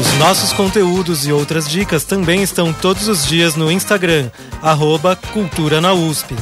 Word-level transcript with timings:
Os 0.00 0.12
nossos 0.14 0.52
conteúdos 0.54 1.26
e 1.26 1.32
outras 1.32 1.68
dicas 1.68 2.04
também 2.04 2.42
estão 2.42 2.72
todos 2.72 3.06
os 3.06 3.26
dias 3.26 3.54
no 3.54 3.70
Instagram, 3.70 4.30
arroba 4.62 5.14
Cultura 5.14 5.78
na 5.78 5.92
USP. 5.92 6.34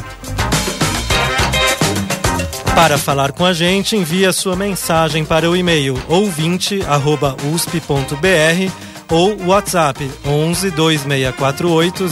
Para 2.72 2.96
falar 2.96 3.32
com 3.32 3.44
a 3.44 3.52
gente, 3.52 3.96
envie 3.96 4.24
a 4.24 4.32
sua 4.32 4.54
mensagem 4.54 5.24
para 5.24 5.50
o 5.50 5.56
e-mail 5.56 6.00
ouvinte@usp.br 6.06 8.72
ou 9.10 9.36
WhatsApp 9.48 10.08
11 10.24 10.70
2648 10.70 12.06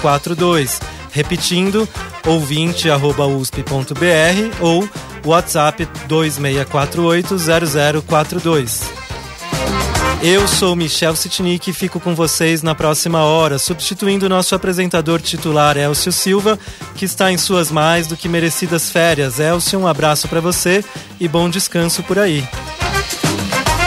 0042. 0.00 0.80
Repetindo, 1.10 1.86
ouvinte@usp.br 2.26 4.56
ou 4.58 4.88
WhatsApp 5.22 5.86
2648 6.08 7.36
0042. 8.08 9.01
Eu 10.24 10.46
sou 10.46 10.76
Michel 10.76 11.16
Sitnik 11.16 11.68
e 11.68 11.72
fico 11.72 11.98
com 11.98 12.14
vocês 12.14 12.62
na 12.62 12.76
próxima 12.76 13.24
hora, 13.24 13.58
substituindo 13.58 14.28
nosso 14.28 14.54
apresentador 14.54 15.20
titular 15.20 15.76
Elcio 15.76 16.12
Silva, 16.12 16.56
que 16.94 17.04
está 17.04 17.32
em 17.32 17.36
suas 17.36 17.72
mais 17.72 18.06
do 18.06 18.16
que 18.16 18.28
merecidas 18.28 18.88
férias. 18.88 19.40
Elcio, 19.40 19.80
um 19.80 19.86
abraço 19.86 20.28
para 20.28 20.40
você 20.40 20.84
e 21.18 21.26
bom 21.26 21.50
descanso 21.50 22.04
por 22.04 22.20
aí. 22.20 22.46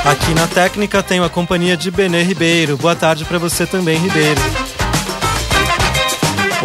Aqui 0.04 0.34
na 0.34 0.46
técnica 0.46 1.02
tenho 1.02 1.24
a 1.24 1.30
companhia 1.30 1.78
de 1.78 1.90
Benê 1.90 2.22
Ribeiro. 2.22 2.76
Boa 2.76 2.98
tarde 2.98 3.24
para 3.24 3.38
você 3.38 3.66
também, 3.66 3.98
Ribeiro. 3.98 4.42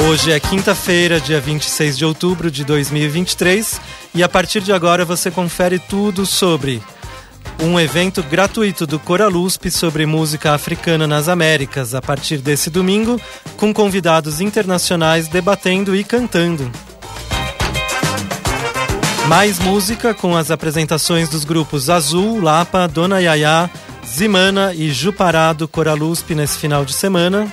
Hoje 0.09 0.33
é 0.33 0.41
quinta-feira, 0.41 1.21
dia 1.21 1.41
26 1.41 1.97
de 1.97 2.05
outubro 2.05 2.51
de 2.51 2.65
2023, 2.65 3.81
e 4.17 4.23
a 4.25 4.29
partir 4.29 4.63
de 4.63 4.73
agora 4.73 5.05
você 5.05 5.31
confere 5.31 5.79
tudo 5.79 6.27
sobre 6.27 6.83
um 7.63 7.79
evento 7.79 8.23
gratuito 8.23 8.87
do 8.87 8.99
Coralusp 8.99 9.71
sobre 9.71 10.07
música 10.07 10.55
africana 10.55 11.07
nas 11.07 11.29
Américas, 11.29 11.95
a 11.95 12.01
partir 12.01 12.39
desse 12.39 12.71
domingo, 12.71 13.21
com 13.57 13.73
convidados 13.73 14.41
internacionais 14.41 15.29
debatendo 15.29 15.95
e 15.95 16.03
cantando. 16.03 16.71
Mais 19.27 19.59
música 19.59 20.15
com 20.15 20.37
as 20.37 20.51
apresentações 20.51 21.29
dos 21.29 21.45
grupos 21.45 21.91
Azul, 21.91 22.41
Lapa, 22.41 22.89
Dona 22.89 23.21
Yaya, 23.21 23.71
Zimana 24.07 24.75
e 24.75 24.91
Jupará 24.91 25.53
do 25.53 25.69
Coralusp 25.69 26.35
nesse 26.35 26.59
final 26.59 26.85
de 26.85 26.93
semana. 26.93 27.47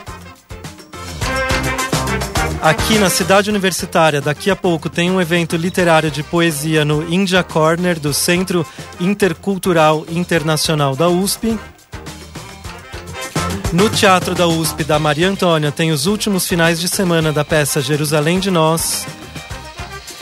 Aqui 2.67 2.99
na 2.99 3.09
cidade 3.09 3.49
universitária, 3.49 4.19
daqui 4.19 4.51
a 4.51 4.55
pouco, 4.55 4.89
tem 4.89 5.09
um 5.09 5.21
evento 5.21 5.55
literário 5.55 6.11
de 6.11 6.21
poesia 6.21 6.83
no 6.83 7.01
India 7.09 7.41
Corner 7.41 7.97
do 7.97 8.13
Centro 8.13 8.65
Intercultural 8.99 10.05
Internacional 10.09 10.93
da 10.93 11.07
USP. 11.07 11.57
No 13.71 13.89
Teatro 13.89 14.35
da 14.35 14.47
USP 14.47 14.83
da 14.83 14.99
Maria 14.99 15.29
Antônia 15.29 15.71
tem 15.71 15.93
os 15.93 16.07
últimos 16.07 16.45
finais 16.45 16.77
de 16.77 16.89
semana 16.89 17.31
da 17.31 17.45
peça 17.45 17.79
Jerusalém 17.79 18.37
de 18.37 18.51
Nós 18.51 19.07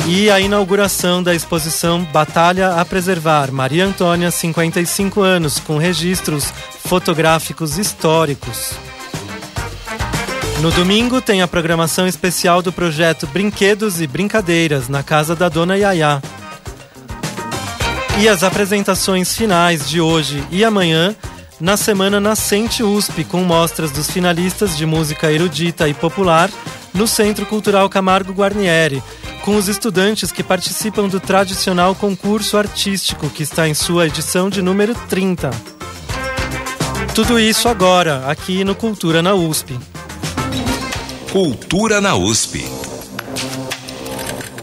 e 0.06 0.30
a 0.30 0.40
inauguração 0.40 1.24
da 1.24 1.34
exposição 1.34 2.04
Batalha 2.04 2.76
a 2.76 2.86
Preservar 2.86 3.52
Maria 3.52 3.88
Antônia 3.88 4.30
55 4.30 5.20
anos 5.20 5.60
com 5.60 5.80
registros 5.80 6.54
fotográficos 6.86 7.80
históricos. 7.80 8.85
No 10.62 10.72
domingo 10.72 11.22
tem 11.22 11.42
a 11.42 11.48
programação 11.48 12.08
especial 12.08 12.62
do 12.62 12.72
projeto 12.72 13.28
Brinquedos 13.28 14.02
e 14.02 14.08
Brincadeiras 14.08 14.88
na 14.88 15.04
casa 15.04 15.36
da 15.36 15.50
Dona 15.50 15.78
Yaya. 15.78 16.22
E 18.20 18.30
as 18.30 18.44
apresentações 18.44 19.36
finais 19.36 19.88
de 19.90 20.00
hoje 20.00 20.42
e 20.50 20.64
amanhã 20.64 21.14
na 21.60 21.78
Semana 21.78 22.20
Nascente 22.20 22.84
USP, 22.84 23.24
com 23.26 23.44
mostras 23.44 23.92
dos 23.92 24.10
finalistas 24.10 24.76
de 24.78 24.86
música 24.86 25.32
erudita 25.32 25.88
e 25.88 25.94
popular 25.94 26.50
no 26.94 27.08
Centro 27.08 27.46
Cultural 27.46 27.90
Camargo 27.90 28.34
Guarnieri, 28.34 29.04
com 29.42 29.58
os 29.58 29.68
estudantes 29.68 30.32
que 30.32 30.42
participam 30.42 31.08
do 31.08 31.20
tradicional 31.20 31.94
concurso 31.94 32.58
artístico 32.58 33.30
que 33.30 33.44
está 33.44 33.68
em 33.68 33.74
sua 33.74 34.08
edição 34.08 34.50
de 34.50 34.62
número 34.62 34.96
30. 35.10 35.52
Tudo 37.14 37.40
isso 37.40 37.70
agora, 37.70 38.24
aqui 38.28 38.64
no 38.64 38.74
Cultura 38.74 39.22
na 39.22 39.34
USP. 39.34 39.78
Cultura 41.36 42.00
na 42.00 42.16
USP. 42.16 42.64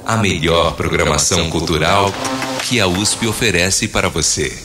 A 0.06 0.16
melhor 0.16 0.74
programação 0.74 1.50
cultural 1.50 2.06
que 2.66 2.80
a 2.80 2.86
USP 2.86 3.26
oferece 3.26 3.88
para 3.88 4.08
você. 4.08 4.58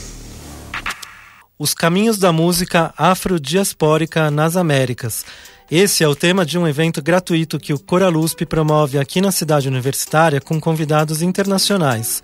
Os 1.59 1.73
caminhos 1.73 2.17
da 2.17 2.31
música 2.31 2.93
afrodiaspórica 2.97 4.31
nas 4.31 4.55
Américas. 4.55 5.25
Esse 5.69 6.01
é 6.01 6.07
o 6.07 6.15
tema 6.15 6.45
de 6.45 6.57
um 6.57 6.65
evento 6.65 7.01
gratuito 7.01 7.59
que 7.59 7.73
o 7.73 7.79
Coralusp 7.79 8.45
promove 8.45 8.97
aqui 8.97 9.19
na 9.19 9.33
cidade 9.33 9.67
universitária 9.67 10.39
com 10.39 10.61
convidados 10.61 11.21
internacionais. 11.21 12.23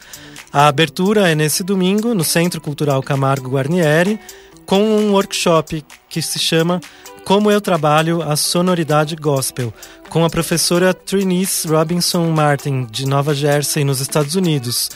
A 0.53 0.67
abertura 0.67 1.29
é 1.29 1.35
nesse 1.35 1.61
domingo 1.61 2.13
no 2.13 2.23
Centro 2.23 2.61
Cultural 2.61 3.03
Camargo 3.03 3.49
Guarnieri, 3.49 4.17
com 4.65 4.81
um 4.81 5.11
workshop 5.11 5.83
que 6.07 6.21
se 6.21 6.39
chama 6.39 6.79
como 7.25 7.49
eu 7.49 7.61
trabalho 7.61 8.21
a 8.21 8.35
sonoridade 8.35 9.15
gospel, 9.15 9.73
com 10.09 10.25
a 10.25 10.29
professora 10.29 10.93
Trinice 10.93 11.67
Robinson 11.67 12.29
Martin, 12.29 12.85
de 12.89 13.05
Nova 13.05 13.33
Jersey, 13.33 13.83
nos 13.83 14.01
Estados 14.01 14.35
Unidos. 14.35 14.91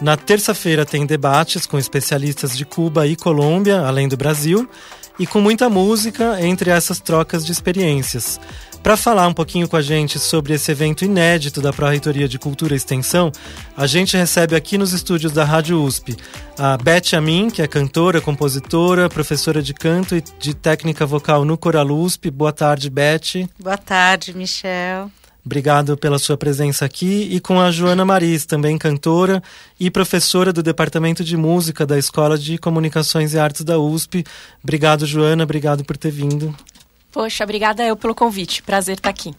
Na 0.00 0.16
terça-feira 0.16 0.86
tem 0.86 1.04
debates 1.04 1.66
com 1.66 1.78
especialistas 1.78 2.56
de 2.56 2.64
Cuba 2.64 3.06
e 3.06 3.16
Colômbia, 3.16 3.80
além 3.80 4.08
do 4.08 4.16
Brasil, 4.16 4.68
e 5.18 5.26
com 5.26 5.40
muita 5.40 5.68
música 5.68 6.40
entre 6.40 6.70
essas 6.70 7.00
trocas 7.00 7.44
de 7.44 7.52
experiências. 7.52 8.40
Para 8.82 8.96
falar 8.96 9.28
um 9.28 9.32
pouquinho 9.32 9.68
com 9.68 9.76
a 9.76 9.80
gente 9.80 10.18
sobre 10.18 10.54
esse 10.54 10.72
evento 10.72 11.04
inédito 11.04 11.62
da 11.62 11.72
Pró-Reitoria 11.72 12.26
de 12.26 12.36
Cultura 12.36 12.74
e 12.74 12.76
Extensão, 12.76 13.30
a 13.76 13.86
gente 13.86 14.16
recebe 14.16 14.56
aqui 14.56 14.76
nos 14.76 14.92
estúdios 14.92 15.30
da 15.30 15.44
Rádio 15.44 15.80
USP 15.80 16.16
a 16.58 16.76
Beth 16.76 17.14
Amin, 17.16 17.48
que 17.48 17.62
é 17.62 17.68
cantora, 17.68 18.20
compositora, 18.20 19.08
professora 19.08 19.62
de 19.62 19.72
canto 19.72 20.16
e 20.16 20.24
de 20.38 20.52
técnica 20.52 21.06
vocal 21.06 21.44
no 21.44 21.56
Coral 21.56 21.86
USP. 21.86 22.28
Boa 22.28 22.52
tarde, 22.52 22.90
Beth. 22.90 23.48
Boa 23.56 23.78
tarde, 23.78 24.36
Michel. 24.36 25.08
Obrigado 25.44 25.96
pela 25.96 26.18
sua 26.18 26.36
presença 26.36 26.84
aqui. 26.84 27.28
E 27.30 27.38
com 27.38 27.60
a 27.60 27.70
Joana 27.70 28.04
Maris, 28.04 28.44
também 28.44 28.76
cantora 28.78 29.40
e 29.78 29.90
professora 29.90 30.52
do 30.52 30.62
Departamento 30.62 31.22
de 31.22 31.36
Música 31.36 31.86
da 31.86 31.98
Escola 31.98 32.36
de 32.36 32.58
Comunicações 32.58 33.32
e 33.32 33.38
Artes 33.38 33.62
da 33.62 33.78
USP. 33.78 34.24
Obrigado, 34.62 35.06
Joana. 35.06 35.44
Obrigado 35.44 35.84
por 35.84 35.96
ter 35.96 36.10
vindo. 36.10 36.54
Poxa, 37.12 37.44
obrigada 37.44 37.84
eu 37.84 37.94
pelo 37.94 38.14
convite. 38.14 38.62
Prazer 38.62 38.96
estar 38.96 39.10
aqui. 39.10 39.34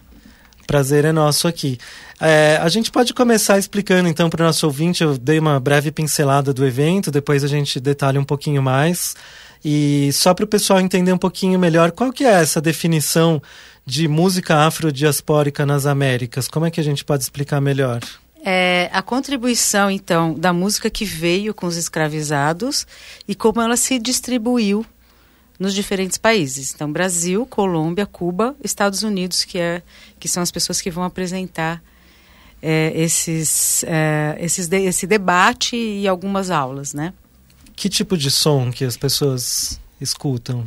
Prazer 0.66 1.04
é 1.04 1.12
nosso 1.12 1.46
aqui. 1.46 1.78
É, 2.20 2.58
a 2.62 2.68
gente 2.68 2.90
pode 2.90 3.12
começar 3.12 3.58
explicando 3.58 4.08
então 4.08 4.30
para 4.30 4.42
o 4.42 4.46
nosso 4.46 4.64
ouvinte. 4.64 5.02
Eu 5.02 5.18
dei 5.18 5.38
uma 5.38 5.60
breve 5.60 5.90
pincelada 5.90 6.54
do 6.54 6.64
evento, 6.64 7.10
depois 7.10 7.44
a 7.44 7.48
gente 7.48 7.78
detalha 7.80 8.20
um 8.20 8.24
pouquinho 8.24 8.62
mais. 8.62 9.14
E 9.64 10.10
só 10.12 10.32
para 10.32 10.44
o 10.44 10.48
pessoal 10.48 10.80
entender 10.80 11.12
um 11.12 11.18
pouquinho 11.18 11.58
melhor, 11.58 11.90
qual 11.90 12.12
que 12.12 12.24
é 12.24 12.32
essa 12.32 12.60
definição 12.60 13.42
de 13.84 14.06
música 14.06 14.66
afrodiaspórica 14.66 15.66
nas 15.66 15.84
Américas? 15.84 16.48
Como 16.48 16.66
é 16.66 16.70
que 16.70 16.80
a 16.80 16.84
gente 16.84 17.04
pode 17.04 17.22
explicar 17.22 17.60
melhor? 17.60 18.00
É, 18.44 18.90
a 18.92 19.00
contribuição, 19.00 19.90
então, 19.90 20.34
da 20.34 20.52
música 20.52 20.90
que 20.90 21.04
veio 21.04 21.54
com 21.54 21.66
os 21.66 21.76
escravizados 21.76 22.86
e 23.26 23.34
como 23.34 23.60
ela 23.60 23.76
se 23.76 23.98
distribuiu 23.98 24.84
nos 25.58 25.74
diferentes 25.74 26.18
países. 26.18 26.72
Então, 26.74 26.90
Brasil, 26.90 27.46
Colômbia, 27.46 28.06
Cuba, 28.06 28.56
Estados 28.62 29.02
Unidos, 29.02 29.44
que, 29.44 29.58
é, 29.58 29.82
que 30.18 30.28
são 30.28 30.42
as 30.42 30.50
pessoas 30.50 30.80
que 30.80 30.90
vão 30.90 31.04
apresentar 31.04 31.82
é, 32.60 32.92
esses, 32.94 33.84
é, 33.84 34.36
esses 34.40 34.66
de, 34.66 34.78
esse 34.78 35.06
debate 35.06 35.76
e 35.76 36.08
algumas 36.08 36.50
aulas, 36.50 36.94
né? 36.94 37.12
Que 37.76 37.88
tipo 37.88 38.16
de 38.16 38.30
som 38.30 38.70
que 38.70 38.84
as 38.84 38.96
pessoas 38.96 39.80
escutam? 40.00 40.66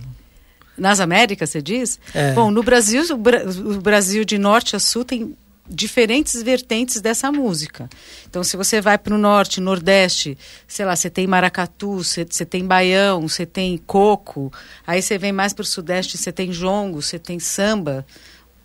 Nas 0.78 1.00
Américas, 1.00 1.50
você 1.50 1.62
diz? 1.62 2.00
É. 2.13 2.33
Bom, 2.33 2.51
no 2.51 2.62
Brasil, 2.62 3.04
o, 3.12 3.18
Bra 3.18 3.44
o 3.45 3.81
Brasil 3.81 4.24
de 4.24 4.38
norte 4.38 4.75
a 4.75 4.80
sul 4.80 5.04
tem 5.04 5.36
diferentes 5.69 6.42
vertentes 6.42 7.02
dessa 7.02 7.31
música. 7.31 7.90
Então, 8.30 8.44
se 8.44 8.56
você 8.56 8.80
vai 8.80 8.98
para 8.98 9.14
o 9.14 9.18
norte, 9.18 9.60
nordeste, 9.60 10.38
sei 10.68 10.86
lá, 10.86 10.96
você 10.96 11.10
tem 11.10 11.28
maracatu, 11.28 12.04
você, 12.04 12.25
tem 12.25 12.66
baião, 12.66 13.28
você 13.28 13.46
tem 13.46 13.78
coco. 13.78 14.52
Aí 14.86 15.02
você 15.02 15.18
vem 15.18 15.31
mais 15.31 15.54
para 15.54 15.64
o 15.64 15.66
sudeste, 15.66 16.18
você 16.18 16.31
tem 16.31 16.52
jongo, 16.52 17.02
você 17.02 17.19
tem 17.19 17.40
samba. 17.40 18.06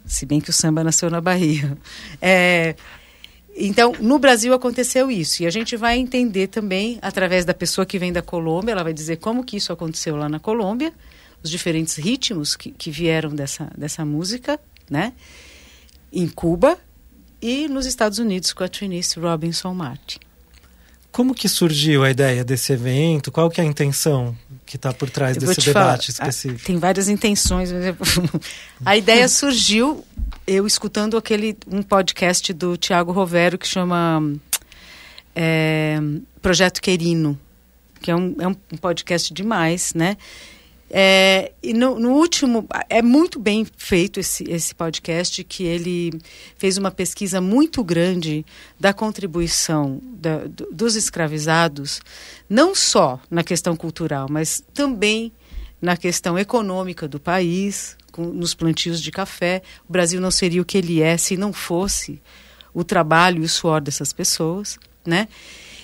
Se 0.05 0.27
bem 0.27 0.41
que 0.41 0.51
o 0.51 0.53
samba 0.53 0.83
nasceu 0.85 1.11
na 1.11 1.21
Bahia. 1.21 1.77
É, 2.21 2.77
então, 3.55 3.93
no 4.01 4.19
Brasil 4.19 4.55
aconteceu 4.55 5.11
isso. 5.11 5.43
E 5.43 5.47
a 5.47 5.51
gente 5.51 5.77
vai 5.77 5.99
entender 5.99 6.47
também, 6.47 6.99
através 7.03 7.45
da 7.45 7.53
pessoa 7.53 7.85
que 7.85 7.99
vem 7.99 8.13
da 8.13 8.23
Colômbia, 8.23 8.73
ela 8.73 8.83
vai 8.83 8.95
dizer 8.95 9.17
como 9.17 9.45
que 9.45 9.57
isso 9.57 9.73
aconteceu 9.73 10.17
lá 10.17 10.29
na 10.29 10.41
Colômbia, 10.41 10.93
os 11.43 11.51
diferentes 11.51 11.97
ritmos 11.97 12.57
que, 12.57 12.71
que 12.71 12.91
vieram 12.91 13.31
dessa, 13.31 13.71
dessa 13.77 14.05
música, 14.05 14.59
né? 14.89 15.13
Em 16.13 16.29
Cuba, 16.29 16.79
e 17.43 17.67
nos 17.67 17.85
Estados 17.85 18.21
Unidos 18.21 18.53
com 18.53 18.63
a 18.63 18.69
Trinice 18.69 19.19
Robinson 19.19 19.75
Martin. 19.75 20.21
Como 21.11 21.35
que 21.35 21.49
surgiu 21.49 22.05
a 22.05 22.11
ideia 22.11 22.43
desse 22.43 22.73
evento? 22.73 23.31
Qual 23.31 23.51
que 23.51 23.61
é 23.61 23.65
a 23.65 23.67
intenção 23.67 24.35
que 24.65 24.77
está 24.77 24.95
por 24.95 25.11
trás 25.11 25.37
Eu 25.37 25.43
desse 25.43 25.61
debate 25.61 25.73
falar, 26.13 26.29
específico? 26.29 26.65
Tem 26.65 26.79
várias 26.79 27.09
intenções. 27.09 27.71
a 28.87 28.97
ideia 28.97 29.29
surgiu 29.29 30.03
eu 30.47 30.67
escutando 30.67 31.17
aquele 31.19 31.57
um 31.67 31.83
podcast 31.83 32.53
do 32.55 32.77
Tiago 32.79 33.13
Rovero 33.13 33.59
que 33.59 33.67
chama 33.67 34.23
é, 35.37 35.99
Projeto 36.41 36.81
Querino, 36.81 37.39
que 38.01 38.11
é 38.11 38.17
um, 38.17 38.35
é 38.39 38.49
um 38.49 38.55
podcast 38.81 39.35
demais, 39.35 39.93
né? 39.95 40.17
É, 40.95 41.53
e 41.63 41.73
no, 41.73 41.99
no, 41.99 42.11
último, 42.11 42.67
é 42.91 43.01
muito 43.01 43.39
bem 43.39 43.67
feito 43.79 44.21
esse, 44.21 44.45
esse 44.45 44.75
podcast, 44.75 45.43
que 45.43 45.65
ele 45.65 46.13
fez 46.59 46.77
uma 46.77 46.91
pesquisa 46.91 47.41
muito 47.41 47.83
grande 47.83 48.45
da 48.79 48.93
contribuição 48.93 49.99
da, 50.03 50.45
do, 50.47 50.69
dos 50.71 50.95
escravizados, 50.95 52.03
não 52.47 52.75
só 52.75 53.19
na 53.31 53.43
questão 53.43 53.75
cultural, 53.75 54.27
mas 54.29 54.63
também 54.75 55.33
na 55.81 55.97
questão 55.97 56.39
econômica 56.39 57.09
do 57.09 57.19
país, 57.19 57.97
com, 58.13 58.25
nos 58.27 58.53
plantios 58.53 59.01
de 59.01 59.11
café. 59.11 59.63
O 59.89 59.93
Brasil 59.93 60.21
não 60.21 60.31
seria 60.31 60.61
o 60.61 60.65
que 60.65 60.77
ele 60.77 61.01
é 61.01 61.17
se 61.17 61.39
não 61.39 61.55
fosse 61.55 62.21
o 62.75 62.85
trabalho 62.85 63.43
e 63.43 63.47
o 63.47 63.49
suor 63.49 63.81
dessas 63.81 64.13
pessoas, 64.13 64.79
né? 65.07 65.27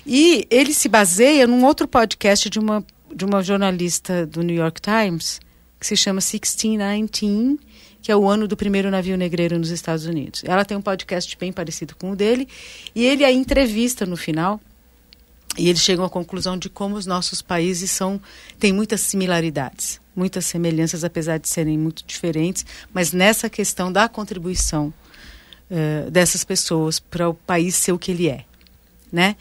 E 0.05 0.47
ele 0.51 0.73
se 0.73 0.87
baseia 0.87 1.47
num 1.47 1.65
outro 1.65 1.87
podcast 1.87 2.47
de 2.47 2.59
uma 2.59 2.85
de 3.13 3.25
uma 3.25 3.41
jornalista 3.43 4.25
do 4.25 4.41
New 4.41 4.55
York 4.55 4.81
Times 4.81 5.39
que 5.79 5.87
se 5.87 5.95
chama 5.95 6.19
1619, 6.19 7.59
que 8.01 8.11
é 8.11 8.15
o 8.15 8.27
ano 8.27 8.47
do 8.47 8.57
primeiro 8.57 8.91
navio 8.91 9.17
negreiro 9.17 9.57
nos 9.57 9.69
Estados 9.69 10.05
Unidos. 10.05 10.43
Ela 10.43 10.65
tem 10.65 10.75
um 10.75 10.81
podcast 10.81 11.37
bem 11.37 11.53
parecido 11.53 11.95
com 11.95 12.11
o 12.11 12.15
dele 12.15 12.47
e 12.93 13.05
ele 13.05 13.23
a 13.23 13.31
entrevista 13.31 14.05
no 14.05 14.17
final 14.17 14.59
e 15.57 15.67
eles 15.67 15.81
chegam 15.81 16.05
à 16.05 16.09
conclusão 16.09 16.57
de 16.57 16.69
como 16.69 16.95
os 16.95 17.05
nossos 17.05 17.41
países 17.41 17.91
são 17.91 18.21
têm 18.59 18.71
muitas 18.71 19.01
similaridades, 19.01 19.99
muitas 20.15 20.45
semelhanças, 20.45 21.03
apesar 21.03 21.37
de 21.37 21.49
serem 21.49 21.77
muito 21.77 22.03
diferentes, 22.05 22.65
mas 22.93 23.11
nessa 23.11 23.49
questão 23.49 23.91
da 23.91 24.07
contribuição 24.07 24.93
uh, 25.69 26.11
dessas 26.11 26.43
pessoas 26.43 26.99
para 26.99 27.27
o 27.29 27.33
país 27.33 27.75
ser 27.75 27.91
o 27.91 27.99
que 27.99 28.11
ele 28.11 28.29
é, 28.29 28.45
né? 29.11 29.35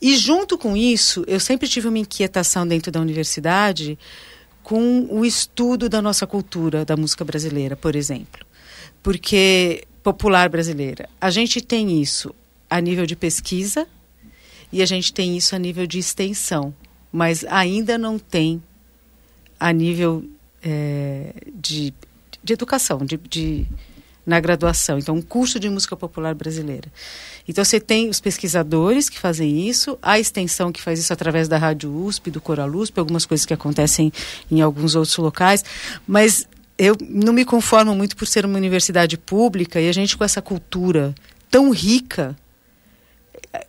E 0.00 0.16
junto 0.16 0.58
com 0.58 0.76
isso, 0.76 1.24
eu 1.26 1.40
sempre 1.40 1.68
tive 1.68 1.88
uma 1.88 1.98
inquietação 1.98 2.66
dentro 2.66 2.92
da 2.92 3.00
universidade 3.00 3.98
com 4.62 5.06
o 5.10 5.24
estudo 5.24 5.88
da 5.88 6.02
nossa 6.02 6.26
cultura, 6.26 6.84
da 6.84 6.96
música 6.96 7.24
brasileira, 7.24 7.76
por 7.76 7.96
exemplo. 7.96 8.44
Porque 9.02 9.84
popular 10.02 10.48
brasileira, 10.48 11.08
a 11.20 11.30
gente 11.30 11.60
tem 11.60 12.00
isso 12.00 12.34
a 12.68 12.80
nível 12.80 13.06
de 13.06 13.16
pesquisa 13.16 13.86
e 14.72 14.82
a 14.82 14.86
gente 14.86 15.12
tem 15.12 15.36
isso 15.36 15.54
a 15.54 15.58
nível 15.58 15.86
de 15.86 15.98
extensão, 15.98 16.74
mas 17.10 17.44
ainda 17.44 17.96
não 17.96 18.18
tem 18.18 18.62
a 19.58 19.72
nível 19.72 20.24
é, 20.62 21.32
de, 21.54 21.94
de 22.42 22.52
educação, 22.52 22.98
de, 22.98 23.16
de 23.16 23.66
na 24.26 24.40
graduação. 24.40 24.98
Então, 24.98 25.14
um 25.14 25.22
curso 25.22 25.60
de 25.60 25.70
música 25.70 25.96
popular 25.96 26.34
brasileira. 26.34 26.92
Então, 27.48 27.64
você 27.64 27.78
tem 27.78 28.08
os 28.08 28.20
pesquisadores 28.20 29.08
que 29.08 29.18
fazem 29.18 29.68
isso, 29.68 29.98
a 30.02 30.18
extensão 30.18 30.72
que 30.72 30.82
faz 30.82 30.98
isso 30.98 31.12
através 31.12 31.48
da 31.48 31.56
Rádio 31.56 31.94
USP, 31.94 32.30
do 32.30 32.40
Coralusp, 32.40 32.98
algumas 32.98 33.24
coisas 33.24 33.46
que 33.46 33.54
acontecem 33.54 34.12
em 34.50 34.60
alguns 34.60 34.94
outros 34.94 35.16
locais, 35.16 35.64
mas 36.06 36.48
eu 36.78 36.96
não 37.00 37.32
me 37.32 37.44
conformo 37.44 37.94
muito 37.94 38.16
por 38.16 38.26
ser 38.26 38.44
uma 38.44 38.58
universidade 38.58 39.16
pública 39.16 39.80
e 39.80 39.88
a 39.88 39.92
gente 39.92 40.16
com 40.16 40.24
essa 40.24 40.42
cultura 40.42 41.14
tão 41.50 41.70
rica 41.70 42.36
eh, 43.52 43.66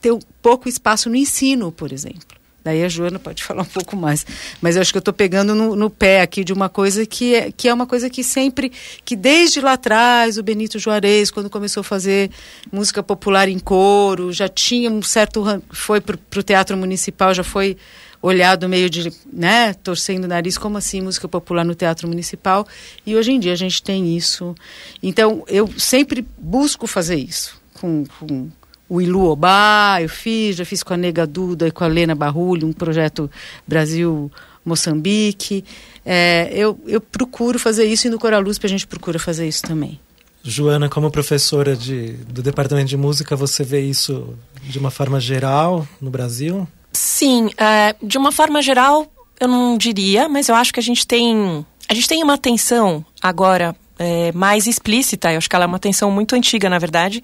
ter 0.00 0.16
pouco 0.40 0.68
espaço 0.68 1.08
no 1.08 1.16
ensino, 1.16 1.72
por 1.72 1.92
exemplo. 1.92 2.39
Daí 2.62 2.84
a 2.84 2.88
Joana 2.88 3.18
pode 3.18 3.42
falar 3.44 3.62
um 3.62 3.66
pouco 3.66 3.96
mais. 3.96 4.26
Mas 4.60 4.76
eu 4.76 4.82
acho 4.82 4.92
que 4.92 4.98
eu 4.98 5.00
estou 5.00 5.14
pegando 5.14 5.54
no, 5.54 5.74
no, 5.74 5.90
pé 5.90 6.22
aqui 6.22 6.44
de 6.44 6.52
uma 6.52 6.68
coisa 6.68 7.04
que 7.06 7.34
é, 7.34 7.52
que 7.52 7.68
é 7.68 7.74
uma 7.74 7.86
coisa 7.86 8.08
que 8.08 8.22
sempre, 8.22 8.70
que 9.04 9.16
desde 9.16 9.60
lá 9.60 9.74
atrás, 9.74 10.38
o 10.38 10.42
Benito 10.42 10.78
Juarez, 10.78 11.30
quando 11.30 11.50
começou 11.50 11.80
a 11.80 11.84
fazer 11.84 12.30
música 12.70 13.02
popular 13.02 13.48
em 13.48 13.58
coro, 13.58 14.32
já 14.32 14.48
tinha 14.48 14.90
um 14.90 15.02
certo. 15.02 15.44
Foi 15.70 16.00
para 16.00 16.16
o 16.36 16.42
Teatro 16.42 16.76
Municipal, 16.76 17.34
já 17.34 17.44
foi 17.44 17.76
olhado 18.22 18.68
meio 18.68 18.90
de, 18.90 19.10
né, 19.32 19.72
torcendo 19.72 20.24
o 20.24 20.28
nariz, 20.28 20.58
como 20.58 20.76
assim 20.76 21.00
música 21.00 21.26
popular 21.26 21.64
no 21.64 21.74
Teatro 21.74 22.06
Municipal? 22.06 22.66
E 23.06 23.16
hoje 23.16 23.32
em 23.32 23.40
dia 23.40 23.52
a 23.52 23.56
gente 23.56 23.82
tem 23.82 24.16
isso. 24.16 24.54
Então, 25.02 25.42
eu 25.48 25.68
sempre 25.78 26.26
busco 26.38 26.86
fazer 26.86 27.16
isso 27.16 27.60
com, 27.72 28.04
com 28.18 28.50
o 28.90 29.00
Ilu 29.00 29.26
Obá, 29.26 29.98
eu 30.02 30.08
fiz, 30.08 30.56
já 30.56 30.64
fiz 30.64 30.82
com 30.82 30.92
a 30.92 30.96
Nega 30.96 31.24
Duda 31.24 31.68
e 31.68 31.70
com 31.70 31.84
a 31.84 31.86
Lena 31.86 32.12
Barrulho, 32.12 32.66
um 32.66 32.72
projeto 32.72 33.30
Brasil 33.64 34.30
Moçambique. 34.64 35.64
É, 36.04 36.50
eu, 36.52 36.76
eu 36.88 37.00
procuro 37.00 37.56
fazer 37.56 37.84
isso 37.84 38.08
e 38.08 38.10
no 38.10 38.18
Coralusp 38.18 38.66
a 38.66 38.68
gente 38.68 38.88
procura 38.88 39.16
fazer 39.16 39.46
isso 39.46 39.62
também. 39.62 40.00
Joana, 40.42 40.88
como 40.88 41.08
professora 41.08 41.76
de, 41.76 42.14
do 42.28 42.42
Departamento 42.42 42.88
de 42.88 42.96
Música, 42.96 43.36
você 43.36 43.62
vê 43.62 43.80
isso 43.80 44.34
de 44.64 44.78
uma 44.78 44.90
forma 44.90 45.20
geral 45.20 45.86
no 46.00 46.10
Brasil? 46.10 46.66
Sim, 46.92 47.50
é, 47.56 47.94
de 48.02 48.18
uma 48.18 48.32
forma 48.32 48.60
geral 48.60 49.06
eu 49.38 49.46
não 49.46 49.78
diria, 49.78 50.28
mas 50.28 50.48
eu 50.48 50.54
acho 50.56 50.72
que 50.72 50.80
a 50.80 50.82
gente 50.82 51.06
tem 51.06 51.64
a 51.88 51.94
gente 51.94 52.08
tem 52.08 52.22
uma 52.24 52.34
atenção 52.34 53.04
agora 53.22 53.74
é, 54.02 54.32
mais 54.32 54.66
explícita, 54.66 55.30
eu 55.30 55.36
acho 55.36 55.48
que 55.48 55.54
ela 55.54 55.66
é 55.66 55.68
uma 55.68 55.78
tensão 55.78 56.10
muito 56.10 56.34
antiga, 56.34 56.70
na 56.70 56.78
verdade, 56.78 57.22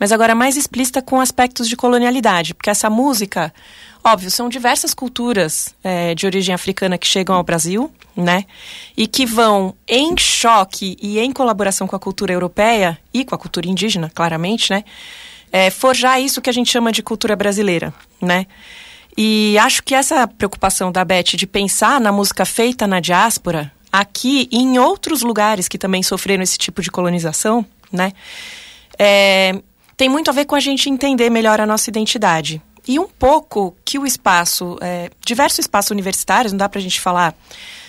mas 0.00 0.10
agora 0.10 0.34
mais 0.34 0.56
explícita 0.56 1.02
com 1.02 1.20
aspectos 1.20 1.68
de 1.68 1.76
colonialidade, 1.76 2.54
porque 2.54 2.70
essa 2.70 2.88
música, 2.88 3.52
óbvio, 4.02 4.30
são 4.30 4.48
diversas 4.48 4.94
culturas 4.94 5.74
é, 5.84 6.14
de 6.14 6.24
origem 6.24 6.54
africana 6.54 6.96
que 6.96 7.06
chegam 7.06 7.36
ao 7.36 7.44
Brasil, 7.44 7.92
né, 8.16 8.46
e 8.96 9.06
que 9.06 9.26
vão 9.26 9.74
em 9.86 10.16
choque 10.16 10.96
e 11.02 11.18
em 11.18 11.30
colaboração 11.30 11.86
com 11.86 11.94
a 11.94 12.00
cultura 12.00 12.32
europeia 12.32 12.98
e 13.12 13.22
com 13.22 13.34
a 13.34 13.38
cultura 13.38 13.68
indígena, 13.68 14.10
claramente, 14.14 14.70
né, 14.70 14.82
é, 15.52 15.68
forjar 15.68 16.18
isso 16.22 16.40
que 16.40 16.48
a 16.48 16.54
gente 16.54 16.72
chama 16.72 16.90
de 16.90 17.02
cultura 17.02 17.36
brasileira, 17.36 17.92
né. 18.18 18.46
E 19.16 19.58
acho 19.58 19.82
que 19.82 19.94
essa 19.94 20.26
preocupação 20.26 20.90
da 20.90 21.04
Beth 21.04 21.36
de 21.36 21.46
pensar 21.46 22.00
na 22.00 22.10
música 22.10 22.46
feita 22.46 22.86
na 22.86 22.98
diáspora, 22.98 23.70
aqui 23.94 24.48
e 24.50 24.58
em 24.58 24.76
outros 24.76 25.22
lugares 25.22 25.68
que 25.68 25.78
também 25.78 26.02
sofreram 26.02 26.42
esse 26.42 26.58
tipo 26.58 26.82
de 26.82 26.90
colonização, 26.90 27.64
né? 27.92 28.12
É, 28.98 29.54
tem 29.96 30.08
muito 30.08 30.28
a 30.28 30.32
ver 30.32 30.46
com 30.46 30.56
a 30.56 30.60
gente 30.60 30.90
entender 30.90 31.30
melhor 31.30 31.60
a 31.60 31.66
nossa 31.66 31.90
identidade. 31.90 32.60
E 32.88 32.98
um 32.98 33.06
pouco 33.06 33.76
que 33.84 33.96
o 33.96 34.04
espaço, 34.04 34.76
é, 34.80 35.10
diversos 35.24 35.60
espaços 35.60 35.92
universitários, 35.92 36.52
não 36.52 36.58
dá 36.58 36.68
para 36.68 36.80
a 36.80 36.82
gente 36.82 37.00
falar 37.00 37.36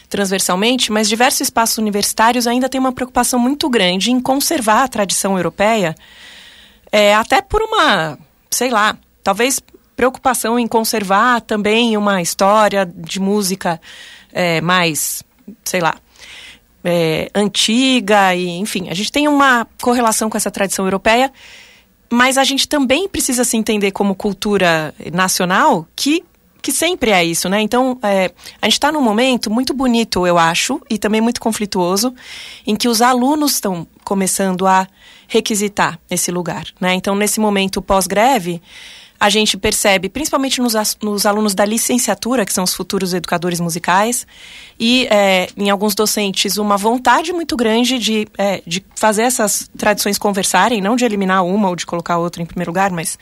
transversalmente, 0.08 0.92
mas 0.92 1.10
diversos 1.10 1.42
espaços 1.42 1.80
universitários 1.80 2.46
ainda 2.46 2.70
têm 2.70 2.80
uma 2.80 2.94
preocupação 2.94 3.40
muito 3.40 3.68
grande 3.68 4.12
em 4.12 4.20
conservar 4.20 4.84
a 4.84 4.88
tradição 4.88 5.36
europeia, 5.36 5.96
é, 6.92 7.16
até 7.16 7.42
por 7.42 7.64
uma, 7.64 8.18
sei 8.52 8.70
lá, 8.70 8.96
talvez 9.24 9.60
preocupação 9.96 10.60
em 10.60 10.68
conservar 10.68 11.42
também 11.42 11.98
uma 11.98 12.22
história 12.22 12.86
de 12.86 13.20
música 13.20 13.82
é, 14.32 14.62
mais 14.62 15.24
sei 15.64 15.82
lá, 15.82 15.96
é, 16.84 17.30
antiga, 17.34 18.36
e 18.36 18.48
enfim, 18.48 18.90
a 18.90 18.94
gente 18.94 19.12
tem 19.12 19.28
uma 19.28 19.68
correlação 19.82 20.30
com 20.30 20.38
essa 20.38 20.52
tradição 20.52 20.86
europeia, 20.86 21.32
mas 22.12 22.38
a 22.38 22.44
gente 22.44 22.68
também 22.68 23.10
precisa 23.10 23.44
se 23.44 23.58
entender 23.58 23.92
como 23.92 24.16
cultura 24.16 24.94
nacional 25.12 25.88
que 25.96 26.24
que 26.66 26.72
sempre 26.72 27.12
é 27.12 27.24
isso, 27.24 27.48
né? 27.48 27.62
Então, 27.62 28.00
é, 28.02 28.32
a 28.60 28.66
gente 28.66 28.74
está 28.74 28.92
num 28.92 29.00
momento 29.00 29.52
muito 29.52 29.72
bonito, 29.72 30.26
eu 30.26 30.36
acho, 30.36 30.82
e 30.90 30.98
também 30.98 31.22
muito 31.22 31.40
conflituoso, 31.40 32.12
em 32.66 32.76
que 32.76 32.88
os 32.88 33.04
alunos 33.04 33.54
estão 33.54 33.86
começando 34.04 34.66
a 34.66 34.88
requisitar 35.28 36.00
esse 36.10 36.32
lugar, 36.32 36.66
né? 36.82 36.96
Então, 36.96 37.14
nesse 37.14 37.40
momento 37.40 37.84
pós-greve, 37.84 38.64
a 39.20 39.30
gente 39.30 39.58
percebe, 39.58 40.10
principalmente 40.10 40.62
nos, 40.62 40.74
nos, 41.02 41.26
alunos 41.26 41.54
da 41.54 41.64
licenciatura, 41.64 42.46
que 42.46 42.54
são 42.54 42.64
os 42.64 42.74
futuros 42.74 43.14
educadores 43.14 43.60
musicais, 43.60 44.28
e 44.80 45.08
é, 45.10 45.48
em 45.56 45.70
alguns 45.70 45.96
docentes, 45.96 46.58
uma 46.58 46.76
vontade 46.76 47.32
muito 47.32 47.56
grande 47.56 47.98
de, 47.98 48.28
é, 48.38 48.62
de 48.68 48.86
fazer 48.96 49.24
essas 49.24 49.70
tradições 49.78 50.18
conversarem, 50.18 50.82
não 50.82 50.96
de 50.96 51.06
eliminar 51.06 51.46
uma 51.46 51.70
ou 51.70 51.76
de 51.76 51.86
colocar 51.86 52.18
outra 52.18 52.44
em 52.44 52.46
primeiro 52.46 52.72
lugar, 52.72 52.92
mas 52.92 53.18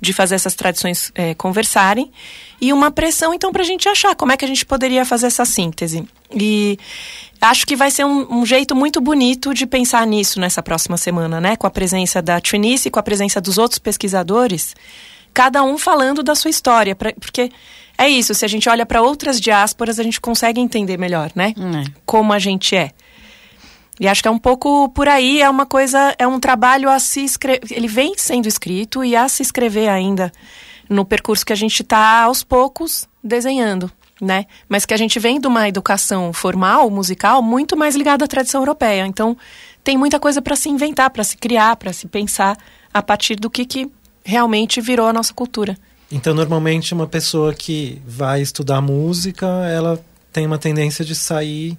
de 0.00 0.12
fazer 0.12 0.34
essas 0.34 0.54
tradições 0.54 1.10
é, 1.14 1.34
conversarem, 1.34 2.12
e 2.60 2.72
uma 2.72 2.90
pressão, 2.90 3.32
então, 3.32 3.52
para 3.52 3.62
a 3.62 3.66
gente 3.66 3.88
achar 3.88 4.14
como 4.16 4.32
é 4.32 4.36
que 4.36 4.44
a 4.44 4.48
gente 4.48 4.66
poderia 4.66 5.04
fazer 5.04 5.28
essa 5.28 5.44
síntese. 5.44 6.06
E 6.34 6.78
acho 7.40 7.66
que 7.66 7.76
vai 7.76 7.90
ser 7.90 8.04
um, 8.04 8.40
um, 8.40 8.44
jeito 8.44 8.74
muito 8.74 9.00
bonito 9.00 9.54
de 9.54 9.64
pensar 9.64 10.06
nisso 10.06 10.38
nessa 10.40 10.62
próxima 10.62 10.96
semana, 10.96 11.40
né? 11.40 11.56
Com 11.56 11.66
a 11.66 11.70
presença 11.70 12.20
da 12.20 12.40
Trinice, 12.40 12.90
com 12.90 12.98
a 12.98 13.02
presença 13.02 13.40
dos 13.40 13.58
outros 13.58 13.78
pesquisadores 13.78 14.74
cada 15.38 15.62
um 15.62 15.78
falando 15.78 16.20
da 16.20 16.34
sua 16.34 16.50
história, 16.50 16.96
pra, 16.96 17.12
porque 17.12 17.52
é 17.96 18.08
isso, 18.08 18.34
se 18.34 18.44
a 18.44 18.48
gente 18.48 18.68
olha 18.68 18.84
para 18.84 19.00
outras 19.00 19.40
diásporas, 19.40 20.00
a 20.00 20.02
gente 20.02 20.20
consegue 20.20 20.60
entender 20.60 20.98
melhor, 20.98 21.30
né? 21.32 21.54
É. 21.56 21.84
Como 22.04 22.32
a 22.32 22.40
gente 22.40 22.74
é. 22.74 22.90
E 24.00 24.08
acho 24.08 24.20
que 24.20 24.26
é 24.26 24.30
um 24.32 24.38
pouco 24.38 24.88
por 24.88 25.06
aí, 25.06 25.40
é 25.40 25.48
uma 25.48 25.64
coisa, 25.64 26.12
é 26.18 26.26
um 26.26 26.40
trabalho 26.40 26.90
a 26.90 26.98
se 26.98 27.22
escrever, 27.24 27.60
ele 27.70 27.86
vem 27.86 28.14
sendo 28.16 28.48
escrito 28.48 29.04
e 29.04 29.14
a 29.14 29.28
se 29.28 29.40
escrever 29.40 29.88
ainda 29.88 30.32
no 30.90 31.04
percurso 31.04 31.46
que 31.46 31.52
a 31.52 31.56
gente 31.56 31.82
está 31.82 32.22
aos 32.22 32.42
poucos 32.42 33.08
desenhando, 33.22 33.88
né? 34.20 34.44
Mas 34.68 34.84
que 34.84 34.92
a 34.92 34.96
gente 34.96 35.20
vem 35.20 35.40
de 35.40 35.46
uma 35.46 35.68
educação 35.68 36.32
formal, 36.32 36.90
musical, 36.90 37.40
muito 37.40 37.76
mais 37.76 37.94
ligada 37.94 38.24
à 38.24 38.28
tradição 38.28 38.62
europeia. 38.62 39.06
Então, 39.06 39.36
tem 39.84 39.96
muita 39.96 40.18
coisa 40.18 40.42
para 40.42 40.56
se 40.56 40.68
inventar, 40.68 41.10
para 41.10 41.22
se 41.22 41.36
criar, 41.36 41.76
para 41.76 41.92
se 41.92 42.08
pensar 42.08 42.56
a 42.92 43.00
partir 43.00 43.36
do 43.36 43.48
que, 43.48 43.64
que 43.64 43.88
realmente 44.28 44.78
virou 44.82 45.06
a 45.06 45.12
nossa 45.12 45.32
cultura. 45.32 45.74
Então, 46.12 46.34
normalmente, 46.34 46.92
uma 46.92 47.06
pessoa 47.06 47.54
que 47.54 48.00
vai 48.06 48.42
estudar 48.42 48.82
música, 48.82 49.46
ela 49.46 49.98
tem 50.30 50.46
uma 50.46 50.58
tendência 50.58 51.02
de 51.02 51.14
sair 51.14 51.78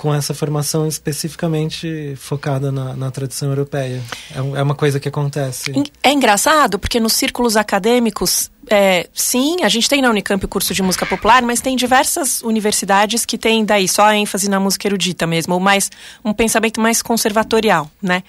com 0.00 0.14
essa 0.14 0.32
formação 0.32 0.86
especificamente 0.86 2.14
focada 2.16 2.72
na, 2.72 2.96
na 2.96 3.10
tradição 3.10 3.50
europeia. 3.50 4.02
É, 4.34 4.38
é, 4.38 4.62
uma 4.62 4.74
coisa 4.74 4.98
que 4.98 5.06
acontece. 5.06 5.72
É 6.02 6.10
engraçado, 6.10 6.78
porque 6.78 6.98
nos 6.98 7.12
círculos 7.12 7.54
acadêmicos, 7.54 8.50
é, 8.70 9.10
sim, 9.12 9.62
a 9.62 9.68
gente 9.68 9.90
tem 9.90 10.00
na 10.00 10.08
Unicamp 10.08 10.42
o 10.42 10.48
curso 10.48 10.72
de 10.72 10.82
música 10.82 11.04
popular, 11.04 11.42
mas 11.42 11.60
tem 11.60 11.76
diversas 11.76 12.40
universidades 12.40 13.26
que 13.26 13.36
têm 13.36 13.62
daí 13.62 13.86
só 13.86 14.10
ênfase 14.10 14.48
na 14.48 14.58
música 14.58 14.88
erudita 14.88 15.26
mesmo, 15.26 15.52
ou 15.52 15.60
mais 15.60 15.90
um 16.24 16.32
pensamento 16.32 16.80
mais 16.80 17.02
conservatorial, 17.02 17.90
né? 18.00 18.22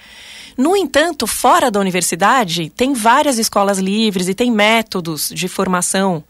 No 0.58 0.76
entanto, 0.76 1.26
fora 1.26 1.70
da 1.70 1.80
universidade, 1.80 2.68
tem 2.68 2.92
várias 2.92 3.38
escolas 3.38 3.78
livres 3.78 4.28
e 4.28 4.34
tem 4.34 4.50
métodos 4.50 5.30
de 5.30 5.48
formação 5.48 6.22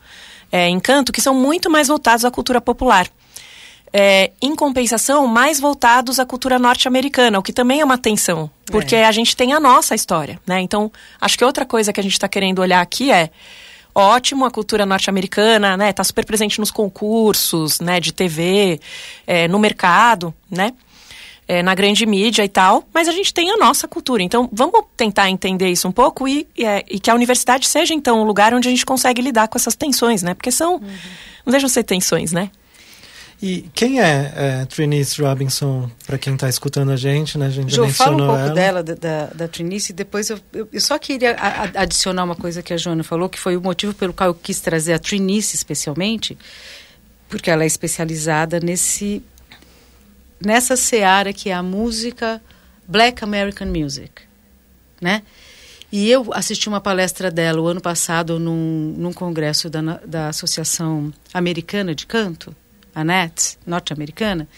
é, 0.53 0.69
em 0.69 0.79
canto 0.79 1.11
que 1.11 1.21
são 1.21 1.35
muito 1.35 1.69
mais 1.69 1.89
voltados 1.89 2.25
à 2.25 2.31
cultura 2.31 2.61
popular. 2.61 3.09
É, 3.93 4.31
em 4.41 4.57
compensação, 4.57 5.27
mais 5.27 5.61
voltados 5.61 6.19
à 6.19 6.25
cultura 6.25 6.59
norte-americana, 6.59 7.39
o 7.39 7.43
que 7.43 7.53
também 7.53 7.81
é 7.81 7.85
uma 7.85 7.99
tensão, 7.99 8.51
porque 8.67 8.97
é. 8.97 9.07
a 9.07 9.13
gente 9.13 9.37
tem 9.37 9.53
a 9.53 9.61
nossa 9.61 9.95
história, 9.95 10.41
né? 10.47 10.61
Então, 10.63 10.91
acho 11.21 11.37
que 11.37 11.45
outra 11.45 11.67
coisa 11.67 11.93
que 11.93 12.01
a 12.01 12.03
gente 12.03 12.15
está 12.15 12.27
querendo 12.27 12.61
olhar 12.61 12.81
aqui 12.81 13.13
é 13.13 13.29
ótimo 13.95 14.47
a 14.47 14.51
cultura 14.51 14.87
norte-americana, 14.87 15.77
né? 15.77 15.91
Está 15.91 16.03
super 16.03 16.25
presente 16.25 16.59
nos 16.59 16.71
concursos, 16.71 17.81
né? 17.81 18.01
De 18.01 18.13
TV, 18.13 18.81
é, 19.27 19.47
no 19.47 19.59
mercado, 19.59 20.33
né? 20.51 20.73
é, 21.53 21.63
na 21.63 21.75
grande 21.75 22.07
mídia 22.07 22.45
e 22.45 22.49
tal, 22.49 22.85
mas 22.95 23.09
a 23.09 23.13
gente 23.13 23.35
tem 23.35 23.51
a 23.51 23.57
nossa 23.57 23.89
cultura. 23.89 24.23
Então, 24.23 24.49
vamos 24.53 24.85
tentar 24.97 25.29
entender 25.29 25.69
isso 25.69 25.87
um 25.87 25.93
pouco 25.93 26.27
e, 26.27 26.47
e, 26.57 26.65
é, 26.65 26.85
e 26.89 26.99
que 26.99 27.11
a 27.11 27.15
universidade 27.15 27.67
seja, 27.67 27.93
então, 27.93 28.21
o 28.21 28.23
um 28.23 28.25
lugar 28.25 28.55
onde 28.55 28.69
a 28.69 28.71
gente 28.71 28.87
consegue 28.87 29.21
lidar 29.21 29.49
com 29.49 29.59
essas 29.59 29.75
tensões, 29.75 30.23
né? 30.23 30.35
Porque 30.35 30.51
são. 30.51 30.75
Uhum. 30.75 30.89
Não 31.45 31.51
deixam 31.51 31.67
de 31.67 31.73
ser 31.73 31.83
tensões, 31.83 32.33
né? 32.33 32.51
E 33.43 33.69
quem 33.75 34.01
é, 34.01 34.33
é 34.37 34.65
Trinice 34.67 35.21
Robinson, 35.21 35.91
para 36.07 36.17
quem 36.17 36.35
está 36.35 36.49
escutando 36.49 36.93
a 36.93 36.97
gente, 36.97 37.37
né? 37.37 37.47
A 37.47 37.51
gente 37.51 37.75
jo, 37.75 37.89
fala 37.89 38.15
um 38.15 38.19
pouco 38.19 38.41
ela. 38.41 38.55
dela, 38.55 38.83
da, 38.85 39.27
da 39.27 39.49
Trinice, 39.49 39.93
depois 39.93 40.31
eu, 40.31 40.39
eu, 40.53 40.69
eu 40.73 40.81
só 40.81 40.97
queria 40.97 41.35
adicionar 41.75 42.23
uma 42.23 42.37
coisa 42.37 42.63
que 42.63 42.73
a 42.73 42.77
Joana 42.77 43.03
falou, 43.03 43.29
que 43.29 43.41
foi 43.41 43.57
o 43.57 43.61
motivo 43.61 43.93
pelo 43.95 44.13
qual 44.13 44.29
eu 44.29 44.35
quis 44.35 44.61
trazer 44.61 44.93
a 44.93 44.99
Trinice 45.01 45.57
especialmente, 45.57 46.39
porque 47.29 47.51
ela 47.51 47.65
é 47.65 47.67
especializada 47.67 48.61
nesse 48.61 49.21
nessa 50.41 50.77
seara 50.77 51.33
que 51.33 51.51
é 51.51 51.53
a 51.53 51.65
música 51.65 52.41
Black 52.87 53.25
American 53.25 53.67
Music, 53.67 54.23
né? 55.01 55.21
E 55.91 56.09
eu 56.09 56.31
assisti 56.33 56.69
uma 56.69 56.81
palestra 56.81 57.29
dela 57.29 57.61
o 57.61 57.67
ano 57.67 57.81
passado 57.81 58.39
num, 58.39 58.95
num 58.97 59.13
congresso 59.13 59.69
da, 59.69 59.81
da 60.07 60.29
Associação 60.29 61.13
Americana 61.35 61.93
de 61.93 62.07
Canto, 62.07 62.55
a 62.95 63.03
norte-americana, 63.67 64.49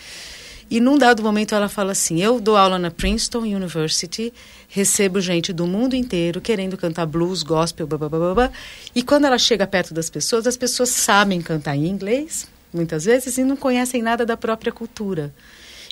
e 0.71 0.81
num 0.81 0.97
dado 0.97 1.23
momento 1.23 1.55
ela 1.55 1.69
fala 1.69 1.93
assim: 1.93 2.21
Eu 2.21 2.41
dou 2.41 2.57
aula 2.57 2.79
na 2.79 2.91
Princeton 2.91 3.41
University, 3.41 4.33
recebo 4.69 5.21
gente 5.21 5.53
do 5.53 5.67
mundo 5.67 5.95
inteiro 5.95 6.41
querendo 6.41 6.77
cantar 6.77 7.07
blues, 7.07 7.43
gospel, 7.43 7.87
blá, 7.87 7.99
blá, 7.99 8.09
blá, 8.09 8.35
blá, 8.35 8.51
e 8.95 9.03
quando 9.03 9.27
ela 9.27 9.39
chega 9.39 9.67
perto 9.67 9.95
das 9.95 10.11
pessoas, 10.11 10.47
as 10.47 10.57
pessoas 10.57 10.89
sabem 10.89 11.41
cantar 11.41 11.77
em 11.77 11.87
inglês, 11.87 12.49
muitas 12.73 13.05
vezes, 13.05 13.39
e 13.39 13.45
não 13.45 13.57
conhecem 13.57 14.03
nada 14.03 14.25
da 14.27 14.37
própria 14.37 14.73
cultura. 14.73 15.33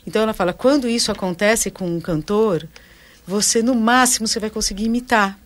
Então 0.07 0.23
ela 0.23 0.33
fala, 0.33 0.53
quando 0.53 0.89
isso 0.89 1.13
acontece 1.13 1.71
com 1.71 1.87
um 1.87 2.01
cantor, 2.01 2.67
você 3.27 3.63
no 3.63 3.75
máximo 3.75 4.27
você 4.27 4.41
vai 4.41 4.51
conseguir 4.51 4.85
imitar. 4.85 5.39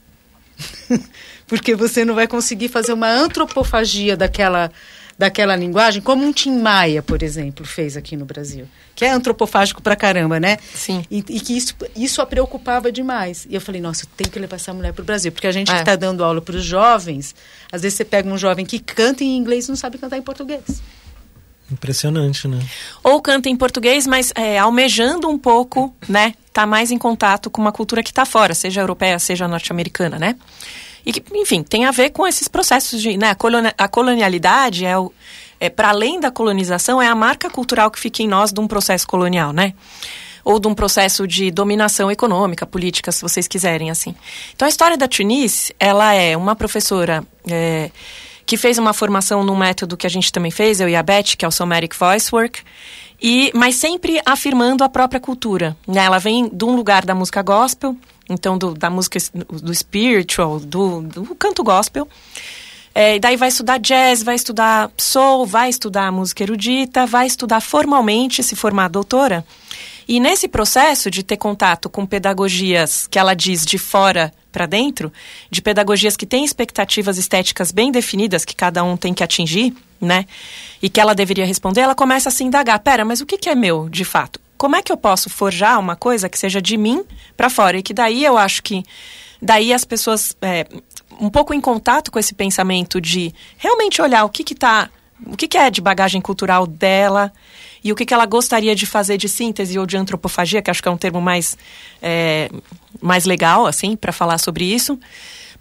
Porque 1.46 1.74
você 1.74 2.04
não 2.04 2.14
vai 2.14 2.26
conseguir 2.26 2.68
fazer 2.68 2.92
uma 2.92 3.08
antropofagia 3.08 4.16
daquela 4.16 4.72
daquela 5.18 5.56
linguagem, 5.56 6.02
como 6.02 6.24
um 6.24 6.32
Tim 6.32 6.58
Maia, 6.58 7.02
por 7.02 7.22
exemplo, 7.22 7.64
fez 7.64 7.96
aqui 7.96 8.16
no 8.16 8.24
Brasil. 8.24 8.68
Que 8.94 9.04
é 9.04 9.10
antropofágico 9.10 9.82
pra 9.82 9.96
caramba, 9.96 10.38
né? 10.38 10.58
Sim. 10.74 11.04
E, 11.10 11.18
e 11.18 11.40
que 11.40 11.56
isso, 11.56 11.74
isso 11.94 12.20
a 12.20 12.26
preocupava 12.26 12.90
demais. 12.92 13.46
E 13.48 13.54
eu 13.54 13.60
falei, 13.60 13.80
nossa, 13.80 14.04
eu 14.04 14.08
tenho 14.16 14.30
que 14.30 14.38
levar 14.38 14.56
essa 14.56 14.72
mulher 14.72 14.92
pro 14.92 15.04
Brasil. 15.04 15.32
Porque 15.32 15.46
a 15.46 15.52
gente 15.52 15.70
é. 15.70 15.74
que 15.74 15.80
está 15.80 15.96
dando 15.96 16.24
aula 16.24 16.40
para 16.40 16.56
os 16.56 16.64
jovens, 16.64 17.34
às 17.70 17.82
vezes 17.82 17.96
você 17.96 18.04
pega 18.04 18.28
um 18.28 18.38
jovem 18.38 18.64
que 18.64 18.78
canta 18.78 19.24
em 19.24 19.36
inglês 19.36 19.66
e 19.66 19.68
não 19.68 19.76
sabe 19.76 19.98
cantar 19.98 20.16
em 20.16 20.22
português. 20.22 20.82
Impressionante, 21.70 22.46
né? 22.46 22.60
Ou 23.02 23.20
canta 23.20 23.48
em 23.48 23.56
português, 23.56 24.06
mas 24.06 24.32
é, 24.36 24.58
almejando 24.58 25.28
um 25.28 25.36
pouco, 25.36 25.94
né? 26.08 26.34
Tá 26.52 26.64
mais 26.64 26.90
em 26.90 26.98
contato 26.98 27.50
com 27.50 27.60
uma 27.60 27.72
cultura 27.72 28.02
que 28.02 28.10
está 28.10 28.24
fora, 28.24 28.54
seja 28.54 28.80
europeia, 28.80 29.18
seja 29.18 29.48
norte-americana, 29.48 30.18
né? 30.18 30.36
E 31.06 31.12
que, 31.12 31.22
enfim, 31.38 31.62
tem 31.62 31.84
a 31.84 31.92
ver 31.92 32.10
com 32.10 32.26
esses 32.26 32.48
processos 32.48 33.00
de. 33.00 33.16
Né, 33.16 33.36
a 33.78 33.88
colonialidade 33.88 34.84
é 34.84 34.98
o. 34.98 35.12
É, 35.60 35.70
para 35.70 35.90
além 35.90 36.18
da 36.18 36.30
colonização, 36.30 37.00
é 37.00 37.06
a 37.06 37.14
marca 37.14 37.48
cultural 37.48 37.90
que 37.90 37.98
fica 37.98 38.22
em 38.22 38.28
nós 38.28 38.52
de 38.52 38.60
um 38.60 38.66
processo 38.66 39.06
colonial, 39.06 39.52
né? 39.52 39.72
Ou 40.44 40.58
de 40.58 40.66
um 40.66 40.74
processo 40.74 41.26
de 41.26 41.50
dominação 41.50 42.10
econômica, 42.10 42.66
política, 42.66 43.10
se 43.12 43.22
vocês 43.22 43.48
quiserem, 43.48 43.90
assim. 43.90 44.14
Então, 44.54 44.66
a 44.66 44.68
história 44.68 44.96
da 44.96 45.08
Tunice, 45.08 45.74
ela 45.78 46.12
é 46.12 46.36
uma 46.36 46.56
professora. 46.56 47.24
É, 47.48 47.90
que 48.44 48.56
fez 48.56 48.78
uma 48.78 48.92
formação 48.92 49.42
num 49.42 49.56
método 49.56 49.96
que 49.96 50.06
a 50.06 50.10
gente 50.10 50.30
também 50.30 50.52
fez, 50.52 50.80
eu 50.80 50.88
e 50.88 50.94
a 50.94 51.02
Beth, 51.02 51.34
que 51.36 51.44
é 51.44 51.48
o 51.48 51.50
Somatic 51.50 51.92
Voice 51.96 52.32
Work, 52.32 52.60
e, 53.20 53.50
mas 53.52 53.74
sempre 53.74 54.20
afirmando 54.24 54.84
a 54.84 54.88
própria 54.88 55.18
cultura. 55.18 55.76
Né? 55.86 56.04
Ela 56.04 56.18
vem 56.18 56.48
de 56.48 56.64
um 56.64 56.76
lugar 56.76 57.04
da 57.04 57.12
música 57.12 57.42
gospel, 57.42 57.96
então 58.28 58.58
do, 58.58 58.74
da 58.74 58.90
música 58.90 59.18
do 59.34 59.74
spiritual, 59.74 60.58
do, 60.60 61.02
do 61.02 61.34
canto 61.34 61.62
gospel. 61.62 62.08
É, 62.94 63.18
daí 63.18 63.36
vai 63.36 63.48
estudar 63.48 63.78
jazz, 63.78 64.22
vai 64.22 64.34
estudar 64.34 64.90
soul, 64.96 65.44
vai 65.44 65.68
estudar 65.68 66.10
música 66.10 66.42
erudita, 66.42 67.04
vai 67.04 67.26
estudar 67.26 67.60
formalmente, 67.60 68.42
se 68.42 68.56
formar 68.56 68.88
doutora. 68.88 69.44
E 70.08 70.18
nesse 70.20 70.48
processo 70.48 71.10
de 71.10 71.22
ter 71.22 71.36
contato 71.36 71.90
com 71.90 72.06
pedagogias 72.06 73.06
que 73.06 73.18
ela 73.18 73.34
diz 73.34 73.66
de 73.66 73.76
fora 73.76 74.32
para 74.52 74.64
dentro, 74.64 75.12
de 75.50 75.60
pedagogias 75.60 76.16
que 76.16 76.24
têm 76.24 76.44
expectativas 76.44 77.18
estéticas 77.18 77.70
bem 77.70 77.92
definidas 77.92 78.44
que 78.44 78.54
cada 78.56 78.82
um 78.82 78.96
tem 78.96 79.12
que 79.12 79.22
atingir, 79.22 79.74
né? 80.00 80.24
E 80.80 80.88
que 80.88 81.00
ela 81.00 81.14
deveria 81.14 81.44
responder, 81.44 81.82
ela 81.82 81.94
começa 81.94 82.30
a 82.30 82.32
se 82.32 82.44
indagar: 82.44 82.78
pera, 82.78 83.04
mas 83.04 83.20
o 83.20 83.26
que, 83.26 83.36
que 83.36 83.50
é 83.50 83.54
meu 83.54 83.90
de 83.90 84.04
fato? 84.04 84.40
Como 84.56 84.74
é 84.74 84.80
que 84.80 84.90
eu 84.90 84.96
posso 84.96 85.28
forjar 85.28 85.78
uma 85.78 85.96
coisa 85.96 86.28
que 86.30 86.38
seja 86.38 86.62
de 86.62 86.78
mim 86.78 87.04
para 87.36 87.50
fora? 87.50 87.78
E 87.78 87.82
que 87.82 87.94
daí 87.94 88.24
eu 88.24 88.38
acho 88.38 88.62
que 88.62 88.82
daí 89.40 89.72
as 89.72 89.84
pessoas 89.84 90.36
é, 90.40 90.66
um 91.20 91.30
pouco 91.30 91.54
em 91.54 91.60
contato 91.60 92.10
com 92.10 92.18
esse 92.18 92.34
pensamento 92.34 93.00
de 93.00 93.32
realmente 93.56 94.00
olhar 94.00 94.24
o 94.24 94.28
que 94.28 94.44
que 94.44 94.54
tá, 94.54 94.90
o 95.24 95.36
que, 95.36 95.48
que 95.48 95.56
é 95.56 95.70
de 95.70 95.80
bagagem 95.80 96.20
cultural 96.20 96.66
dela 96.66 97.32
e 97.82 97.92
o 97.92 97.94
que, 97.94 98.04
que 98.04 98.12
ela 98.12 98.26
gostaria 98.26 98.74
de 98.74 98.86
fazer 98.86 99.16
de 99.16 99.28
síntese 99.28 99.78
ou 99.78 99.86
de 99.86 99.96
antropofagia, 99.96 100.60
que 100.60 100.70
acho 100.70 100.82
que 100.82 100.88
é 100.88 100.90
um 100.90 100.96
termo 100.96 101.20
mais, 101.20 101.56
é, 102.02 102.50
mais 103.00 103.24
legal, 103.24 103.66
assim, 103.66 103.96
para 103.96 104.12
falar 104.12 104.38
sobre 104.38 104.64
isso. 104.64 104.98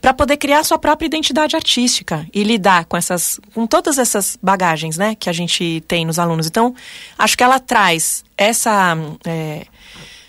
para 0.02 0.14
poder 0.14 0.38
criar 0.38 0.64
sua 0.64 0.78
própria 0.78 1.08
identidade 1.08 1.56
artística 1.56 2.28
e 2.34 2.44
lidar 2.44 2.86
com 2.86 2.98
essas 2.98 3.40
com 3.54 3.66
todas 3.66 3.98
essas 3.98 4.38
bagagens 4.42 4.98
né 4.98 5.16
que 5.16 5.30
a 5.30 5.34
gente 5.34 5.82
tem 5.88 6.06
nos 6.06 6.20
alunos 6.20 6.46
então 6.46 6.76
acho 7.18 7.36
que 7.38 7.44
ela 7.44 7.60
traz 7.60 8.24
essa 8.38 8.96
é, 9.26 9.66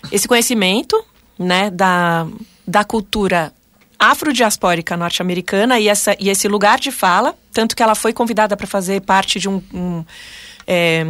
esse 0.09 0.27
conhecimento 0.27 0.95
né 1.37 1.69
da, 1.69 2.27
da 2.65 2.83
cultura 2.83 3.53
afrodiaspórica 3.99 4.95
norte-americana 4.95 5.79
e, 5.79 5.87
essa, 5.87 6.15
e 6.19 6.29
esse 6.29 6.47
lugar 6.47 6.79
de 6.79 6.91
fala 6.91 7.35
tanto 7.51 7.75
que 7.75 7.81
ela 7.81 7.95
foi 7.95 8.13
convidada 8.13 8.55
para 8.55 8.67
fazer 8.67 9.01
parte 9.01 9.39
de 9.39 9.49
um, 9.49 9.61
um 9.73 10.05
é, 10.67 11.05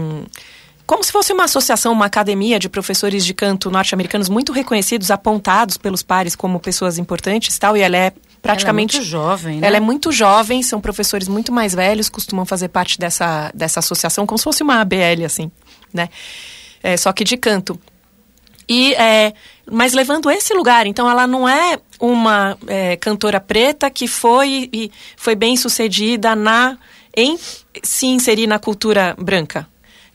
como 0.88 1.04
se 1.04 1.12
fosse 1.12 1.34
uma 1.34 1.44
associação, 1.44 1.92
uma 1.92 2.06
academia 2.06 2.58
de 2.58 2.70
professores 2.70 3.26
de 3.26 3.34
canto 3.34 3.70
norte-americanos 3.70 4.30
muito 4.30 4.54
reconhecidos, 4.54 5.12
apontados 5.12 5.76
pelos 5.76 6.02
pares 6.02 6.34
como 6.34 6.62
pessoas 6.62 6.98
importantes 6.98 7.58
e 7.58 7.60
tal, 7.60 7.76
e 7.76 7.82
ela 7.82 7.98
é 7.98 8.14
praticamente 8.42 8.96
ela 8.96 9.04
é 9.04 9.06
muito 9.06 9.12
jovem, 9.12 9.60
né? 9.60 9.68
Ela 9.68 9.78
é 9.78 9.80
muito 9.82 10.12
jovem, 10.14 10.64
são 10.64 10.80
professores 10.80 11.28
muito 11.28 11.52
mais 11.52 11.76
velhos, 11.76 12.08
costumam 12.08 12.46
fazer 12.46 12.70
parte 12.70 12.98
dessa, 12.98 13.52
dessa 13.54 13.82
associação, 13.82 14.26
como 14.26 14.38
se 14.38 14.46
fosse 14.46 14.64
uma 14.64 14.80
ABL, 14.80 15.26
assim, 15.26 15.52
né? 15.94 16.08
É, 16.82 16.96
só 16.96 17.12
que 17.12 17.26
de 17.26 17.36
canto. 17.36 17.78
E, 18.70 18.94
é, 18.94 19.34
mas 19.72 19.94
levando 19.94 20.30
esse 20.30 20.54
lugar, 20.54 20.86
então 20.86 21.10
ela 21.10 21.28
não 21.28 21.48
é 21.48 21.80
uma 22.00 22.58
é, 22.68 22.96
cantora 22.96 23.40
preta 23.40 23.90
que 23.90 24.08
foi 24.08 24.70
e 24.72 24.92
foi 25.16 25.36
bem 25.36 25.58
sucedida 25.58 26.36
na 26.36 26.78
em 27.16 27.38
se 27.84 28.06
inserir 28.06 28.46
na 28.46 28.60
cultura 28.60 29.16
branca, 29.18 29.68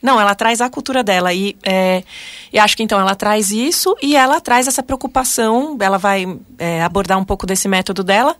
não, 0.03 0.19
ela 0.19 0.35
traz 0.35 0.59
a 0.59 0.69
cultura 0.69 1.01
dela 1.01 1.33
e, 1.33 1.55
é, 1.63 2.03
e 2.51 2.59
acho 2.59 2.75
que 2.75 2.83
então 2.83 2.99
ela 2.99 3.15
traz 3.15 3.51
isso 3.51 3.95
e 4.01 4.17
ela 4.17 4.41
traz 4.41 4.67
essa 4.67 4.83
preocupação. 4.83 5.77
Ela 5.79 5.97
vai 5.97 6.25
é, 6.59 6.83
abordar 6.83 7.17
um 7.17 7.23
pouco 7.23 7.47
desse 7.47 7.69
método 7.69 8.03
dela, 8.03 8.35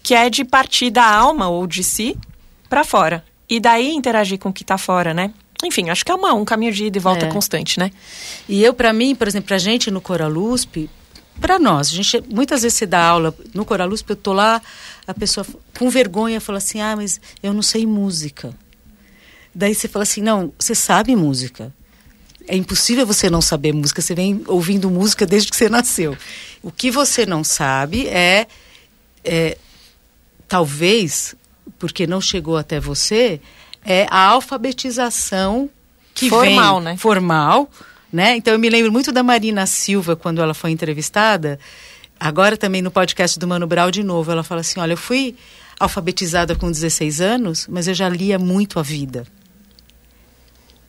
que 0.00 0.14
é 0.14 0.30
de 0.30 0.44
partir 0.44 0.90
da 0.90 1.04
alma 1.04 1.48
ou 1.48 1.66
de 1.66 1.82
si 1.82 2.16
para 2.68 2.84
fora 2.84 3.24
e 3.50 3.58
daí 3.58 3.92
interagir 3.92 4.38
com 4.38 4.50
o 4.50 4.52
que 4.52 4.62
está 4.62 4.78
fora, 4.78 5.12
né? 5.12 5.32
Enfim, 5.62 5.90
acho 5.90 6.04
que 6.04 6.10
é 6.10 6.14
uma, 6.14 6.32
um 6.34 6.44
caminho 6.44 6.72
de 6.72 6.86
ida 6.86 6.98
e 6.98 7.00
volta 7.00 7.26
É. 7.26 7.28
constante, 7.28 7.78
né? 7.78 7.90
E 8.48 8.62
eu, 8.64 8.74
para 8.74 8.92
mim, 8.92 9.14
por 9.14 9.28
exemplo, 9.28 9.48
pra 9.48 9.58
gente 9.58 9.90
no 9.90 10.00
Coralusp, 10.00 10.90
para 11.40 11.58
nós, 11.58 11.88
a 11.88 11.94
gente 11.94 12.22
muitas 12.28 12.62
vezes 12.62 12.76
se 12.78 12.86
dá 12.86 13.02
aula 13.04 13.34
no 13.54 13.64
Coralusp, 13.64 14.08
eu 14.10 14.16
tô 14.16 14.32
lá, 14.32 14.60
a 15.06 15.14
pessoa 15.14 15.46
com 15.78 15.88
vergonha 15.88 16.40
fala 16.40 16.58
assim: 16.58 16.80
"Ah, 16.80 16.94
mas 16.96 17.20
eu 17.42 17.52
não 17.52 17.62
sei 17.62 17.86
música". 17.86 18.52
Daí 19.54 19.74
você 19.74 19.88
fala 19.88 20.02
assim: 20.02 20.20
"Não, 20.20 20.52
você 20.58 20.74
sabe 20.74 21.14
música". 21.16 21.72
É 22.48 22.56
impossível 22.56 23.06
você 23.06 23.30
não 23.30 23.40
saber 23.40 23.72
música, 23.72 24.02
você 24.02 24.14
vem 24.16 24.42
ouvindo 24.48 24.90
música 24.90 25.24
desde 25.24 25.48
que 25.50 25.56
você 25.56 25.68
nasceu. 25.68 26.18
O 26.60 26.72
que 26.72 26.90
você 26.90 27.24
não 27.24 27.44
sabe 27.44 28.08
é, 28.08 28.48
é 29.24 29.56
talvez, 30.48 31.34
porque 31.78 32.04
não 32.06 32.20
chegou 32.20 32.56
até 32.56 32.80
você, 32.80 33.40
é 33.84 34.06
a 34.10 34.26
alfabetização 34.26 35.68
que 36.14 36.28
Formal, 36.28 36.76
vem, 36.76 36.84
né? 36.84 36.96
formal, 36.96 37.70
né? 38.12 38.36
Então 38.36 38.52
eu 38.52 38.58
me 38.58 38.68
lembro 38.68 38.92
muito 38.92 39.10
da 39.10 39.22
Marina 39.22 39.66
Silva 39.66 40.14
quando 40.14 40.42
ela 40.42 40.54
foi 40.54 40.70
entrevistada. 40.70 41.58
Agora 42.20 42.56
também 42.56 42.82
no 42.82 42.90
podcast 42.90 43.38
do 43.38 43.48
Mano 43.48 43.66
Brau 43.66 43.90
de 43.90 44.02
novo, 44.02 44.30
ela 44.30 44.42
fala 44.42 44.60
assim: 44.60 44.78
"Olha, 44.78 44.92
eu 44.92 44.96
fui 44.96 45.34
alfabetizada 45.82 46.54
com 46.54 46.70
16 46.70 47.20
anos, 47.20 47.66
mas 47.68 47.88
eu 47.88 47.94
já 47.94 48.08
lia 48.08 48.38
muito 48.38 48.78
a 48.78 48.82
vida. 48.82 49.26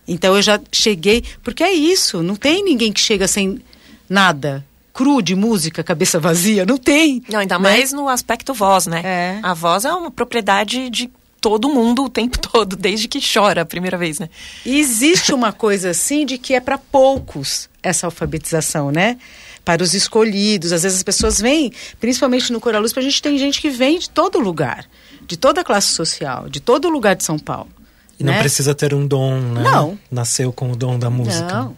Então 0.07 0.35
eu 0.35 0.41
já 0.41 0.59
cheguei, 0.71 1.23
porque 1.41 1.63
é 1.63 1.71
isso, 1.71 2.21
não 2.21 2.35
tem 2.35 2.63
ninguém 2.63 2.91
que 2.91 2.99
chega 2.99 3.27
sem 3.27 3.59
nada, 4.07 4.63
cru 4.93 5.21
de 5.21 5.35
música, 5.35 5.83
cabeça 5.83 6.19
vazia, 6.19 6.65
não 6.65 6.77
tem. 6.77 7.23
Não, 7.29 7.39
ainda 7.39 7.57
né? 7.57 7.69
mais 7.69 7.91
no 7.91 8.07
aspecto 8.07 8.53
voz, 8.53 8.85
né? 8.85 9.01
É. 9.03 9.39
A 9.41 9.53
voz 9.53 9.85
é 9.85 9.91
uma 9.91 10.11
propriedade 10.11 10.89
de 10.89 11.09
todo 11.43 11.67
mundo 11.67 12.05
o 12.05 12.09
tempo 12.09 12.39
todo, 12.47 12.77
desde 12.77 13.09
que 13.09 13.19
chora 13.21 13.63
a 13.63 13.65
primeira 13.65 13.97
vez, 13.97 14.17
né? 14.17 14.29
E 14.65 14.79
existe 14.79 15.33
uma 15.33 15.51
coisa 15.51 15.89
assim 15.89 16.25
de 16.25 16.37
que 16.37 16.53
é 16.53 16.61
para 16.61 16.77
poucos 16.77 17.69
essa 17.83 18.07
alfabetização, 18.07 18.89
né? 18.89 19.17
Para 19.65 19.83
os 19.83 19.93
escolhidos. 19.93 20.71
Às 20.71 20.83
vezes 20.83 20.99
as 20.99 21.03
pessoas 21.03 21.41
vêm, 21.41 21.73
principalmente 21.99 22.51
no 22.53 22.61
Coraluz, 22.61 22.97
a 22.97 23.01
gente 23.01 23.21
tem 23.21 23.37
gente 23.37 23.59
que 23.59 23.69
vem 23.69 23.99
de 23.99 24.09
todo 24.09 24.39
lugar, 24.39 24.85
de 25.27 25.35
toda 25.35 25.59
a 25.59 25.63
classe 25.65 25.87
social, 25.87 26.47
de 26.47 26.61
todo 26.61 26.89
lugar 26.89 27.13
de 27.13 27.25
São 27.25 27.37
Paulo. 27.37 27.69
E 28.17 28.23
não 28.23 28.31
né? 28.31 28.39
precisa 28.39 28.73
ter 28.73 28.93
um 28.93 29.05
dom, 29.05 29.37
né? 29.39 29.63
Não. 29.63 29.99
Nasceu 30.09 30.53
com 30.53 30.71
o 30.71 30.75
dom 30.77 30.97
da 30.97 31.09
música. 31.09 31.45
Não. 31.45 31.75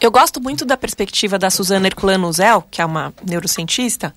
Eu 0.00 0.10
gosto 0.10 0.40
muito 0.40 0.64
da 0.64 0.78
perspectiva 0.78 1.38
da 1.38 1.50
Suzana 1.50 1.86
Herculano 1.86 2.32
Zel, 2.32 2.64
que 2.70 2.80
é 2.80 2.86
uma 2.86 3.12
neurocientista, 3.22 4.14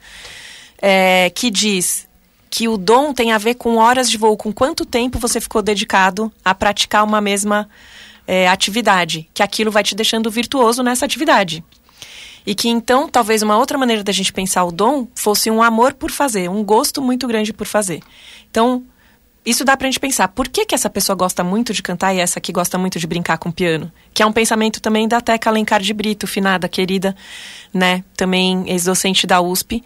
é, 0.81 1.29
que 1.29 1.51
diz 1.51 2.07
que 2.53 2.67
o 2.67 2.77
dom 2.77 3.15
tem 3.15 3.31
a 3.31 3.39
ver 3.39 3.55
com 3.55 3.77
horas 3.77 4.07
de 4.07 4.15
voo, 4.15 4.37
com 4.37 4.53
quanto 4.53 4.85
tempo 4.85 5.17
você 5.17 5.41
ficou 5.41 5.59
dedicado 5.59 6.31
a 6.45 6.53
praticar 6.53 7.03
uma 7.03 7.19
mesma 7.19 7.67
é, 8.27 8.47
atividade, 8.47 9.27
que 9.33 9.41
aquilo 9.41 9.71
vai 9.71 9.81
te 9.81 9.95
deixando 9.95 10.29
virtuoso 10.29 10.83
nessa 10.83 11.03
atividade. 11.03 11.63
E 12.45 12.53
que 12.53 12.69
então, 12.69 13.09
talvez 13.09 13.41
uma 13.41 13.57
outra 13.57 13.75
maneira 13.75 14.03
da 14.03 14.11
gente 14.11 14.31
pensar 14.31 14.65
o 14.65 14.71
dom 14.71 15.07
fosse 15.15 15.49
um 15.49 15.63
amor 15.63 15.95
por 15.95 16.11
fazer, 16.11 16.47
um 16.47 16.63
gosto 16.63 17.01
muito 17.01 17.27
grande 17.27 17.51
por 17.51 17.65
fazer. 17.65 18.03
Então, 18.51 18.83
isso 19.43 19.65
dá 19.65 19.75
pra 19.75 19.87
gente 19.87 19.99
pensar, 19.99 20.27
por 20.27 20.47
que, 20.47 20.63
que 20.63 20.75
essa 20.75 20.89
pessoa 20.91 21.15
gosta 21.15 21.43
muito 21.43 21.73
de 21.73 21.81
cantar 21.81 22.13
e 22.13 22.19
essa 22.19 22.37
aqui 22.37 22.51
gosta 22.53 22.77
muito 22.77 22.99
de 22.99 23.07
brincar 23.07 23.39
com 23.39 23.51
piano? 23.51 23.91
Que 24.13 24.21
é 24.21 24.25
um 24.25 24.31
pensamento 24.31 24.79
também 24.79 25.07
da 25.07 25.19
Teca 25.19 25.49
Alencar 25.49 25.81
de 25.81 25.93
Brito, 25.93 26.27
finada, 26.27 26.69
querida, 26.69 27.15
né? 27.73 28.03
Também 28.15 28.69
ex-docente 28.69 29.25
da 29.25 29.41
USP, 29.41 29.83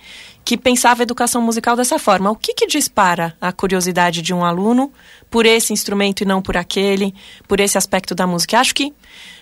que 0.48 0.56
pensava 0.56 1.02
a 1.02 1.04
educação 1.04 1.42
musical 1.42 1.76
dessa 1.76 2.00
forma. 2.00 2.32
O 2.32 2.36
que, 2.36 2.54
que 2.54 2.68
dispara 2.68 3.36
a 3.42 3.52
curiosidade 3.52 4.22
de 4.22 4.34
um 4.34 4.46
aluno 4.46 4.90
por 5.30 5.46
esse 5.46 5.74
instrumento 5.74 6.22
e 6.22 6.26
não 6.26 6.42
por 6.42 6.56
aquele, 6.56 7.14
por 7.46 7.60
esse 7.60 7.78
aspecto 7.78 8.16
da 8.16 8.26
música? 8.26 8.58
Acho 8.58 8.74
que 8.74 8.94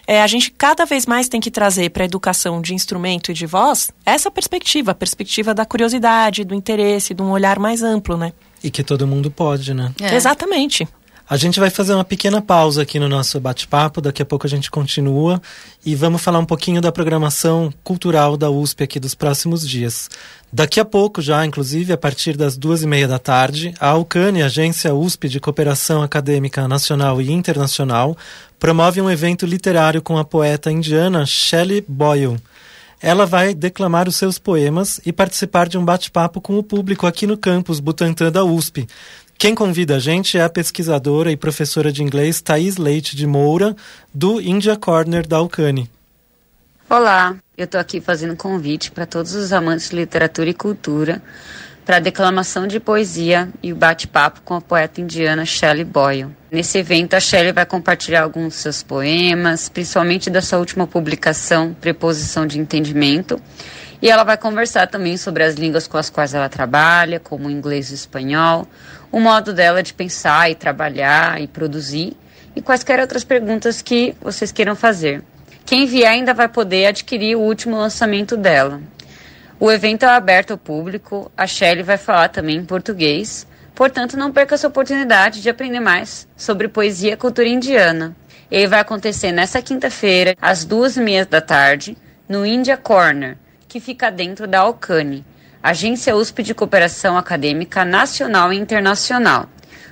é, 0.08 0.20
a 0.20 0.26
gente 0.26 0.50
cada 0.50 0.84
vez 0.84 1.06
mais 1.06 1.30
tem 1.30 1.40
que 1.40 1.52
trazer 1.52 1.92
para 1.92 2.04
a 2.04 2.06
educação 2.06 2.60
de 2.60 2.74
instrumento 2.74 3.30
e 3.30 3.36
de 3.36 3.46
voz 3.46 3.92
essa 4.04 4.32
perspectiva, 4.32 4.94
a 4.94 4.96
perspectiva 4.96 5.54
da 5.54 5.64
curiosidade, 5.64 6.44
do 6.44 6.56
interesse, 6.56 7.14
de 7.14 7.22
um 7.22 7.30
olhar 7.30 7.60
mais 7.60 7.84
amplo, 7.84 8.18
né? 8.18 8.34
E 8.64 8.72
que 8.72 8.84
todo 8.84 9.06
mundo 9.06 9.30
pode, 9.30 9.76
né? 9.76 9.94
É. 10.02 10.16
Exatamente. 10.16 10.88
A 11.28 11.38
gente 11.38 11.60
vai 11.60 11.72
fazer 11.72 11.96
uma 11.96 12.04
pequena 12.04 12.40
pausa 12.40 12.84
aqui 12.84 13.00
no 13.00 13.10
nosso 13.10 13.40
bate-papo, 13.40 14.00
daqui 14.00 14.22
a 14.22 14.26
pouco 14.26 14.46
a 14.46 14.50
gente 14.50 14.70
continua 14.70 15.42
e 15.84 15.96
vamos 15.96 16.22
falar 16.22 16.38
um 16.38 16.46
pouquinho 16.46 16.80
da 16.80 16.92
programação 16.92 17.74
cultural 17.84 18.38
da 18.38 18.52
USP 18.52 18.84
aqui 18.84 19.00
dos 19.00 19.16
próximos 19.16 19.68
dias. 19.68 20.08
Daqui 20.54 20.80
a 20.80 20.86
pouco, 20.86 21.24
já, 21.24 21.44
inclusive, 21.44 21.92
a 21.92 21.98
partir 21.98 22.38
das 22.38 22.56
duas 22.56 22.84
e 22.84 22.88
meia 22.88 23.08
da 23.08 23.18
tarde, 23.18 23.74
a 23.80 23.90
Alcane, 23.90 24.44
Agência 24.44 24.94
USP 24.94 25.28
de 25.28 25.40
Cooperação 25.40 26.04
Acadêmica 26.04 26.68
Nacional 26.68 27.20
e 27.20 27.32
Internacional, 27.32 28.16
promove 28.60 29.02
um 29.02 29.10
evento 29.10 29.48
literário 29.48 30.04
com 30.04 30.20
a 30.20 30.24
poeta 30.24 30.72
indiana 30.72 31.26
Shelley 31.26 31.84
Boyle. 31.88 32.38
Ela 33.02 33.26
vai 33.26 33.54
declamar 33.54 34.08
os 34.08 34.16
seus 34.16 34.40
poemas 34.40 35.02
e 35.06 35.12
participar 35.12 35.68
de 35.68 35.78
um 35.78 35.84
bate-papo 35.84 36.40
com 36.40 36.58
o 36.58 36.64
público 36.64 37.06
aqui 37.06 37.28
no 37.28 37.38
campus 37.38 37.80
Butantã 37.80 38.32
da 38.32 38.44
USP. 38.44 38.88
Quem 39.38 39.54
convida 39.54 39.98
a 39.98 40.00
gente 40.00 40.38
é 40.38 40.44
a 40.44 40.50
pesquisadora 40.50 41.30
e 41.30 41.36
professora 41.36 41.92
de 41.92 42.02
inglês 42.02 42.42
Thaís 42.42 42.78
Leite 42.78 43.18
de 43.18 43.28
Moura, 43.28 43.76
do 44.14 44.40
India 44.40 44.78
Corner 44.78 45.28
da 45.28 45.38
Alcane. 45.38 45.90
Olá, 46.90 47.36
eu 47.58 47.66
estou 47.66 47.80
aqui 47.80 48.00
fazendo 48.00 48.36
convite 48.38 48.92
para 48.92 49.06
todos 49.06 49.36
os 49.36 49.52
amantes 49.52 49.90
de 49.90 49.98
literatura 49.98 50.50
e 50.50 50.54
cultura 50.54 51.22
para 51.86 51.98
a 51.98 52.00
declamação 52.00 52.66
de 52.66 52.80
poesia 52.80 53.50
e 53.62 53.74
o 53.74 53.76
bate-papo 53.76 54.42
com 54.42 54.56
a 54.56 54.62
poeta 54.62 55.02
indiana 55.02 55.46
Shelley 55.46 55.84
Boyle. 55.84 56.30
Nesse 56.50 56.78
evento, 56.78 57.14
a 57.14 57.20
Shelley 57.20 57.52
vai 57.52 57.66
compartilhar 57.66 58.24
alguns 58.24 58.54
dos 58.54 58.56
seus 58.56 58.82
poemas, 58.82 59.68
principalmente 59.68 60.30
da 60.30 60.42
sua 60.42 60.60
última 60.60 60.88
publicação, 60.88 61.76
Preposição 61.80 62.48
de 62.48 62.58
Entendimento, 62.58 63.40
e 64.02 64.10
ela 64.10 64.24
vai 64.24 64.38
conversar 64.38 64.88
também 64.88 65.18
sobre 65.18 65.44
as 65.44 65.56
línguas 65.56 65.88
com 65.88 65.98
as 65.98 66.10
quais 66.10 66.34
ela 66.34 66.50
trabalha, 66.50 67.20
como 67.20 67.48
o 67.48 67.52
inglês 67.52 67.90
e 67.90 67.94
o 67.94 67.96
espanhol, 67.96 68.68
o 69.16 69.20
modo 69.22 69.54
dela 69.54 69.82
de 69.82 69.94
pensar 69.94 70.52
e 70.52 70.56
trabalhar 70.56 71.42
e 71.42 71.48
produzir, 71.48 72.18
e 72.54 72.62
quaisquer 72.62 73.00
outras 73.00 73.24
perguntas 73.24 73.82
que 73.82 74.14
vocês 74.20 74.52
queiram 74.52 74.76
fazer. 74.76 75.24
Quem 75.66 75.86
vier 75.86 76.12
ainda 76.12 76.34
vai 76.34 76.50
poder 76.50 76.88
adquirir 76.88 77.38
o 77.38 77.40
último 77.40 77.78
lançamento 77.78 78.36
dela. 78.36 78.82
O 79.58 79.72
evento 79.72 80.04
é 80.04 80.10
aberto 80.10 80.52
ao 80.52 80.58
público, 80.58 81.32
a 81.38 81.48
Shelley 81.48 81.82
vai 81.82 81.96
falar 81.96 82.28
também 82.28 82.58
em 82.58 82.66
português, 82.66 83.48
portanto 83.74 84.18
não 84.18 84.34
perca 84.34 84.56
essa 84.56 84.68
oportunidade 84.68 85.42
de 85.42 85.50
aprender 85.50 85.80
mais 85.80 86.28
sobre 86.36 86.68
poesia 86.68 87.14
e 87.14 87.18
cultura 87.18 87.48
indiana. 87.48 88.14
Ele 88.52 88.68
vai 88.68 88.82
acontecer 88.82 89.32
nessa 89.32 89.62
quinta-feira, 89.62 90.36
às 90.42 90.66
duas 90.66 90.98
e 90.98 91.00
meia 91.00 91.26
da 91.26 91.40
tarde, 91.40 91.98
no 92.28 92.46
India 92.46 92.76
Corner, 92.76 93.38
que 93.66 93.80
fica 93.80 94.12
dentro 94.12 94.46
da 94.46 94.60
Alcane, 94.60 95.24
Agência 95.66 96.16
USP 96.16 96.44
de 96.44 96.54
Cooperação 96.54 97.18
Acadêmica 97.18 97.84
Nacional 97.84 98.54
e 98.54 98.56
Internacional. 98.56 99.50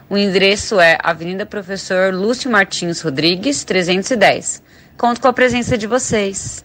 O 0.08 0.16
endereço 0.16 0.80
é 0.80 1.00
Avenida 1.02 1.48
Professor 1.48 2.14
Lúcio 2.14 2.52
Martins 2.52 3.02
Rodrigues, 3.02 3.64
310. 3.64 4.62
Conto 4.96 5.20
com 5.20 5.28
a 5.28 5.34
presença 5.34 5.76
de 5.76 5.88
vocês. 5.88 6.64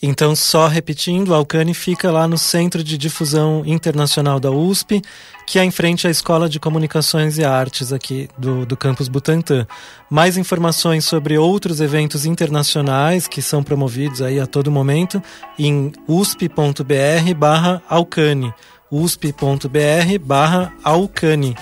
Então, 0.00 0.36
só 0.36 0.68
repetindo, 0.68 1.34
a 1.34 1.38
Alcane 1.38 1.74
fica 1.74 2.10
lá 2.12 2.28
no 2.28 2.38
Centro 2.38 2.84
de 2.84 2.96
Difusão 2.96 3.64
Internacional 3.66 4.38
da 4.38 4.48
USP, 4.48 5.02
que 5.44 5.58
é 5.58 5.64
em 5.64 5.72
frente 5.72 6.06
à 6.06 6.10
Escola 6.10 6.48
de 6.48 6.60
Comunicações 6.60 7.36
e 7.36 7.44
Artes 7.44 7.92
aqui 7.92 8.28
do, 8.38 8.64
do 8.64 8.76
campus 8.76 9.08
Butantã. 9.08 9.66
Mais 10.08 10.36
informações 10.36 11.04
sobre 11.04 11.36
outros 11.36 11.80
eventos 11.80 12.24
internacionais 12.24 13.26
que 13.26 13.42
são 13.42 13.60
promovidos 13.60 14.22
aí 14.22 14.38
a 14.38 14.46
todo 14.46 14.70
momento 14.70 15.20
em 15.58 15.90
usp.br 16.06 17.34
barra 17.36 17.82
Alcane, 17.88 18.54
usp.br 18.88 20.18
barra 20.20 20.72
Alcane. 20.84 21.56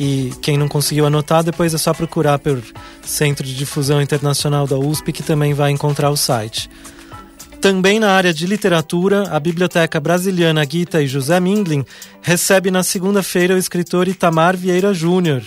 E 0.00 0.32
quem 0.40 0.56
não 0.56 0.68
conseguiu 0.68 1.06
anotar, 1.06 1.42
depois 1.42 1.74
é 1.74 1.78
só 1.78 1.92
procurar 1.92 2.38
por 2.38 2.62
Centro 3.02 3.44
de 3.44 3.54
Difusão 3.54 4.00
Internacional 4.00 4.66
da 4.66 4.78
USP, 4.78 5.12
que 5.12 5.22
também 5.22 5.52
vai 5.52 5.70
encontrar 5.70 6.10
o 6.10 6.16
site. 6.16 6.70
Também 7.66 7.98
na 7.98 8.12
área 8.12 8.32
de 8.32 8.46
literatura, 8.46 9.24
a 9.28 9.40
Biblioteca 9.40 9.98
Brasiliana 9.98 10.64
Guita 10.64 11.02
e 11.02 11.08
José 11.08 11.40
Mindlin 11.40 11.84
recebe 12.22 12.70
na 12.70 12.84
segunda-feira 12.84 13.56
o 13.56 13.58
escritor 13.58 14.06
Itamar 14.06 14.56
Vieira 14.56 14.94
Júnior. 14.94 15.42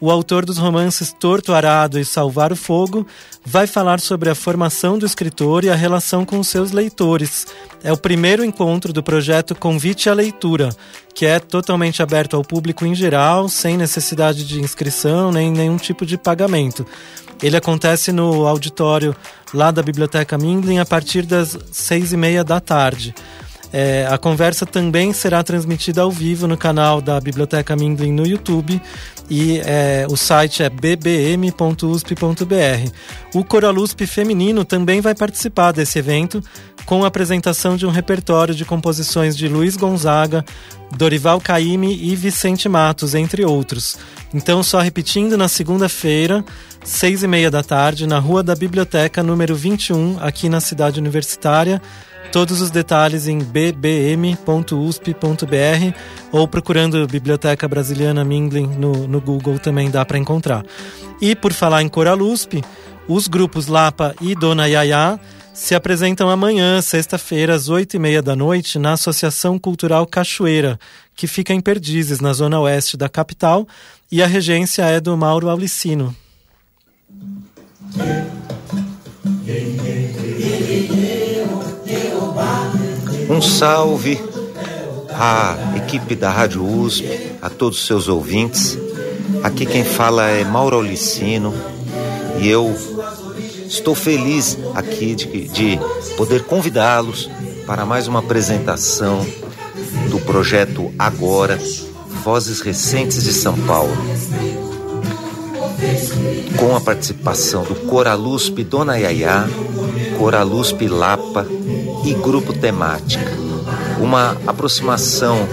O 0.00 0.12
autor 0.12 0.44
dos 0.44 0.58
romances 0.58 1.12
Torto 1.12 1.52
Arado 1.52 1.98
e 1.98 2.04
Salvar 2.04 2.52
o 2.52 2.56
Fogo 2.56 3.04
vai 3.44 3.66
falar 3.66 3.98
sobre 3.98 4.30
a 4.30 4.34
formação 4.34 4.96
do 4.96 5.04
escritor 5.04 5.64
e 5.64 5.70
a 5.70 5.74
relação 5.74 6.24
com 6.24 6.40
seus 6.44 6.70
leitores. 6.70 7.46
É 7.82 7.92
o 7.92 7.96
primeiro 7.96 8.44
encontro 8.44 8.92
do 8.92 9.02
projeto 9.02 9.56
Convite 9.56 10.08
à 10.08 10.14
Leitura, 10.14 10.68
que 11.12 11.26
é 11.26 11.40
totalmente 11.40 12.00
aberto 12.00 12.36
ao 12.36 12.44
público 12.44 12.86
em 12.86 12.94
geral, 12.94 13.48
sem 13.48 13.76
necessidade 13.76 14.46
de 14.46 14.60
inscrição 14.60 15.32
nem 15.32 15.50
nenhum 15.50 15.76
tipo 15.76 16.06
de 16.06 16.16
pagamento. 16.16 16.86
Ele 17.42 17.56
acontece 17.56 18.12
no 18.12 18.46
auditório 18.46 19.16
lá 19.52 19.72
da 19.72 19.82
Biblioteca 19.82 20.38
Mindlin 20.38 20.78
a 20.78 20.86
partir 20.86 21.22
das 21.26 21.58
seis 21.72 22.12
e 22.12 22.16
meia 22.16 22.44
da 22.44 22.60
tarde. 22.60 23.12
É, 23.72 24.06
a 24.10 24.16
conversa 24.16 24.64
também 24.64 25.12
será 25.12 25.42
transmitida 25.42 26.00
ao 26.02 26.10
vivo 26.10 26.46
no 26.46 26.56
canal 26.56 27.00
da 27.02 27.20
Biblioteca 27.20 27.76
Mindlin 27.76 28.12
no 28.12 28.26
YouTube 28.26 28.80
e 29.28 29.60
é, 29.64 30.06
o 30.08 30.16
site 30.16 30.62
é 30.62 30.70
bbm.usp.br. 30.70 32.12
O 33.34 33.44
Coralusp 33.44 34.06
Feminino 34.06 34.64
também 34.64 35.00
vai 35.00 35.14
participar 35.14 35.72
desse 35.72 35.98
evento 35.98 36.42
com 36.86 37.04
a 37.04 37.08
apresentação 37.08 37.76
de 37.76 37.84
um 37.84 37.90
repertório 37.90 38.54
de 38.54 38.64
composições 38.64 39.36
de 39.36 39.46
Luiz 39.46 39.76
Gonzaga, 39.76 40.42
Dorival 40.96 41.38
Caymmi 41.38 41.94
e 42.02 42.16
Vicente 42.16 42.66
Matos, 42.66 43.14
entre 43.14 43.44
outros. 43.44 43.98
Então, 44.32 44.62
só 44.62 44.80
repetindo, 44.80 45.36
na 45.36 45.48
segunda-feira, 45.48 46.42
seis 46.82 47.22
e 47.22 47.26
meia 47.26 47.50
da 47.50 47.62
tarde, 47.62 48.06
na 48.06 48.18
Rua 48.18 48.42
da 48.42 48.54
Biblioteca, 48.54 49.22
número 49.22 49.54
21, 49.54 50.16
aqui 50.20 50.48
na 50.48 50.60
cidade 50.60 50.98
universitária. 50.98 51.82
Todos 52.32 52.60
os 52.60 52.70
detalhes 52.70 53.26
em 53.26 53.38
bbm.usp.br 53.38 54.36
ou 56.30 56.46
procurando 56.46 57.06
Biblioteca 57.06 57.66
Brasiliana 57.66 58.24
Mindlin 58.24 58.66
no, 58.66 59.08
no 59.08 59.20
Google 59.20 59.58
também 59.58 59.90
dá 59.90 60.04
para 60.04 60.18
encontrar. 60.18 60.64
E 61.20 61.34
por 61.34 61.52
falar 61.52 61.82
em 61.82 61.88
Coralusp, 61.88 62.62
os 63.08 63.26
grupos 63.26 63.66
Lapa 63.66 64.14
e 64.20 64.34
Dona 64.34 64.66
Yaya 64.66 65.18
se 65.58 65.74
apresentam 65.74 66.30
amanhã, 66.30 66.80
sexta-feira, 66.80 67.54
às 67.54 67.68
oito 67.68 67.96
e 67.96 67.98
meia 67.98 68.22
da 68.22 68.36
noite, 68.36 68.78
na 68.78 68.92
Associação 68.92 69.58
Cultural 69.58 70.06
Cachoeira, 70.06 70.78
que 71.16 71.26
fica 71.26 71.52
em 71.52 71.60
Perdizes, 71.60 72.20
na 72.20 72.32
zona 72.32 72.60
oeste 72.60 72.96
da 72.96 73.08
capital, 73.08 73.66
e 74.12 74.22
a 74.22 74.26
regência 74.26 74.84
é 74.84 75.00
do 75.00 75.16
Mauro 75.16 75.48
Aulicino. 75.48 76.14
Um 83.28 83.42
salve 83.42 84.18
à 85.12 85.56
equipe 85.76 86.14
da 86.14 86.30
Rádio 86.30 86.64
USP, 86.64 87.06
a 87.42 87.50
todos 87.50 87.78
os 87.78 87.86
seus 87.86 88.08
ouvintes. 88.08 88.78
Aqui 89.42 89.66
quem 89.66 89.84
fala 89.84 90.28
é 90.28 90.44
Mauro 90.44 90.76
Aulicino 90.76 91.54
e 92.40 92.48
eu 92.48 92.74
estou 93.66 93.94
feliz 93.94 94.58
aqui 94.74 95.14
de, 95.14 95.48
de 95.48 95.78
poder 96.16 96.44
convidá-los 96.44 97.28
para 97.66 97.84
mais 97.84 98.08
uma 98.08 98.20
apresentação 98.20 99.24
do 100.10 100.18
projeto 100.20 100.92
Agora 100.98 101.58
Vozes 102.24 102.60
Recentes 102.60 103.22
de 103.22 103.32
São 103.32 103.56
Paulo 103.60 103.96
com 106.58 106.74
a 106.74 106.80
participação 106.80 107.62
do 107.62 107.74
Coralusp 107.74 108.64
Dona 108.64 108.96
Yaya, 108.96 109.48
Coralusp 110.18 110.86
Lapa 110.88 111.46
e 112.08 112.14
Grupo 112.14 112.54
Temática. 112.54 113.30
Uma 114.00 114.34
aproximação 114.46 115.46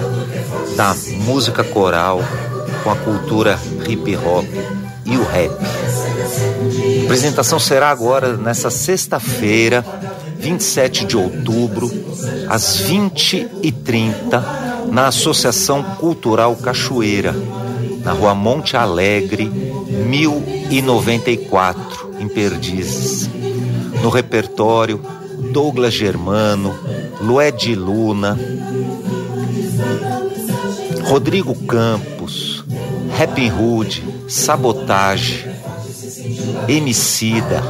da 0.78 0.96
música 1.26 1.66
coral 1.66 2.22
com 2.82 2.90
a 2.90 2.96
cultura 2.96 3.60
hip 3.86 4.16
hop 4.16 4.46
e 5.04 5.18
o 5.18 5.26
rap. 5.26 5.52
A 5.52 7.04
apresentação 7.04 7.60
será 7.60 7.90
agora 7.90 8.38
nessa 8.38 8.70
sexta-feira, 8.70 9.86
27 10.38 11.04
de 11.04 11.18
outubro, 11.18 11.92
às 12.48 12.84
20h30, 12.84 14.42
na 14.90 15.08
Associação 15.08 15.84
Cultural 15.84 16.56
Cachoeira, 16.56 17.36
na 18.02 18.14
rua 18.14 18.34
Monte 18.34 18.78
Alegre, 18.78 19.44
1094, 19.46 22.16
em 22.18 22.30
Perdizes. 22.30 23.30
No 24.02 24.08
repertório, 24.10 25.02
Douglas 25.56 25.94
Germano, 25.94 26.76
Lued 27.22 27.76
Luna, 27.76 28.38
Rodrigo 31.04 31.56
Campos, 31.66 32.62
Happy 33.18 33.50
Hood, 33.50 34.04
Sabotage, 34.28 35.48
Emicida, 36.68 37.64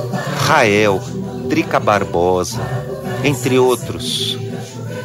Rael, 0.47 0.99
Trica 1.47 1.79
Barbosa, 1.79 2.59
entre 3.23 3.59
outros. 3.59 4.35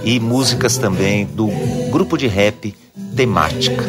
E 0.02 0.18
músicas 0.18 0.78
também 0.78 1.26
do 1.26 1.48
grupo 1.90 2.16
de 2.16 2.28
rap 2.28 2.74
Temática. 3.14 3.84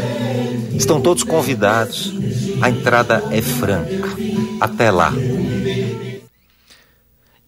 Estão 0.73 0.99
todos 0.99 1.23
convidados. 1.23 2.13
A 2.61 2.69
entrada 2.69 3.23
é 3.31 3.41
franca. 3.41 4.09
Até 4.59 4.91
lá. 4.91 5.13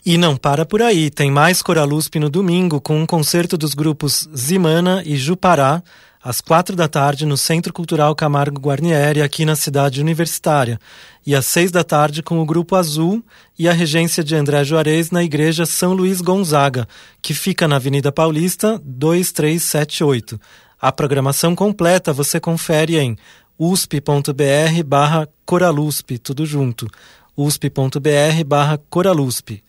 E 0.06 0.18
não 0.18 0.36
para 0.36 0.66
por 0.66 0.82
aí, 0.82 1.10
tem 1.10 1.32
mais 1.32 1.62
Coralusp 1.62 2.20
no 2.20 2.30
domingo 2.30 2.82
com 2.82 3.02
um 3.02 3.06
concerto 3.06 3.58
dos 3.58 3.74
grupos 3.74 4.28
Zimana 4.36 5.02
e 5.06 5.16
Jupará, 5.16 5.82
às 6.22 6.42
quatro 6.42 6.76
da 6.76 6.90
tarde 6.90 7.26
no 7.26 7.38
Centro 7.38 7.72
Cultural 7.72 8.14
Camargo 8.14 8.60
Guarnieri, 8.60 9.22
aqui 9.22 9.46
na 9.46 9.56
cidade 9.56 10.02
universitária, 10.02 10.78
e 11.26 11.34
às 11.34 11.46
seis 11.46 11.72
da 11.72 11.86
tarde 11.86 12.22
com 12.22 12.42
o 12.42 12.46
Grupo 12.46 12.76
Azul 12.76 13.24
e 13.58 13.70
a 13.70 13.72
regência 13.72 14.22
de 14.22 14.36
André 14.36 14.66
Juarez 14.66 15.10
na 15.10 15.24
Igreja 15.24 15.66
São 15.66 15.94
Luís 15.94 16.20
Gonzaga, 16.20 16.86
que 17.22 17.34
fica 17.34 17.66
na 17.66 17.78
Avenida 17.78 18.12
Paulista 18.12 18.82
2378. 18.84 20.38
A 20.82 20.92
programação 20.92 21.56
completa 21.56 22.12
você 22.12 22.42
confere 22.42 22.98
em 22.98 23.18
usp.br 23.58 24.84
barra 24.86 25.30
Coralusp, 25.46 26.18
tudo 26.18 26.46
junto, 26.46 26.90
usp.br 27.38 28.44
barra 28.46 28.78
Coralusp. 28.90 29.64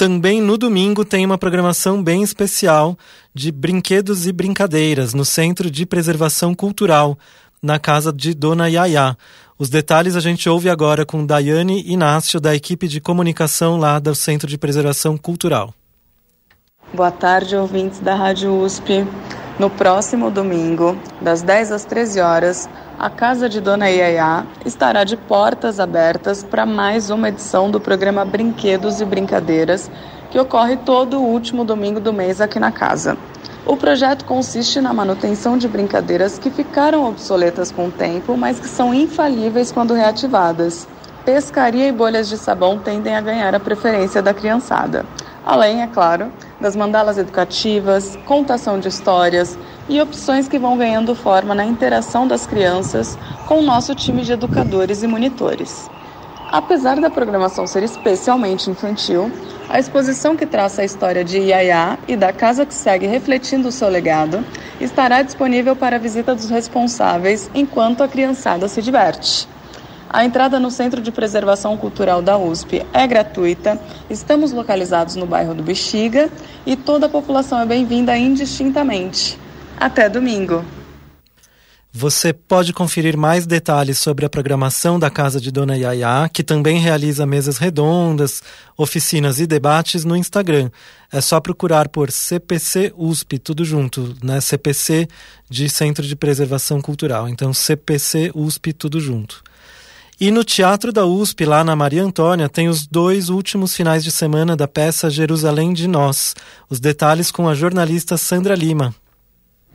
Também 0.00 0.40
no 0.40 0.56
domingo 0.56 1.04
tem 1.04 1.26
uma 1.26 1.36
programação 1.36 2.02
bem 2.02 2.22
especial 2.22 2.96
de 3.34 3.52
brinquedos 3.52 4.26
e 4.26 4.32
brincadeiras 4.32 5.12
no 5.12 5.26
Centro 5.26 5.70
de 5.70 5.84
Preservação 5.84 6.54
Cultural, 6.54 7.18
na 7.62 7.78
casa 7.78 8.10
de 8.10 8.32
Dona 8.32 8.66
Yaya. 8.66 9.14
Os 9.58 9.68
detalhes 9.68 10.16
a 10.16 10.20
gente 10.20 10.48
ouve 10.48 10.70
agora 10.70 11.04
com 11.04 11.26
Daiane 11.26 11.84
Inácio, 11.86 12.40
da 12.40 12.56
equipe 12.56 12.88
de 12.88 12.98
comunicação 12.98 13.76
lá 13.76 13.98
do 13.98 14.14
Centro 14.14 14.48
de 14.48 14.56
Preservação 14.56 15.18
Cultural. 15.18 15.74
Boa 16.94 17.10
tarde, 17.10 17.54
ouvintes 17.54 18.00
da 18.00 18.14
Rádio 18.14 18.58
USP. 18.58 19.04
No 19.60 19.68
próximo 19.68 20.30
domingo, 20.30 20.96
das 21.20 21.42
10 21.42 21.72
às 21.72 21.84
13 21.84 22.18
horas, 22.18 22.66
a 22.98 23.10
casa 23.10 23.46
de 23.46 23.60
Dona 23.60 23.90
Iaiá 23.90 24.46
estará 24.64 25.04
de 25.04 25.18
portas 25.18 25.78
abertas 25.78 26.42
para 26.42 26.64
mais 26.64 27.10
uma 27.10 27.28
edição 27.28 27.70
do 27.70 27.78
programa 27.78 28.24
Brinquedos 28.24 29.02
e 29.02 29.04
Brincadeiras, 29.04 29.90
que 30.30 30.40
ocorre 30.40 30.78
todo 30.78 31.18
o 31.18 31.26
último 31.26 31.62
domingo 31.62 32.00
do 32.00 32.10
mês 32.10 32.40
aqui 32.40 32.58
na 32.58 32.72
casa. 32.72 33.18
O 33.66 33.76
projeto 33.76 34.24
consiste 34.24 34.80
na 34.80 34.94
manutenção 34.94 35.58
de 35.58 35.68
brincadeiras 35.68 36.38
que 36.38 36.48
ficaram 36.48 37.04
obsoletas 37.04 37.70
com 37.70 37.88
o 37.88 37.92
tempo, 37.92 38.38
mas 38.38 38.58
que 38.58 38.66
são 38.66 38.94
infalíveis 38.94 39.70
quando 39.70 39.92
reativadas. 39.92 40.88
Pescaria 41.22 41.86
e 41.86 41.92
bolhas 41.92 42.30
de 42.30 42.38
sabão 42.38 42.78
tendem 42.78 43.14
a 43.14 43.20
ganhar 43.20 43.54
a 43.54 43.60
preferência 43.60 44.22
da 44.22 44.32
criançada. 44.32 45.04
Além, 45.50 45.82
é 45.82 45.86
claro, 45.88 46.30
das 46.60 46.76
mandalas 46.76 47.18
educativas, 47.18 48.16
contação 48.24 48.78
de 48.78 48.86
histórias 48.86 49.58
e 49.88 50.00
opções 50.00 50.46
que 50.46 50.60
vão 50.60 50.78
ganhando 50.78 51.12
forma 51.12 51.56
na 51.56 51.64
interação 51.64 52.24
das 52.24 52.46
crianças 52.46 53.18
com 53.48 53.58
o 53.58 53.62
nosso 53.62 53.92
time 53.96 54.22
de 54.22 54.30
educadores 54.30 55.02
e 55.02 55.08
monitores. 55.08 55.90
Apesar 56.52 57.00
da 57.00 57.10
programação 57.10 57.66
ser 57.66 57.82
especialmente 57.82 58.70
infantil, 58.70 59.28
a 59.68 59.80
exposição 59.80 60.36
que 60.36 60.46
traça 60.46 60.82
a 60.82 60.84
história 60.84 61.24
de 61.24 61.40
Iaiá 61.40 61.98
e 62.06 62.14
da 62.14 62.32
casa 62.32 62.64
que 62.64 62.72
segue 62.72 63.08
refletindo 63.08 63.70
o 63.70 63.72
seu 63.72 63.88
legado 63.88 64.44
estará 64.80 65.20
disponível 65.20 65.74
para 65.74 65.96
a 65.96 65.98
visita 65.98 66.32
dos 66.32 66.48
responsáveis 66.48 67.50
enquanto 67.52 68.04
a 68.04 68.08
criançada 68.08 68.68
se 68.68 68.80
diverte. 68.80 69.48
A 70.12 70.24
entrada 70.24 70.58
no 70.58 70.72
Centro 70.72 71.00
de 71.00 71.12
Preservação 71.12 71.76
Cultural 71.76 72.20
da 72.20 72.36
USP 72.36 72.84
é 72.92 73.06
gratuita. 73.06 73.80
Estamos 74.10 74.50
localizados 74.50 75.14
no 75.14 75.24
bairro 75.24 75.54
do 75.54 75.62
Bexiga 75.62 76.28
e 76.66 76.74
toda 76.74 77.06
a 77.06 77.08
população 77.08 77.60
é 77.60 77.64
bem-vinda 77.64 78.18
indistintamente. 78.18 79.38
Até 79.78 80.08
domingo! 80.08 80.64
Você 81.92 82.32
pode 82.32 82.72
conferir 82.72 83.16
mais 83.16 83.46
detalhes 83.46 83.98
sobre 83.98 84.24
a 84.24 84.28
programação 84.28 84.98
da 84.98 85.10
Casa 85.10 85.40
de 85.40 85.52
Dona 85.52 85.76
Yaya, 85.76 86.28
que 86.32 86.42
também 86.42 86.80
realiza 86.80 87.24
mesas 87.24 87.58
redondas, 87.58 88.42
oficinas 88.76 89.38
e 89.38 89.46
debates 89.46 90.04
no 90.04 90.16
Instagram. 90.16 90.70
É 91.12 91.20
só 91.20 91.40
procurar 91.40 91.88
por 91.88 92.10
CPC 92.10 92.92
USP, 92.96 93.38
tudo 93.38 93.64
junto, 93.64 94.16
né? 94.24 94.40
CPC 94.40 95.06
de 95.48 95.68
Centro 95.68 96.04
de 96.04 96.16
Preservação 96.16 96.80
Cultural. 96.80 97.28
Então, 97.28 97.54
CPC 97.54 98.32
USP, 98.34 98.72
tudo 98.72 98.98
junto. 98.98 99.49
E 100.20 100.30
no 100.30 100.44
Teatro 100.44 100.92
da 100.92 101.06
USP, 101.06 101.46
lá 101.46 101.64
na 101.64 101.74
Maria 101.74 102.04
Antônia, 102.04 102.46
tem 102.46 102.68
os 102.68 102.86
dois 102.86 103.30
últimos 103.30 103.74
finais 103.74 104.04
de 104.04 104.12
semana 104.12 104.54
da 104.54 104.68
peça 104.68 105.08
Jerusalém 105.08 105.72
de 105.72 105.88
Nós. 105.88 106.36
Os 106.68 106.78
detalhes 106.78 107.30
com 107.30 107.48
a 107.48 107.54
jornalista 107.54 108.18
Sandra 108.18 108.54
Lima. 108.54 108.94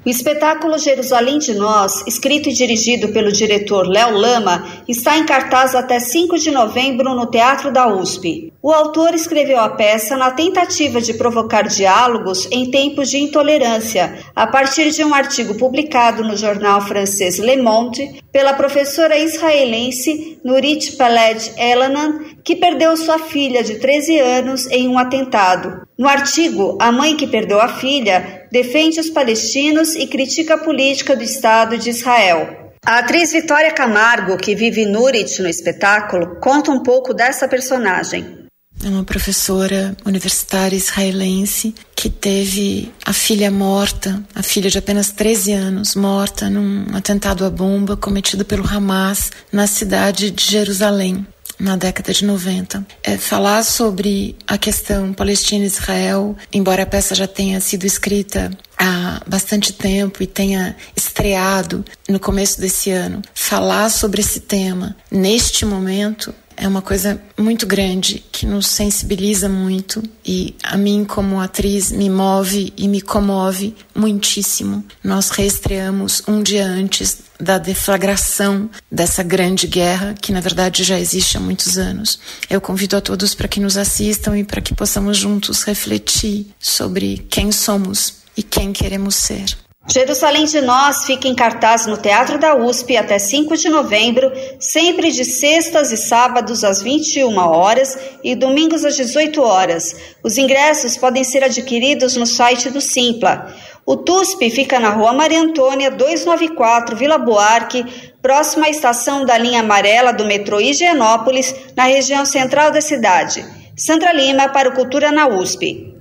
O 0.05 0.09
espetáculo 0.09 0.77
Jerusalém 0.77 1.39
de 1.39 1.55
Nós, 1.55 2.03
escrito 2.05 2.47
e 2.47 2.53
dirigido 2.53 3.07
pelo 3.07 3.31
diretor 3.31 3.87
Léo 3.87 4.11
Lama, 4.11 4.63
está 4.87 5.17
em 5.17 5.25
cartaz 5.25 5.73
até 5.73 5.99
5 5.99 6.37
de 6.37 6.51
novembro 6.51 7.15
no 7.15 7.25
Teatro 7.25 7.73
da 7.73 7.87
USP. 7.87 8.53
O 8.61 8.71
autor 8.71 9.15
escreveu 9.15 9.59
a 9.59 9.69
peça 9.69 10.15
na 10.15 10.29
tentativa 10.29 11.01
de 11.01 11.15
provocar 11.15 11.63
diálogos 11.63 12.47
em 12.51 12.69
tempos 12.69 13.09
de 13.09 13.17
intolerância, 13.17 14.19
a 14.35 14.45
partir 14.45 14.91
de 14.91 15.03
um 15.03 15.11
artigo 15.11 15.55
publicado 15.55 16.23
no 16.23 16.37
jornal 16.37 16.81
francês 16.81 17.39
Le 17.39 17.57
Monde 17.57 18.21
pela 18.31 18.53
professora 18.53 19.17
israelense 19.17 20.39
Nurit 20.43 20.97
Paled 20.97 21.51
Elanan, 21.57 22.19
que 22.43 22.55
perdeu 22.55 22.95
sua 22.95 23.17
filha 23.17 23.63
de 23.63 23.79
13 23.79 24.19
anos 24.19 24.67
em 24.67 24.87
um 24.87 24.99
atentado. 24.99 25.85
No 25.97 26.09
artigo, 26.09 26.77
a 26.79 26.91
mãe 26.91 27.15
que 27.15 27.25
perdeu 27.25 27.61
a 27.61 27.69
filha 27.69 28.44
defende 28.55 29.01
os 29.01 29.09
palestinos 29.09 29.95
e 29.95 30.07
critica 30.07 30.53
a 30.53 30.57
política 30.57 31.13
do 31.13 31.23
Estado 31.23 31.77
de 31.77 31.89
Israel. 31.89 32.71
A 32.85 32.99
atriz 32.99 33.33
Vitória 33.33 33.73
Camargo, 33.73 34.37
que 34.37 34.55
vive 34.55 34.85
Nurit 34.85 35.41
no 35.41 35.49
espetáculo, 35.49 36.39
conta 36.39 36.71
um 36.71 36.81
pouco 36.81 37.13
dessa 37.13 37.49
personagem. 37.49 38.45
É 38.81 38.87
uma 38.87 39.03
professora 39.03 39.93
universitária 40.05 40.77
israelense 40.77 41.75
que 41.93 42.09
teve 42.09 42.93
a 43.05 43.11
filha 43.11 43.51
morta, 43.51 44.23
a 44.33 44.41
filha 44.41 44.69
de 44.69 44.77
apenas 44.77 45.11
13 45.11 45.51
anos, 45.51 45.93
morta 45.93 46.49
num 46.49 46.95
atentado 46.95 47.43
à 47.43 47.49
bomba 47.49 47.97
cometido 47.97 48.45
pelo 48.45 48.65
Hamas 48.65 49.31
na 49.51 49.67
cidade 49.67 50.31
de 50.31 50.45
Jerusalém 50.45 51.27
na 51.59 51.75
década 51.75 52.13
de 52.13 52.25
90. 52.25 52.85
É, 53.03 53.17
falar 53.17 53.63
sobre 53.63 54.35
a 54.47 54.57
questão 54.57 55.13
Palestina-Israel, 55.13 56.35
embora 56.51 56.83
a 56.83 56.85
peça 56.85 57.15
já 57.15 57.27
tenha 57.27 57.59
sido 57.59 57.85
escrita 57.85 58.51
há 58.77 59.21
bastante 59.25 59.73
tempo 59.73 60.21
e 60.21 60.27
tenha 60.27 60.75
estreado 60.95 61.83
no 62.09 62.19
começo 62.19 62.59
desse 62.59 62.91
ano, 62.91 63.21
falar 63.33 63.89
sobre 63.89 64.21
esse 64.21 64.41
tema 64.41 64.95
neste 65.09 65.65
momento 65.65 66.33
é 66.57 66.67
uma 66.67 66.81
coisa 66.81 67.21
muito 67.37 67.65
grande 67.65 68.23
que 68.31 68.45
nos 68.45 68.67
sensibiliza 68.67 69.49
muito 69.49 70.01
e 70.25 70.55
a 70.63 70.77
mim 70.77 71.05
como 71.05 71.39
atriz 71.39 71.91
me 71.91 72.09
move 72.09 72.73
e 72.77 72.87
me 72.87 73.01
comove 73.01 73.75
muitíssimo. 73.93 74.83
Nós 75.03 75.29
reestreamos 75.29 76.23
um 76.27 76.41
dia 76.41 76.65
antes 76.65 77.23
da 77.39 77.57
deflagração 77.57 78.69
dessa 78.89 79.21
grande 79.21 79.67
guerra 79.67 80.15
que 80.19 80.31
na 80.31 80.39
verdade 80.39 80.83
já 80.83 80.99
existe 80.99 81.37
há 81.37 81.39
muitos 81.39 81.77
anos. 81.77 82.19
Eu 82.49 82.61
convido 82.61 82.95
a 82.95 83.01
todos 83.01 83.35
para 83.35 83.47
que 83.47 83.59
nos 83.59 83.77
assistam 83.77 84.37
e 84.37 84.43
para 84.43 84.61
que 84.61 84.73
possamos 84.73 85.17
juntos 85.17 85.63
refletir 85.63 86.47
sobre 86.59 87.25
quem 87.29 87.51
somos 87.51 88.25
e 88.37 88.43
quem 88.43 88.71
queremos 88.71 89.15
ser. 89.15 89.64
Jerusalém 89.87 90.45
de 90.45 90.61
Nós 90.61 91.05
fica 91.05 91.27
em 91.27 91.35
cartaz 91.35 91.85
no 91.85 91.95
Teatro 91.95 92.39
da 92.39 92.55
USP 92.55 92.97
até 92.97 93.19
5 93.19 93.55
de 93.55 93.69
novembro, 93.69 94.31
sempre 94.59 95.11
de 95.11 95.23
sextas 95.23 95.91
e 95.91 95.97
sábados 95.97 96.63
às 96.63 96.81
21 96.81 97.37
horas 97.37 97.95
e 98.23 98.35
domingos 98.35 98.83
às 98.83 98.95
18 98.95 99.41
horas. 99.43 99.95
Os 100.23 100.39
ingressos 100.39 100.97
podem 100.97 101.23
ser 101.23 101.43
adquiridos 101.43 102.15
no 102.15 102.25
site 102.25 102.71
do 102.71 102.81
Simpla. 102.81 103.53
O 103.85 103.95
TUSP 103.95 104.49
fica 104.49 104.79
na 104.79 104.89
Rua 104.89 105.13
Maria 105.13 105.41
Antônia, 105.41 105.91
294, 105.91 106.95
Vila 106.95 107.19
Buarque, 107.19 107.85
próxima 108.23 108.65
à 108.65 108.69
estação 108.69 109.23
da 109.23 109.37
linha 109.37 109.59
amarela 109.59 110.11
do 110.11 110.25
metrô 110.25 110.59
Higienópolis, 110.59 111.53
na 111.77 111.83
região 111.83 112.25
central 112.25 112.71
da 112.71 112.81
cidade. 112.81 113.45
Sandra 113.77 114.11
Lima 114.11 114.49
para 114.49 114.69
o 114.69 114.73
Cultura 114.73 115.11
na 115.11 115.27
USP. 115.27 115.94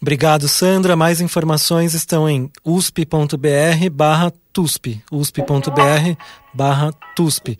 Obrigado, 0.00 0.48
Sandra. 0.48 0.94
Mais 0.94 1.20
informações 1.20 1.92
estão 1.92 2.28
em 2.28 2.50
usp.br 2.64 3.90
barra 3.92 4.32
TUSP, 4.52 5.02
usp.br 5.10 6.16
barra 6.54 6.92
TUSP. 7.16 7.58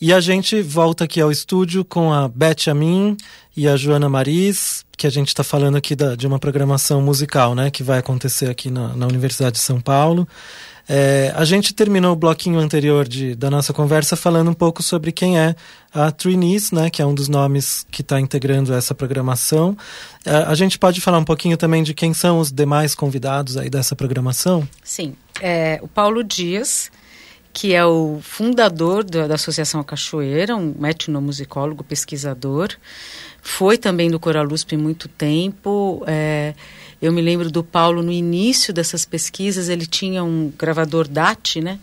E 0.00 0.12
a 0.14 0.20
gente 0.20 0.62
volta 0.62 1.04
aqui 1.04 1.20
ao 1.20 1.30
estúdio 1.30 1.84
com 1.84 2.12
a 2.12 2.26
Beth 2.26 2.68
Amin 2.70 3.16
e 3.54 3.68
a 3.68 3.76
Joana 3.76 4.08
Maris, 4.08 4.84
que 4.96 5.06
a 5.06 5.10
gente 5.10 5.28
está 5.28 5.44
falando 5.44 5.76
aqui 5.76 5.94
da, 5.94 6.14
de 6.14 6.26
uma 6.26 6.38
programação 6.38 7.02
musical, 7.02 7.54
né, 7.54 7.70
que 7.70 7.82
vai 7.82 7.98
acontecer 7.98 8.48
aqui 8.48 8.70
na, 8.70 8.96
na 8.96 9.06
Universidade 9.06 9.56
de 9.56 9.58
São 9.58 9.78
Paulo. 9.78 10.26
É, 10.92 11.32
a 11.36 11.44
gente 11.44 11.72
terminou 11.72 12.14
o 12.14 12.16
bloquinho 12.16 12.58
anterior 12.58 13.06
de, 13.06 13.36
da 13.36 13.48
nossa 13.48 13.72
conversa 13.72 14.16
falando 14.16 14.50
um 14.50 14.54
pouco 14.54 14.82
sobre 14.82 15.12
quem 15.12 15.38
é 15.38 15.54
a 15.94 16.10
Trinis, 16.10 16.72
né, 16.72 16.90
que 16.90 17.00
é 17.00 17.06
um 17.06 17.14
dos 17.14 17.28
nomes 17.28 17.86
que 17.92 18.02
está 18.02 18.18
integrando 18.20 18.74
essa 18.74 18.92
programação. 18.92 19.78
É, 20.26 20.32
a 20.32 20.54
gente 20.56 20.80
pode 20.80 21.00
falar 21.00 21.18
um 21.18 21.24
pouquinho 21.24 21.56
também 21.56 21.84
de 21.84 21.94
quem 21.94 22.12
são 22.12 22.40
os 22.40 22.50
demais 22.50 22.92
convidados 22.92 23.56
aí 23.56 23.70
dessa 23.70 23.94
programação? 23.94 24.68
Sim, 24.82 25.14
é, 25.40 25.78
o 25.80 25.86
Paulo 25.86 26.24
Dias, 26.24 26.90
que 27.52 27.72
é 27.72 27.84
o 27.84 28.18
fundador 28.20 29.04
da, 29.04 29.28
da 29.28 29.36
Associação 29.36 29.84
Cachoeira, 29.84 30.56
um 30.56 30.84
etnomusicólogo, 30.84 31.84
pesquisador, 31.84 32.70
foi 33.40 33.78
também 33.78 34.10
do 34.10 34.18
Coralusp 34.18 34.76
muito 34.76 35.06
tempo. 35.06 36.02
É, 36.04 36.52
eu 37.00 37.12
me 37.12 37.22
lembro 37.22 37.50
do 37.50 37.64
Paulo 37.64 38.02
no 38.02 38.12
início 38.12 38.72
dessas 38.72 39.04
pesquisas, 39.04 39.68
ele 39.68 39.86
tinha 39.86 40.22
um 40.22 40.52
gravador 40.56 41.08
DAT, 41.08 41.60
né? 41.60 41.78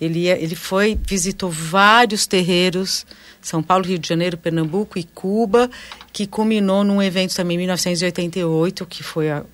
Ele, 0.00 0.20
ia, 0.20 0.38
ele 0.38 0.54
foi, 0.54 0.98
visitou 1.06 1.50
vários 1.50 2.26
terreiros, 2.26 3.04
São 3.40 3.62
Paulo, 3.62 3.84
Rio 3.84 3.98
de 3.98 4.08
Janeiro, 4.08 4.36
Pernambuco 4.36 4.98
e 4.98 5.04
Cuba, 5.04 5.70
que 6.12 6.26
culminou 6.26 6.84
num 6.84 7.02
evento 7.02 7.34
também 7.34 7.56
em 7.56 7.58
1988, 7.58 8.86
que 8.86 9.02
foi 9.02 9.30
a 9.30 9.44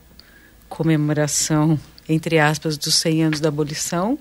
comemoração, 0.69 1.79
entre 2.09 2.39
aspas, 2.39 2.77
dos 2.77 2.95
100 2.97 3.25
anos 3.25 3.41
da 3.41 3.49
abolição 3.49 4.19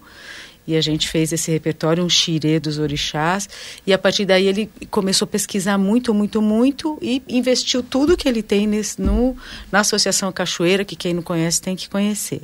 e 0.65 0.76
a 0.76 0.82
gente 0.82 1.08
fez 1.08 1.32
esse 1.34 1.52
repertório, 1.52 2.04
um 2.04 2.10
xirê 2.10 2.60
dos 2.60 2.80
orixás, 2.80 3.49
e 3.86 3.93
a 3.93 3.97
partir 3.97 4.26
daí 4.26 4.47
ele 4.47 4.69
começou 4.89 5.26
a 5.26 5.30
pesquisar 5.30 5.78
muito, 5.78 6.13
muito, 6.13 6.41
muito 6.41 6.97
e 7.02 7.21
investiu 7.28 7.84
tudo 7.84 8.15
que 8.15 8.28
ele 8.28 8.41
tem 8.41 8.65
nesse, 8.65 9.02
no, 9.02 9.36
na 9.71 9.80
Associação 9.82 10.32
Cachoeira, 10.32 10.86
que 10.86 10.95
quem 10.95 11.13
não 11.13 11.21
conhece 11.21 11.62
tem 11.62 11.76
que 11.76 11.89
conhecer. 11.89 12.43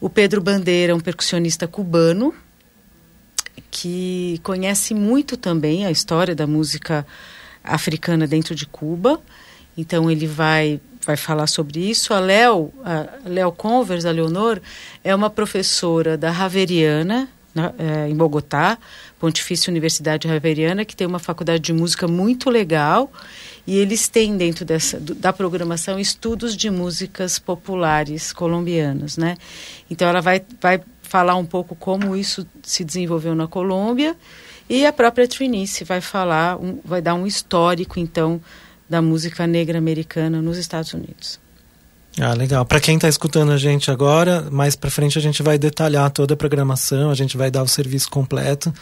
O 0.00 0.10
Pedro 0.10 0.40
Bandeira 0.40 0.92
é 0.92 0.94
um 0.94 1.00
percussionista 1.00 1.66
cubano, 1.66 2.34
que 3.70 4.40
conhece 4.42 4.94
muito 4.94 5.36
também 5.36 5.86
a 5.86 5.90
história 5.90 6.34
da 6.34 6.46
música 6.46 7.06
africana 7.62 8.26
dentro 8.26 8.54
de 8.54 8.66
Cuba, 8.66 9.20
então 9.76 10.10
ele 10.10 10.26
vai 10.26 10.80
vai 11.06 11.16
falar 11.16 11.46
sobre 11.46 11.88
isso. 11.88 12.12
A 12.12 12.18
Léo, 12.18 12.72
a 12.84 13.06
Léo 13.24 13.52
Convers, 13.52 14.04
a 14.04 14.10
Leonor, 14.10 14.60
é 15.04 15.14
uma 15.14 15.30
professora 15.30 16.18
da 16.18 16.32
Raveriana, 16.32 17.28
na, 17.56 17.72
é, 17.78 18.08
em 18.08 18.14
Bogotá, 18.14 18.76
Pontifícia 19.18 19.70
Universidade 19.70 20.28
Raveriana, 20.28 20.84
que 20.84 20.94
tem 20.94 21.06
uma 21.06 21.18
faculdade 21.18 21.62
de 21.62 21.72
música 21.72 22.06
muito 22.06 22.50
legal. 22.50 23.10
E 23.66 23.78
eles 23.78 24.08
têm 24.08 24.36
dentro 24.36 24.62
dessa, 24.62 25.00
da 25.00 25.32
programação 25.32 25.98
estudos 25.98 26.54
de 26.54 26.68
músicas 26.68 27.38
populares 27.38 28.30
colombianas, 28.30 29.16
né? 29.16 29.36
Então 29.90 30.06
ela 30.06 30.20
vai, 30.20 30.42
vai 30.60 30.80
falar 31.00 31.36
um 31.36 31.46
pouco 31.46 31.74
como 31.74 32.14
isso 32.14 32.46
se 32.62 32.84
desenvolveu 32.84 33.34
na 33.34 33.48
Colômbia 33.48 34.14
e 34.68 34.84
a 34.84 34.92
própria 34.92 35.26
Trinice 35.26 35.82
vai 35.82 36.02
falar, 36.02 36.58
um, 36.60 36.78
vai 36.84 37.00
dar 37.00 37.14
um 37.14 37.26
histórico 37.26 37.98
então 37.98 38.40
da 38.88 39.00
música 39.00 39.46
negra 39.46 39.78
americana 39.78 40.42
nos 40.42 40.58
Estados 40.58 40.92
Unidos. 40.92 41.40
Ah, 42.18 42.32
legal. 42.32 42.64
Para 42.64 42.80
quem 42.80 42.96
está 42.96 43.08
escutando 43.08 43.52
a 43.52 43.58
gente 43.58 43.90
agora, 43.90 44.48
mais 44.50 44.74
para 44.74 44.90
frente 44.90 45.18
a 45.18 45.20
gente 45.20 45.42
vai 45.42 45.58
detalhar 45.58 46.10
toda 46.10 46.32
a 46.32 46.36
programação, 46.36 47.10
a 47.10 47.14
gente 47.14 47.36
vai 47.36 47.50
dar 47.50 47.62
o 47.62 47.68
serviço 47.68 48.10
completo. 48.10 48.72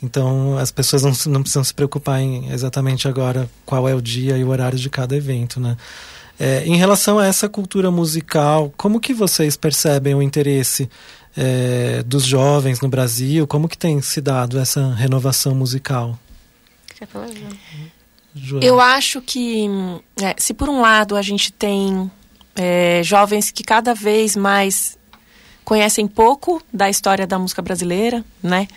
Então 0.00 0.56
as 0.58 0.70
pessoas 0.70 1.02
não, 1.02 1.12
não 1.32 1.42
precisam 1.42 1.64
se 1.64 1.74
preocupar 1.74 2.20
em 2.20 2.52
exatamente 2.52 3.08
agora 3.08 3.50
qual 3.66 3.88
é 3.88 3.94
o 3.94 4.00
dia 4.00 4.36
e 4.36 4.44
o 4.44 4.48
horário 4.48 4.78
de 4.78 4.88
cada 4.88 5.16
evento, 5.16 5.58
né? 5.58 5.76
É, 6.38 6.64
em 6.66 6.76
relação 6.76 7.18
a 7.18 7.26
essa 7.26 7.48
cultura 7.48 7.90
musical, 7.90 8.72
como 8.76 9.00
que 9.00 9.14
vocês 9.14 9.56
percebem 9.56 10.14
o 10.14 10.22
interesse 10.22 10.88
é, 11.36 12.02
dos 12.04 12.24
jovens 12.24 12.80
no 12.80 12.88
Brasil? 12.88 13.46
Como 13.46 13.68
que 13.68 13.78
tem 13.78 14.00
se 14.02 14.20
dado 14.20 14.58
essa 14.58 14.92
renovação 14.94 15.54
musical? 15.54 16.18
Quer 16.96 17.06
falar, 17.06 17.28
Eu 18.60 18.80
acho 18.80 19.20
que, 19.20 19.68
é, 20.20 20.34
se 20.38 20.52
por 20.54 20.68
um 20.68 20.80
lado 20.80 21.14
a 21.14 21.22
gente 21.22 21.52
tem 21.52 22.10
é, 22.56 23.00
jovens 23.02 23.50
que 23.50 23.62
cada 23.62 23.94
vez 23.94 24.36
mais 24.36 24.98
conhecem 25.64 26.06
pouco 26.06 26.62
da 26.72 26.90
história 26.90 27.26
da 27.26 27.38
música 27.38 27.62
brasileira, 27.62 28.24
né? 28.42 28.68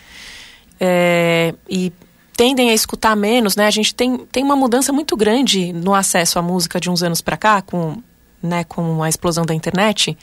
É, 0.80 1.54
e 1.70 1.92
tendem 2.36 2.70
a 2.70 2.74
escutar 2.74 3.16
menos, 3.16 3.56
né? 3.56 3.68
A 3.68 3.72
gente 3.72 3.94
tem, 3.94 4.18
tem 4.32 4.44
uma 4.44 4.56
mudança 4.56 4.94
muito 4.94 5.18
grande 5.18 5.74
no 5.74 5.94
acesso 5.94 6.40
à 6.40 6.42
música 6.42 6.80
de 6.80 6.90
uns 6.90 7.04
anos 7.04 7.20
para 7.20 7.36
cá, 7.36 7.62
com, 7.62 8.02
né, 8.42 8.63
com 8.63 9.02
a 9.02 9.10
explosão 9.10 9.46
da 9.46 9.54
internet, 9.54 10.18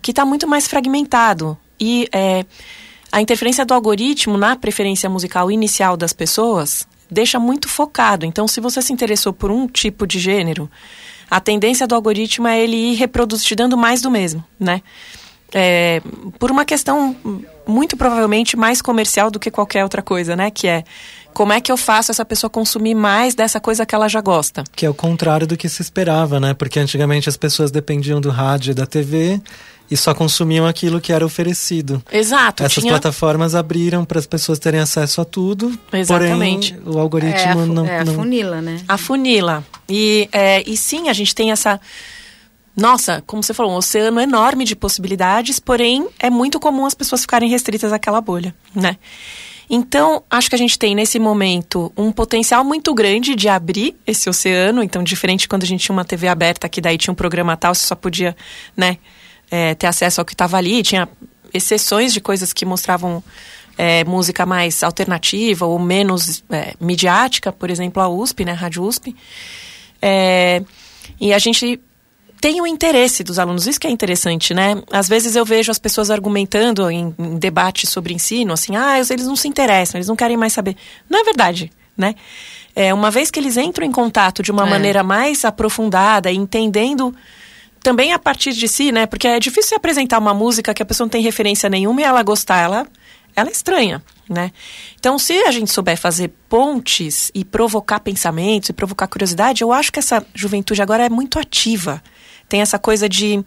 que 0.00 0.10
está 0.10 0.24
muito 0.24 0.48
mais 0.48 0.66
fragmentado. 0.66 1.56
E 1.78 2.08
é, 2.12 2.44
a 3.12 3.20
interferência 3.20 3.64
do 3.64 3.74
algoritmo 3.74 4.36
na 4.36 4.56
preferência 4.56 5.08
musical 5.08 5.50
inicial 5.50 5.96
das 5.96 6.12
pessoas 6.12 6.88
deixa 7.10 7.38
muito 7.38 7.68
focado. 7.68 8.24
Então, 8.24 8.46
se 8.46 8.60
você 8.60 8.80
se 8.80 8.92
interessou 8.92 9.32
por 9.32 9.50
um 9.50 9.66
tipo 9.66 10.06
de 10.06 10.18
gênero, 10.18 10.70
a 11.30 11.40
tendência 11.40 11.86
do 11.86 11.94
algoritmo 11.94 12.48
é 12.48 12.60
ele 12.60 12.76
ir 12.76 12.94
reproduzindo, 12.94 13.76
mais 13.76 14.02
do 14.02 14.10
mesmo, 14.10 14.44
né? 14.58 14.82
É, 15.52 16.00
por 16.38 16.50
uma 16.50 16.64
questão 16.64 17.16
muito 17.66 17.96
provavelmente 17.96 18.56
mais 18.56 18.80
comercial 18.80 19.32
do 19.32 19.40
que 19.40 19.50
qualquer 19.50 19.82
outra 19.82 20.00
coisa, 20.00 20.36
né? 20.36 20.50
Que 20.50 20.68
é 20.68 20.84
como 21.32 21.52
é 21.52 21.60
que 21.60 21.70
eu 21.70 21.76
faço 21.76 22.10
essa 22.10 22.24
pessoa 22.24 22.50
consumir 22.50 22.94
mais 22.94 23.34
dessa 23.34 23.60
coisa 23.60 23.86
que 23.86 23.94
ela 23.94 24.08
já 24.08 24.20
gosta? 24.20 24.64
Que 24.74 24.86
é 24.86 24.90
o 24.90 24.94
contrário 24.94 25.46
do 25.46 25.56
que 25.56 25.68
se 25.68 25.82
esperava, 25.82 26.38
né? 26.38 26.54
Porque 26.54 26.78
antigamente 26.78 27.28
as 27.28 27.36
pessoas 27.36 27.70
dependiam 27.70 28.20
do 28.20 28.30
rádio 28.30 28.72
e 28.72 28.74
da 28.74 28.86
TV 28.86 29.40
e 29.90 29.96
só 29.96 30.14
consumiam 30.14 30.66
aquilo 30.66 31.00
que 31.00 31.12
era 31.12 31.26
oferecido. 31.26 32.02
Exato. 32.12 32.62
Essas 32.62 32.82
tinha... 32.82 32.92
plataformas 32.92 33.54
abriram 33.54 34.04
para 34.04 34.18
as 34.18 34.26
pessoas 34.26 34.58
terem 34.58 34.78
acesso 34.78 35.20
a 35.20 35.24
tudo. 35.24 35.76
Exatamente. 35.92 36.74
Porém, 36.74 36.94
o 36.94 36.98
algoritmo 36.98 37.62
é, 37.62 37.66
não, 37.66 37.86
é, 37.86 38.04
não. 38.04 38.12
A 38.12 38.16
funila, 38.16 38.62
né? 38.62 38.80
A 38.86 38.96
funila. 38.96 39.64
E, 39.88 40.28
é, 40.32 40.62
e 40.64 40.76
sim, 40.76 41.08
a 41.08 41.12
gente 41.12 41.34
tem 41.34 41.50
essa. 41.50 41.80
Nossa, 42.76 43.22
como 43.26 43.42
você 43.42 43.52
falou, 43.52 43.72
um 43.72 43.76
oceano 43.76 44.20
enorme 44.20 44.64
de 44.64 44.76
possibilidades, 44.76 45.58
porém 45.58 46.06
é 46.20 46.30
muito 46.30 46.60
comum 46.60 46.86
as 46.86 46.94
pessoas 46.94 47.22
ficarem 47.22 47.50
restritas 47.50 47.92
àquela 47.92 48.20
bolha, 48.20 48.54
né? 48.72 48.96
Então, 49.68 50.22
acho 50.28 50.48
que 50.48 50.54
a 50.56 50.58
gente 50.58 50.78
tem 50.78 50.96
nesse 50.96 51.18
momento 51.18 51.92
um 51.96 52.10
potencial 52.10 52.64
muito 52.64 52.92
grande 52.92 53.36
de 53.36 53.48
abrir 53.48 53.96
esse 54.04 54.28
oceano. 54.28 54.82
Então, 54.82 55.02
diferente 55.02 55.48
quando 55.48 55.62
a 55.62 55.66
gente 55.66 55.84
tinha 55.84 55.94
uma 55.94 56.04
TV 56.04 56.26
aberta, 56.26 56.68
que 56.68 56.80
daí 56.80 56.98
tinha 56.98 57.12
um 57.12 57.14
programa 57.14 57.56
tal, 57.56 57.72
você 57.72 57.86
só 57.86 57.94
podia, 57.94 58.36
né, 58.76 58.98
é, 59.50 59.74
ter 59.74 59.86
acesso 59.86 60.20
ao 60.20 60.24
que 60.24 60.34
estava 60.34 60.56
ali. 60.56 60.82
Tinha 60.82 61.08
exceções 61.52 62.12
de 62.12 62.20
coisas 62.20 62.52
que 62.52 62.64
mostravam 62.64 63.22
é, 63.76 64.04
música 64.04 64.44
mais 64.44 64.82
alternativa 64.82 65.66
ou 65.66 65.78
menos 65.78 66.44
é, 66.50 66.74
midiática, 66.80 67.50
por 67.50 67.70
exemplo, 67.70 68.02
a 68.02 68.08
USP, 68.08 68.44
né, 68.44 68.52
a 68.52 68.54
Rádio 68.54 68.84
USP. 68.84 69.16
É, 70.02 70.62
e 71.20 71.32
a 71.32 71.38
gente 71.38 71.80
tem 72.40 72.60
o 72.60 72.66
interesse 72.66 73.22
dos 73.22 73.38
alunos, 73.38 73.66
isso 73.66 73.78
que 73.78 73.86
é 73.86 73.90
interessante, 73.90 74.54
né? 74.54 74.82
Às 74.90 75.08
vezes 75.08 75.36
eu 75.36 75.44
vejo 75.44 75.70
as 75.70 75.78
pessoas 75.78 76.10
argumentando 76.10 76.90
em, 76.90 77.14
em 77.18 77.38
debate 77.38 77.86
sobre 77.86 78.14
ensino, 78.14 78.54
assim, 78.54 78.76
ah, 78.76 78.98
eles 78.98 79.26
não 79.26 79.36
se 79.36 79.46
interessam, 79.46 79.98
eles 79.98 80.08
não 80.08 80.16
querem 80.16 80.38
mais 80.38 80.54
saber. 80.54 80.74
Não 81.08 81.20
é 81.20 81.24
verdade, 81.24 81.70
né? 81.96 82.14
É, 82.74 82.94
uma 82.94 83.10
vez 83.10 83.30
que 83.30 83.38
eles 83.38 83.58
entram 83.58 83.86
em 83.86 83.92
contato 83.92 84.42
de 84.42 84.50
uma 84.50 84.66
é. 84.66 84.70
maneira 84.70 85.02
mais 85.02 85.44
aprofundada, 85.44 86.32
entendendo 86.32 87.14
também 87.82 88.12
a 88.12 88.18
partir 88.18 88.52
de 88.52 88.68
si, 88.68 88.92
né? 88.92 89.06
Porque 89.06 89.26
é 89.26 89.40
difícil 89.40 89.76
apresentar 89.76 90.18
uma 90.18 90.34
música 90.34 90.74
que 90.74 90.82
a 90.82 90.86
pessoa 90.86 91.06
não 91.06 91.10
tem 91.10 91.22
referência 91.22 91.68
nenhuma 91.68 92.00
e 92.00 92.04
ela 92.04 92.22
gostar, 92.22 92.58
ela, 92.58 92.86
ela 93.34 93.48
é 93.48 93.52
estranha, 93.52 94.02
né? 94.28 94.52
Então, 94.98 95.18
se 95.18 95.32
a 95.44 95.50
gente 95.50 95.72
souber 95.72 95.96
fazer 95.96 96.28
pontes 96.48 97.30
e 97.34 97.44
provocar 97.44 98.00
pensamentos 98.00 98.68
e 98.68 98.72
provocar 98.72 99.06
curiosidade, 99.06 99.62
eu 99.62 99.72
acho 99.72 99.90
que 99.90 99.98
essa 99.98 100.24
juventude 100.34 100.82
agora 100.82 101.06
é 101.06 101.08
muito 101.08 101.38
ativa. 101.38 102.02
Tem 102.48 102.60
essa 102.60 102.78
coisa 102.78 103.08
de. 103.08 103.42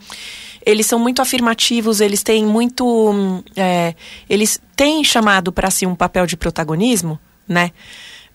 Eles 0.66 0.86
são 0.86 0.98
muito 0.98 1.22
afirmativos, 1.22 2.00
eles 2.00 2.24
têm 2.24 2.46
muito. 2.46 3.44
É, 3.56 3.94
eles 4.30 4.62
têm 4.76 5.04
chamado 5.04 5.52
para 5.52 5.70
si 5.70 5.86
um 5.86 5.94
papel 5.94 6.26
de 6.26 6.38
protagonismo, 6.38 7.20
né? 7.48 7.72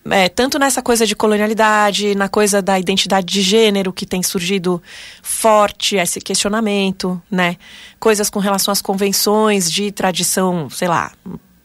É, 0.09 0.29
tanto 0.29 0.57
nessa 0.57 0.81
coisa 0.81 1.05
de 1.05 1.15
colonialidade, 1.15 2.15
na 2.15 2.29
coisa 2.29 2.61
da 2.61 2.79
identidade 2.79 3.27
de 3.27 3.41
gênero 3.41 3.91
que 3.91 4.05
tem 4.05 4.23
surgido 4.23 4.81
forte 5.21 5.97
esse 5.97 6.21
questionamento, 6.21 7.21
né? 7.29 7.57
Coisas 7.99 8.29
com 8.29 8.39
relação 8.39 8.71
às 8.71 8.81
convenções 8.81 9.69
de 9.69 9.91
tradição, 9.91 10.69
sei 10.69 10.87
lá, 10.87 11.11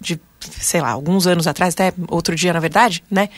de, 0.00 0.20
sei 0.40 0.80
lá, 0.80 0.90
alguns 0.90 1.26
anos 1.26 1.46
atrás, 1.46 1.74
até 1.74 1.94
outro 2.08 2.34
dia, 2.34 2.52
na 2.52 2.60
verdade, 2.60 3.04
né? 3.10 3.28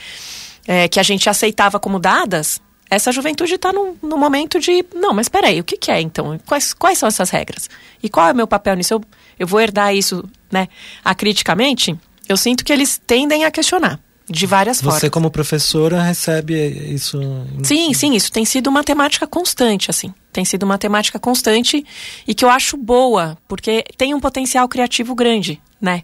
É, 0.67 0.89
que 0.89 0.99
a 0.99 1.03
gente 1.03 1.29
aceitava 1.29 1.79
como 1.79 2.01
dadas, 2.01 2.61
essa 2.91 3.13
juventude 3.13 3.55
está 3.55 3.73
no, 3.73 3.97
no, 4.03 4.17
momento 4.17 4.59
de, 4.59 4.85
não, 4.95 5.13
mas 5.13 5.29
peraí, 5.29 5.61
o 5.61 5.65
que, 5.65 5.77
que 5.77 5.91
é 5.91 6.01
então? 6.01 6.39
Quais, 6.47 6.73
quais 6.73 6.99
são 6.99 7.07
essas 7.07 7.31
regras? 7.31 7.69
E 8.03 8.09
qual 8.09 8.29
é 8.29 8.33
o 8.33 8.37
meu 8.37 8.47
papel 8.47 8.75
nisso? 8.75 8.95
Eu, 8.95 9.05
eu 9.41 9.47
vou 9.47 9.61
herdar 9.61 9.95
isso, 9.95 10.25
né, 10.51 10.69
acriticamente? 11.05 11.97
Eu 12.29 12.37
sinto 12.37 12.65
que 12.65 12.73
eles 12.73 13.01
tendem 13.07 13.45
a 13.45 13.51
questionar. 13.51 14.01
De 14.29 14.45
várias 14.45 14.79
Você, 14.79 14.83
formas. 14.83 15.01
Você, 15.01 15.11
como 15.11 15.31
professora, 15.31 16.03
recebe 16.03 16.55
isso? 16.93 17.19
Sim, 17.63 17.93
sim, 17.95 18.15
isso 18.15 18.33
tem 18.33 18.45
sido 18.45 18.67
uma 18.69 18.83
temática 18.83 19.27
constante, 19.27 19.89
assim. 19.89 20.13
Tem 20.33 20.45
sido 20.45 20.65
uma 20.65 20.77
temática 20.77 21.19
constante 21.19 21.85
e 22.27 22.35
que 22.35 22.45
eu 22.45 22.51
acho 22.51 22.77
boa, 22.77 23.39
porque 23.47 23.85
tem 23.97 24.15
um 24.15 24.21
potencial 24.21 24.69
criativo 24.69 25.15
grande, 25.15 25.61
né? 25.81 26.03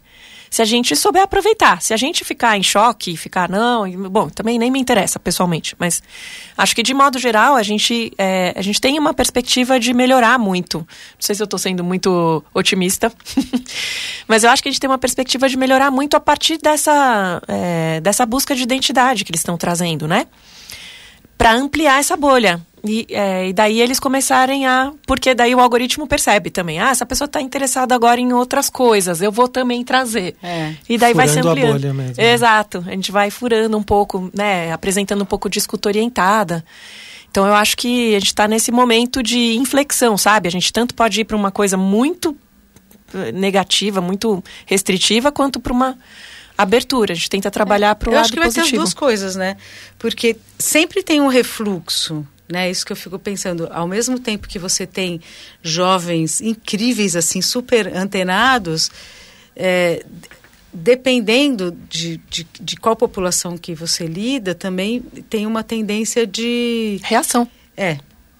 Se 0.53 0.61
a 0.61 0.65
gente 0.65 0.95
souber 0.95 1.23
aproveitar. 1.23 1.81
Se 1.81 1.95
a 1.95 1.97
gente 1.97 2.23
ficar 2.23 2.55
em 2.55 2.61
choque, 2.61 3.17
ficar, 3.17 3.49
não, 3.49 3.89
bom, 4.07 4.29
também 4.29 4.59
nem 4.59 4.69
me 4.69 4.79
interessa 4.79 5.19
pessoalmente, 5.19 5.75
mas 5.79 6.03
acho 6.55 6.75
que 6.75 6.83
de 6.83 6.93
modo 6.93 7.17
geral 7.17 7.55
a 7.55 7.63
gente, 7.63 8.13
é, 8.19 8.53
a 8.55 8.61
gente 8.61 8.79
tem 8.79 8.99
uma 8.99 9.15
perspectiva 9.15 9.79
de 9.79 9.95
melhorar 9.95 10.37
muito. 10.37 10.77
Não 10.77 10.85
sei 11.17 11.33
se 11.33 11.41
eu 11.41 11.45
estou 11.45 11.57
sendo 11.57 11.83
muito 11.83 12.43
otimista, 12.53 13.11
mas 14.29 14.43
eu 14.43 14.51
acho 14.51 14.61
que 14.61 14.69
a 14.69 14.71
gente 14.71 14.79
tem 14.79 14.87
uma 14.87 14.99
perspectiva 14.99 15.49
de 15.49 15.57
melhorar 15.57 15.89
muito 15.89 16.15
a 16.15 16.19
partir 16.19 16.59
dessa, 16.59 17.41
é, 17.47 17.99
dessa 18.01 18.23
busca 18.23 18.53
de 18.53 18.61
identidade 18.61 19.25
que 19.25 19.31
eles 19.31 19.41
estão 19.41 19.57
trazendo, 19.57 20.07
né? 20.07 20.27
Para 21.35 21.51
ampliar 21.53 21.99
essa 21.99 22.15
bolha. 22.15 22.61
E, 22.85 23.07
é, 23.11 23.47
e, 23.47 23.53
daí 23.53 23.79
eles 23.79 23.97
começarem 23.97 24.67
a. 24.67 24.91
Porque 25.07 25.33
daí 25.33 25.55
o 25.55 25.59
algoritmo 25.61 26.05
percebe 26.05 26.49
também. 26.49 26.79
Ah, 26.79 26.89
essa 26.89 27.05
pessoa 27.05 27.27
está 27.27 27.39
interessada 27.41 27.95
agora 27.95 28.19
em 28.19 28.33
outras 28.33 28.69
coisas, 28.69 29.21
eu 29.21 29.31
vou 29.31 29.47
também 29.47 29.83
trazer. 29.85 30.35
É. 30.43 30.73
E 30.89 30.97
daí 30.97 31.13
Furando 31.13 31.15
vai 31.15 31.27
se 31.29 31.39
ampliando. 31.39 31.69
A 31.69 31.73
bolha 31.73 31.93
mesmo, 31.93 32.13
né? 32.17 32.33
Exato. 32.33 32.83
A 32.85 32.91
gente 32.91 33.11
vai 33.11 33.31
furando 33.31 33.77
um 33.77 33.83
pouco, 33.83 34.29
né? 34.33 34.71
Apresentando 34.73 35.21
um 35.21 35.25
pouco 35.25 35.49
de 35.49 35.59
escuta 35.59 35.87
orientada. 35.87 36.63
Então 37.31 37.47
eu 37.47 37.53
acho 37.53 37.77
que 37.77 38.15
a 38.15 38.19
gente 38.19 38.27
está 38.27 38.49
nesse 38.49 38.71
momento 38.71 39.23
de 39.23 39.55
inflexão, 39.55 40.17
sabe? 40.17 40.49
A 40.49 40.51
gente 40.51 40.71
tanto 40.73 40.93
pode 40.93 41.21
ir 41.21 41.23
para 41.23 41.37
uma 41.37 41.51
coisa 41.51 41.77
muito 41.77 42.35
eh, 43.13 43.31
negativa, 43.31 44.01
muito 44.01 44.43
restritiva, 44.65 45.31
quanto 45.31 45.57
para 45.59 45.71
uma 45.71 45.97
abertura. 46.57 47.13
A 47.13 47.15
gente 47.15 47.29
tenta 47.29 47.49
trabalhar 47.49 47.95
para 47.95 48.09
o 48.09 48.13
lado 48.13 48.23
positivo. 48.23 48.41
Eu 48.41 48.47
acho 48.47 48.53
que 48.53 48.57
vai 48.57 48.63
positivo. 48.63 48.69
ter 48.69 48.75
as 48.75 48.79
duas 48.83 48.93
coisas, 48.93 49.35
né? 49.37 49.55
Porque 49.97 50.35
sempre 50.59 51.01
tem 51.01 51.21
um 51.21 51.27
refluxo 51.27 52.27
né? 52.49 52.69
Isso 52.69 52.85
que 52.85 52.91
eu 52.91 52.95
fico 52.95 53.17
pensando. 53.17 53.67
Ao 53.71 53.87
mesmo 53.87 54.19
tempo 54.19 54.47
que 54.47 54.59
você 54.59 54.85
tem 54.85 55.21
jovens 55.61 56.41
incríveis, 56.41 57.15
assim, 57.15 57.41
super 57.41 57.87
antenados, 57.95 58.91
é, 59.55 60.05
dependendo 60.73 61.75
de, 61.89 62.17
de, 62.29 62.47
de, 62.59 62.75
qual 62.77 62.95
população 62.95 63.57
que 63.57 63.73
você 63.73 64.05
lida, 64.05 64.55
também 64.55 65.01
tem 65.29 65.45
uma 65.45 65.63
tendência 65.63 66.25
de... 66.25 66.99
Reação. 67.03 67.47
É, 67.77 67.97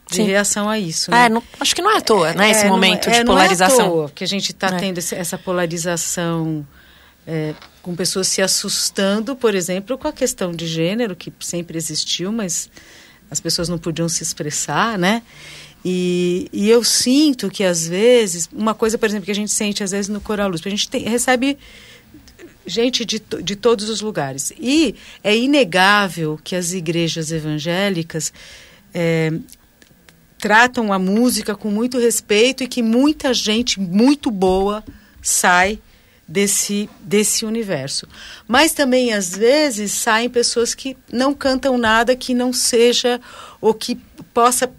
de 0.10 0.18
Sim. 0.18 0.24
reação 0.24 0.70
a 0.70 0.78
isso. 0.78 1.12
Né? 1.12 1.26
É, 1.26 1.30
não, 1.30 1.42
acho 1.60 1.76
que 1.76 1.82
não 1.82 1.92
é 1.92 1.98
à 1.98 2.02
toa, 2.02 2.34
né? 2.34 2.48
É, 2.48 2.52
esse 2.52 2.66
momento 2.66 3.08
não, 3.08 3.16
é, 3.16 3.20
de 3.20 3.26
polarização. 3.26 3.78
Não 3.78 3.86
é 3.86 3.88
à 3.88 3.92
toa 3.92 4.12
que 4.13 4.24
a 4.24 4.28
gente 4.28 4.52
está 4.52 4.68
é. 4.68 4.78
tendo 4.78 4.98
esse, 4.98 5.16
essa 5.16 5.38
polarização 5.38 6.66
é, 7.26 7.54
com 7.82 7.96
pessoas 7.96 8.28
se 8.28 8.42
assustando, 8.42 9.36
por 9.36 9.56
exemplo, 9.56 9.98
com 9.98 10.08
a 10.08 10.14
questão 10.14 10.51
de 10.51 10.68
gênero, 10.68 11.16
que 11.16 11.32
sempre 11.39 11.78
existiu, 11.78 12.32
mas 12.32 12.70
as 13.34 13.42
pessoas 13.42 13.68
não 13.68 13.78
podiam 13.78 14.08
se 14.08 14.24
expressar, 14.24 14.98
né? 14.98 15.22
E, 15.84 16.48
e 16.54 16.70
eu 16.70 16.84
sinto 16.84 17.50
que 17.50 17.64
às 17.64 17.86
vezes, 17.86 18.48
uma 18.54 18.74
coisa, 18.74 18.98
por 18.98 19.10
exemplo, 19.10 19.26
que 19.26 19.32
a 19.32 19.36
gente 19.36 19.52
sente 19.52 19.84
às 19.84 19.92
vezes 19.92 20.08
no 20.08 20.22
Coral 20.22 20.50
Luz, 20.50 20.62
a 20.64 20.70
gente 20.70 20.88
tem, 20.88 21.04
recebe 21.04 21.58
gente 22.66 23.04
de, 23.04 23.22
de 23.44 23.56
todos 23.56 23.90
os 23.90 24.00
lugares. 24.00 24.54
E 24.58 24.96
é 25.24 25.36
inegável 25.36 26.40
que 26.42 26.56
as 26.56 26.72
igrejas 26.72 27.32
evangélicas 27.32 28.32
é, 28.94 29.34
tratam 30.38 30.94
a 30.94 31.00
música 31.00 31.56
com 31.56 31.70
muito 31.70 31.98
respeito 31.98 32.64
e 32.64 32.68
que 32.68 32.82
muita 32.82 33.34
gente 33.34 33.80
muito 33.80 34.32
boa 34.32 34.84
sai 35.22 35.80
desse, 36.28 36.89
desse 36.99 37.45
universo. 37.45 38.07
Mas 38.47 38.71
também, 38.71 39.13
às 39.13 39.36
vezes, 39.36 39.91
saem 39.91 40.30
pessoas 40.30 40.74
que 40.74 40.97
não 41.11 41.34
cantam 41.34 41.78
nada 41.78 42.15
que 42.15 42.34
não 42.34 42.53
seja 42.53 43.19
ou 43.59 43.74
que 43.74 43.95
possa 44.34 44.71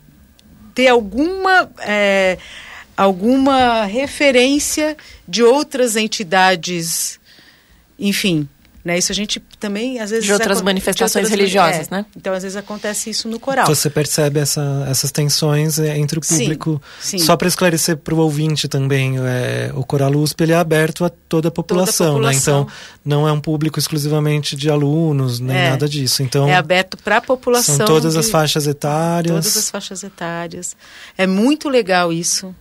ter 0.75 0.89
alguma. 0.89 1.71
É, 1.81 2.39
alguma 2.97 3.85
referência 3.85 4.97
de 5.27 5.43
outras 5.43 5.97
entidades, 5.97 7.19
enfim, 7.99 8.49
né? 8.85 8.99
Isso 8.99 9.11
a 9.11 9.15
gente 9.15 9.41
também, 9.59 9.99
às 9.99 10.11
vezes... 10.11 10.27
De 10.27 10.33
outras 10.33 10.61
manifestações 10.61 11.27
de 11.27 11.33
outras, 11.33 11.41
religiosas, 11.41 11.89
é. 11.91 11.97
né? 11.97 12.07
Então, 12.15 12.35
às 12.35 12.43
vezes 12.43 12.55
acontece 12.55 13.09
isso 13.09 13.29
no 13.29 13.41
coral. 13.41 13.67
Você 13.67 13.89
percebe 13.89 14.39
essa, 14.41 14.87
essas 14.91 15.11
tensões 15.11 15.79
é, 15.79 15.97
entre 15.97 16.19
o 16.19 16.21
público. 16.21 16.83
Sim, 17.01 17.19
sim. 17.19 17.25
Só 17.25 17.35
para 17.37 17.49
esclarecer 17.49 17.97
para 17.97 18.15
o 18.15 18.19
ouvinte 18.19 18.69
também, 18.69 19.17
é, 19.19 19.73
o 19.75 19.83
Coral 19.85 20.13
USP 20.13 20.43
ele 20.43 20.53
é 20.53 20.57
aberto 20.57 21.05
a 21.05 21.09
toda 21.09 21.49
a 21.49 21.51
população, 21.51 22.15
toda 22.17 22.29
a 22.29 22.33
população. 22.33 22.65
né? 22.65 22.67
Então, 22.67 22.77
não 23.05 23.27
é 23.27 23.33
um 23.33 23.41
público 23.41 23.79
exclusivamente 23.79 24.55
de 24.55 24.69
alunos, 24.69 25.41
nem 25.41 25.57
É. 25.57 25.71
nada 25.71 25.89
disso. 25.89 26.23
Então, 26.23 26.47
É 26.47 26.55
aberto 26.55 26.99
para 26.99 27.17
a 27.17 27.21
população. 27.23 27.77
são 27.79 27.87
todas 27.87 28.17
as 28.17 28.27
de- 28.27 28.33
faixas 28.33 28.67
etárias. 28.67 29.33
Todas 29.35 29.57
as 29.57 29.71
faixas 29.71 30.03
etárias. 30.03 30.77
É 31.17 31.27
muito 31.27 31.69
legal 31.71 32.13
isso. 32.13 32.55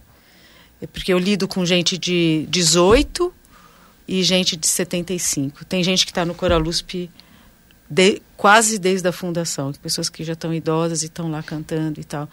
É 0.81 0.87
Porque 0.87 1.13
eu 1.13 1.17
lido 1.19 1.47
com 1.47 1.65
gente 1.65 1.97
de 1.97 2.45
18 2.49 3.33
e 4.07 4.21
gente 4.23 4.55
de 4.55 4.67
75. 4.67 5.63
Tem 5.65 5.83
gente 5.83 6.05
que 6.05 6.11
está 6.11 6.25
no 6.25 6.33
Coral 6.35 6.61
USP 6.61 7.09
de- 7.89 8.21
quase 8.35 8.77
desde 8.79 9.07
a 9.07 9.11
fundação. 9.11 9.71
Pessoas 9.73 10.09
que 10.09 10.23
já 10.23 10.33
estão 10.33 10.53
idosas 10.53 11.03
e 11.03 11.05
estão 11.05 11.29
lá 11.29 11.41
cantando 11.43 11.99
e 11.99 12.03
tal. 12.03 12.29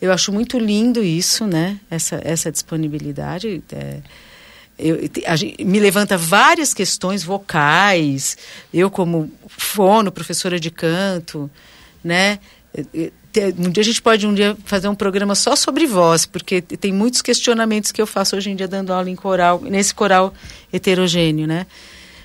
Eu 0.00 0.12
acho 0.12 0.32
muito 0.32 0.58
lindo 0.58 1.02
isso, 1.02 1.46
né? 1.46 1.78
Essa, 1.90 2.20
essa 2.24 2.50
disponibilidade. 2.50 3.62
é, 3.72 4.00
eu, 4.78 4.96
gente- 5.36 5.62
me 5.64 5.78
levanta 5.78 6.16
várias 6.16 6.72
questões 6.74 7.22
vocais. 7.22 8.36
Eu, 8.72 8.90
como 8.90 9.30
fono, 9.48 10.10
professora 10.10 10.58
de 10.58 10.70
canto, 10.70 11.50
né? 12.02 12.38
Um 13.58 13.70
dia 13.70 13.80
a 13.80 13.84
gente 13.84 14.02
pode 14.02 14.26
um 14.26 14.34
dia 14.34 14.56
fazer 14.64 14.88
um 14.88 14.94
programa 14.94 15.34
só 15.34 15.56
sobre 15.56 15.86
voz, 15.86 16.26
porque 16.26 16.60
te- 16.60 16.76
tem 16.76 16.92
muitos 16.92 17.22
questionamentos 17.22 17.90
que 17.90 18.00
eu 18.02 18.06
faço 18.06 18.36
hoje 18.36 18.50
em 18.50 18.56
dia 18.56 18.68
dando 18.68 18.92
aula 18.92 19.08
em 19.08 19.16
coral, 19.16 19.60
nesse 19.62 19.94
coral 19.94 20.34
heterogêneo, 20.72 21.46
né? 21.46 21.66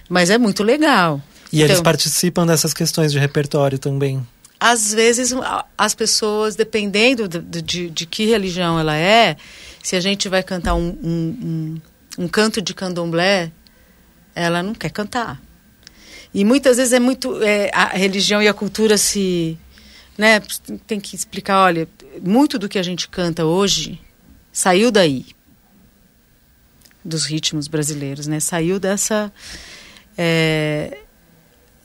Mas 0.10 0.30
é 0.30 0.38
muito 0.38 0.64
legal. 0.64 1.22
E 1.52 1.62
eles 1.62 1.72
Então, 1.74 1.84
participam 1.84 2.46
dessas 2.46 2.74
questões 2.74 3.12
de 3.12 3.20
repertório 3.20 3.80
também. 3.80 4.26
às 4.60 4.92
vezes 4.94 5.34
as 5.78 5.94
pessoas, 5.96 6.56
dependendo 6.56 7.28
do- 7.28 7.42
do- 7.42 7.62
de, 7.62 7.90
de 7.90 8.06
que 8.06 8.26
religião 8.26 8.78
ela 8.80 8.96
é, 8.98 9.38
se 9.84 9.96
a 9.96 10.00
gente 10.02 10.28
vai 10.28 10.42
cantar 10.44 10.74
um, 10.74 10.90
um, 11.04 11.80
um- 12.18 12.24
um 12.24 12.28
canto 12.28 12.60
de 12.62 12.74
candomblé, 12.74 13.52
ela 14.36 14.62
não 14.64 14.74
quer 14.74 14.90
cantar. 14.90 15.40
E 16.34 16.44
muitas 16.44 16.78
vezes 16.78 16.92
é 16.92 17.00
muito. 17.00 17.42
é, 17.44 17.70
a 17.74 17.86
religião 17.96 18.42
e 18.42 18.48
a 18.48 18.54
cultura 18.54 18.98
se. 18.98 19.58
Né, 20.18 20.42
tem 20.88 21.00
que 21.00 21.16
explicar, 21.16 21.64
olha, 21.64 21.88
muito 22.24 22.58
do 22.58 22.68
que 22.68 22.80
a 22.80 22.84
gente 22.84 23.08
canta 23.08 23.46
hoje 23.46 24.02
saiu 24.58 24.90
daí. 24.90 25.26
Dos 27.06 27.26
ritmos 27.26 27.68
brasileiros, 27.68 28.26
né? 28.26 28.40
Saiu 28.40 28.80
dessa. 28.80 29.32
é, 30.18 30.98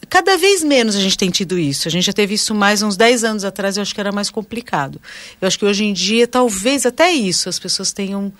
cada 0.08 0.36
vez 0.38 0.64
menos 0.64 0.96
a 0.96 1.00
gente 1.00 1.18
tem 1.18 1.30
tido 1.30 1.58
isso. 1.58 1.86
A 1.86 1.90
gente 1.90 2.06
já 2.06 2.12
teve 2.12 2.34
isso 2.34 2.54
mais 2.54 2.82
uns 2.82 2.96
10 2.96 3.24
anos 3.24 3.44
atrás, 3.44 3.76
eu 3.76 3.82
acho 3.82 3.94
que 3.94 4.00
era 4.00 4.10
mais 4.10 4.30
complicado. 4.30 5.00
Eu 5.40 5.46
acho 5.46 5.58
que 5.58 5.66
hoje 5.66 5.84
em 5.84 5.92
dia, 5.92 6.26
talvez 6.26 6.86
até 6.86 7.12
isso, 7.12 7.48
as 7.48 7.58
pessoas 7.58 7.92
tenham 7.92 8.32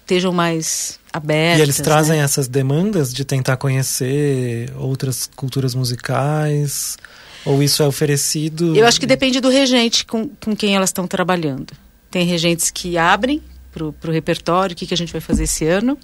estejam 0.00 0.32
mais 0.32 1.00
abertas. 1.12 1.58
E 1.58 1.62
eles 1.62 1.76
trazem 1.76 2.18
né? 2.18 2.24
essas 2.24 2.46
demandas 2.46 3.12
de 3.12 3.24
tentar 3.24 3.56
conhecer 3.56 4.70
outras 4.76 5.28
culturas 5.34 5.74
musicais? 5.74 6.96
Ou 7.44 7.62
isso 7.62 7.82
é 7.82 7.86
oferecido? 7.86 8.74
Eu 8.76 8.86
acho 8.86 8.98
que 8.98 9.06
depende 9.06 9.40
do 9.40 9.48
regente 9.48 10.06
com, 10.06 10.28
com 10.28 10.56
quem 10.56 10.74
elas 10.74 10.90
estão 10.90 11.06
trabalhando. 11.06 11.72
Tem 12.10 12.24
regentes 12.24 12.70
que 12.70 12.96
abrem 12.96 13.42
para 13.70 13.84
o 13.84 14.12
repertório, 14.12 14.74
o 14.74 14.76
que, 14.76 14.86
que 14.86 14.94
a 14.94 14.96
gente 14.96 15.12
vai 15.12 15.20
fazer 15.20 15.44
esse 15.44 15.66
ano. 15.66 15.98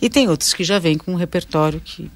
E 0.00 0.08
tem 0.08 0.28
outros 0.28 0.52
que 0.54 0.64
já 0.64 0.78
vêm 0.78 0.98
com 0.98 1.12
um 1.12 1.16
repertório 1.16 1.80
que. 1.80 2.10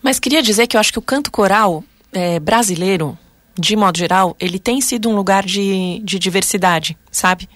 Mas 0.00 0.20
queria 0.20 0.42
dizer 0.42 0.66
que 0.66 0.76
eu 0.76 0.80
acho 0.80 0.92
que 0.92 0.98
o 0.98 1.02
canto 1.02 1.30
coral 1.30 1.82
é, 2.12 2.38
brasileiro, 2.38 3.18
de 3.58 3.74
modo 3.74 3.98
geral, 3.98 4.36
ele 4.38 4.58
tem 4.58 4.80
sido 4.80 5.08
um 5.08 5.16
lugar 5.16 5.44
de, 5.44 6.00
de 6.04 6.18
diversidade, 6.18 6.96
sabe? 7.10 7.48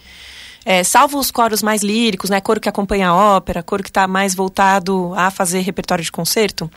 É, 0.64 0.82
salvo 0.82 1.20
os 1.20 1.30
coros 1.30 1.62
mais 1.62 1.82
líricos, 1.82 2.28
né? 2.28 2.40
Coro 2.40 2.60
que 2.60 2.68
acompanha 2.68 3.10
a 3.10 3.14
ópera, 3.14 3.62
coro 3.62 3.84
que 3.84 3.90
está 3.90 4.08
mais 4.08 4.34
voltado 4.34 5.12
a 5.14 5.30
fazer 5.30 5.60
repertório 5.60 6.02
de 6.02 6.10
concerto. 6.10 6.68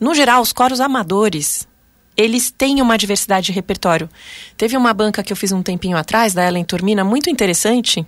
No 0.00 0.12
geral, 0.14 0.42
os 0.42 0.52
coros 0.52 0.80
amadores, 0.80 1.68
eles 2.20 2.50
têm 2.50 2.82
uma 2.82 2.98
diversidade 2.98 3.46
de 3.46 3.52
repertório. 3.52 4.08
Teve 4.56 4.76
uma 4.76 4.92
banca 4.92 5.22
que 5.22 5.32
eu 5.32 5.36
fiz 5.36 5.52
um 5.52 5.62
tempinho 5.62 5.96
atrás, 5.96 6.34
da 6.34 6.46
Ellen 6.46 6.64
Turmina, 6.64 7.02
muito 7.02 7.30
interessante, 7.30 8.04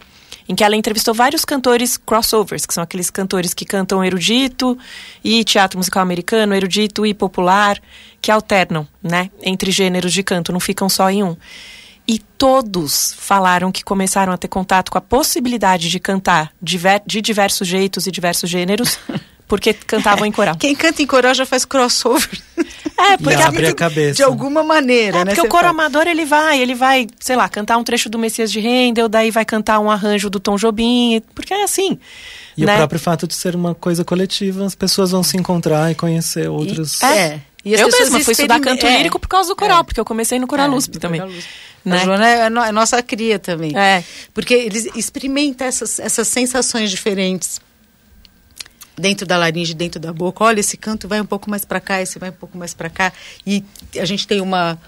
em 0.49 0.55
que 0.55 0.63
ela 0.63 0.77
entrevistou 0.77 1.15
vários 1.15 1.45
cantores 1.45 1.97
crossovers, 1.97 2.67
que 2.67 2.75
são 2.75 2.83
aqueles 2.83 3.11
cantores 3.11 3.55
que 3.55 3.65
cantam 3.65 4.05
erudito 4.05 4.77
e 5.25 5.43
teatro 5.45 5.79
musical 5.79 6.03
americano, 6.03 6.55
erudito 6.55 7.07
e 7.07 7.15
popular, 7.15 7.81
que 8.21 8.31
alternam, 8.31 8.87
né, 9.03 9.31
entre 9.43 9.71
gêneros 9.71 10.13
de 10.13 10.23
canto, 10.23 10.53
não 10.53 10.61
ficam 10.61 10.89
só 10.89 11.11
em 11.11 11.23
um. 11.23 11.37
E 12.07 12.19
todos 12.19 13.15
falaram 13.17 13.71
que 13.71 13.85
começaram 13.85 14.33
a 14.33 14.37
ter 14.37 14.49
contato 14.49 14.91
com 14.91 14.99
a 14.99 15.01
possibilidade 15.01 15.89
de 15.89 16.01
cantar 16.01 16.53
de 16.61 17.23
diversos 17.23 17.67
jeitos 17.67 18.07
e 18.07 18.11
diversos 18.11 18.51
gêneros, 18.51 18.99
porque 19.53 19.75
cantavam 19.75 20.25
em 20.25 20.33
coral. 20.33 20.57
Quem 20.57 20.75
canta 20.75 21.03
em 21.03 21.07
coral 21.07 21.35
já 21.35 21.45
faz 21.45 21.67
crossover. 21.67 22.27
É, 22.97 23.13
E 23.15 23.19
porque 23.19 23.35
abre 23.43 23.67
a 23.67 23.75
cabeça. 23.75 24.15
De 24.15 24.23
alguma 24.23 24.63
maneira, 24.63 25.19
É, 25.19 25.25
né? 25.27 25.35
porque 25.35 25.47
o 25.47 25.51
coro 25.51 25.65
fala- 25.65 25.71
amador 25.83 26.07
ele 26.07 26.25
vai, 26.25 26.59
ele 26.59 26.75
vai, 26.75 27.07
sei 27.21 27.37
lá, 27.37 27.51
cantar 27.51 27.77
um 27.77 27.85
trecho 27.85 28.09
do 28.09 28.19
Messias 28.19 28.51
de 28.51 28.61
Handel, 28.61 29.11
daí 29.11 29.31
vai 29.31 29.45
cantar 29.45 29.79
um 29.79 29.91
arranjo 29.91 30.31
do 30.31 30.41
Tom 30.41 30.57
Jobim, 30.57 31.21
porque 31.35 31.53
é 31.53 31.65
assim. 31.65 31.99
E 32.57 32.65
né? 32.65 32.73
o 32.73 32.77
próprio 32.79 32.99
fato 32.99 33.27
de 33.27 33.35
ser 33.35 33.55
uma 33.55 33.75
coisa 33.75 34.03
coletiva, 34.07 34.65
as 34.65 34.75
pessoas 34.75 35.11
vão 35.11 35.23
se 35.23 35.37
encontrar 35.37 35.91
e 35.91 35.95
conhecer 35.95 36.49
outros. 36.49 37.03
É. 37.03 37.39
E 37.63 37.75
as 37.75 37.81
eu 37.83 37.89
mesma 37.91 38.21
fui 38.21 38.33
estudar 38.33 38.59
canto 38.59 38.87
é. 38.87 38.97
lírico 38.97 39.19
por 39.19 39.29
causa 39.29 39.51
do 39.51 39.57
coral, 39.57 39.81
É. 39.81 39.83
porque 39.83 40.01
eu 40.01 40.05
comecei 40.07 40.39
no 40.39 40.47
Coral 40.47 40.67
É, 40.75 40.99
também. 40.99 41.21
Coral. 41.21 41.37
Né? 41.85 41.97
A 42.01 42.05
Joana 42.05 42.27
é 42.29 42.47
a 42.47 42.73
nossa 42.73 43.03
cria 43.03 43.39
também. 43.39 43.77
É. 43.77 44.03
Porque 44.33 44.55
eles 44.55 44.87
experimentam 44.97 45.67
essas, 45.67 45.99
essas 45.99 46.27
sensações 46.29 46.91
diferentes 46.91 47.61
dentro 48.97 49.27
da 49.27 49.37
laringe, 49.37 49.75
dentro 49.75 50.01
da 50.01 50.13
boca. 50.13 50.45
Olha, 50.45 50.61
esse 50.61 50.77
canto 50.77 51.09
vai 51.09 51.21
um 51.21 51.27
pouco 51.27 51.51
mais 51.51 51.65
para 51.65 51.81
cá, 51.81 52.01
esse 52.01 52.19
vai 52.19 52.31
um 52.31 52.35
pouco 52.35 52.57
mais 52.57 52.75
para 52.75 52.91
cá. 52.91 53.13
E 53.47 53.65
a 53.99 54.05
gente 54.05 54.27
tem 54.27 54.41
uma 54.41 54.79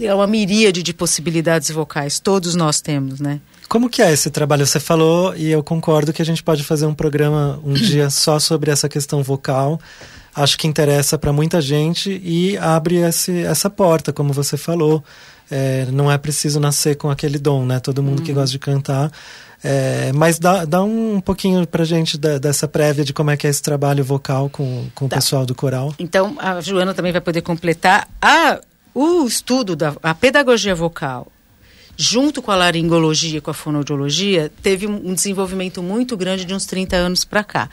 é 0.00 0.14
uma 0.14 0.26
miríade 0.26 0.82
de 0.82 0.94
possibilidades 0.94 1.70
vocais. 1.70 2.20
Todos 2.20 2.54
nós 2.54 2.80
temos, 2.80 3.20
né? 3.20 3.40
Como 3.68 3.88
que 3.88 4.02
é 4.02 4.12
esse 4.12 4.30
trabalho? 4.30 4.66
Você 4.66 4.78
falou, 4.78 5.34
e 5.34 5.50
eu 5.50 5.62
concordo 5.64 6.12
que 6.12 6.22
a 6.22 6.24
gente 6.24 6.42
pode 6.42 6.62
fazer 6.62 6.86
um 6.86 6.94
programa 6.94 7.60
um 7.64 7.72
dia 7.74 8.08
só 8.10 8.38
sobre 8.38 8.70
essa 8.70 8.88
questão 8.88 9.22
vocal. 9.22 9.80
Acho 10.34 10.58
que 10.58 10.66
interessa 10.66 11.16
para 11.16 11.32
muita 11.32 11.60
gente 11.60 12.20
e 12.24 12.56
abre 12.58 12.96
esse, 12.96 13.44
essa 13.44 13.70
porta, 13.70 14.12
como 14.12 14.32
você 14.32 14.56
falou. 14.56 15.02
É, 15.50 15.86
não 15.92 16.10
é 16.10 16.16
preciso 16.18 16.58
nascer 16.58 16.96
com 16.96 17.10
aquele 17.10 17.38
dom, 17.38 17.64
né? 17.66 17.78
Todo 17.80 18.02
mundo 18.02 18.22
que 18.22 18.32
gosta 18.32 18.50
de 18.50 18.58
cantar. 18.58 19.10
É, 19.62 20.12
mas 20.14 20.38
dá, 20.38 20.64
dá 20.64 20.82
um 20.82 21.20
pouquinho 21.20 21.66
pra 21.66 21.84
gente 21.84 22.18
da- 22.18 22.36
dessa 22.38 22.68
prévia 22.68 23.02
de 23.04 23.12
como 23.14 23.30
é 23.30 23.36
que 23.36 23.46
é 23.46 23.50
esse 23.50 23.62
trabalho 23.62 24.04
vocal 24.04 24.50
com, 24.50 24.86
com 24.94 25.06
o 25.06 25.08
pessoal 25.08 25.46
do 25.46 25.54
coral. 25.54 25.94
Então, 25.98 26.36
a 26.38 26.60
Joana 26.60 26.92
também 26.92 27.12
vai 27.12 27.20
poder 27.20 27.40
completar. 27.40 28.06
A, 28.20 28.60
o 28.94 29.26
estudo 29.26 29.74
da 29.74 29.94
a 30.02 30.14
pedagogia 30.14 30.74
vocal, 30.74 31.28
junto 31.96 32.42
com 32.42 32.50
a 32.50 32.56
laringologia, 32.56 33.40
com 33.40 33.50
a 33.50 33.54
fonoaudiologia, 33.54 34.50
teve 34.62 34.86
um, 34.86 35.10
um 35.10 35.14
desenvolvimento 35.14 35.82
muito 35.82 36.14
grande 36.16 36.44
de 36.44 36.52
uns 36.54 36.66
30 36.66 36.96
anos 36.96 37.24
para 37.24 37.42
cá. 37.42 37.70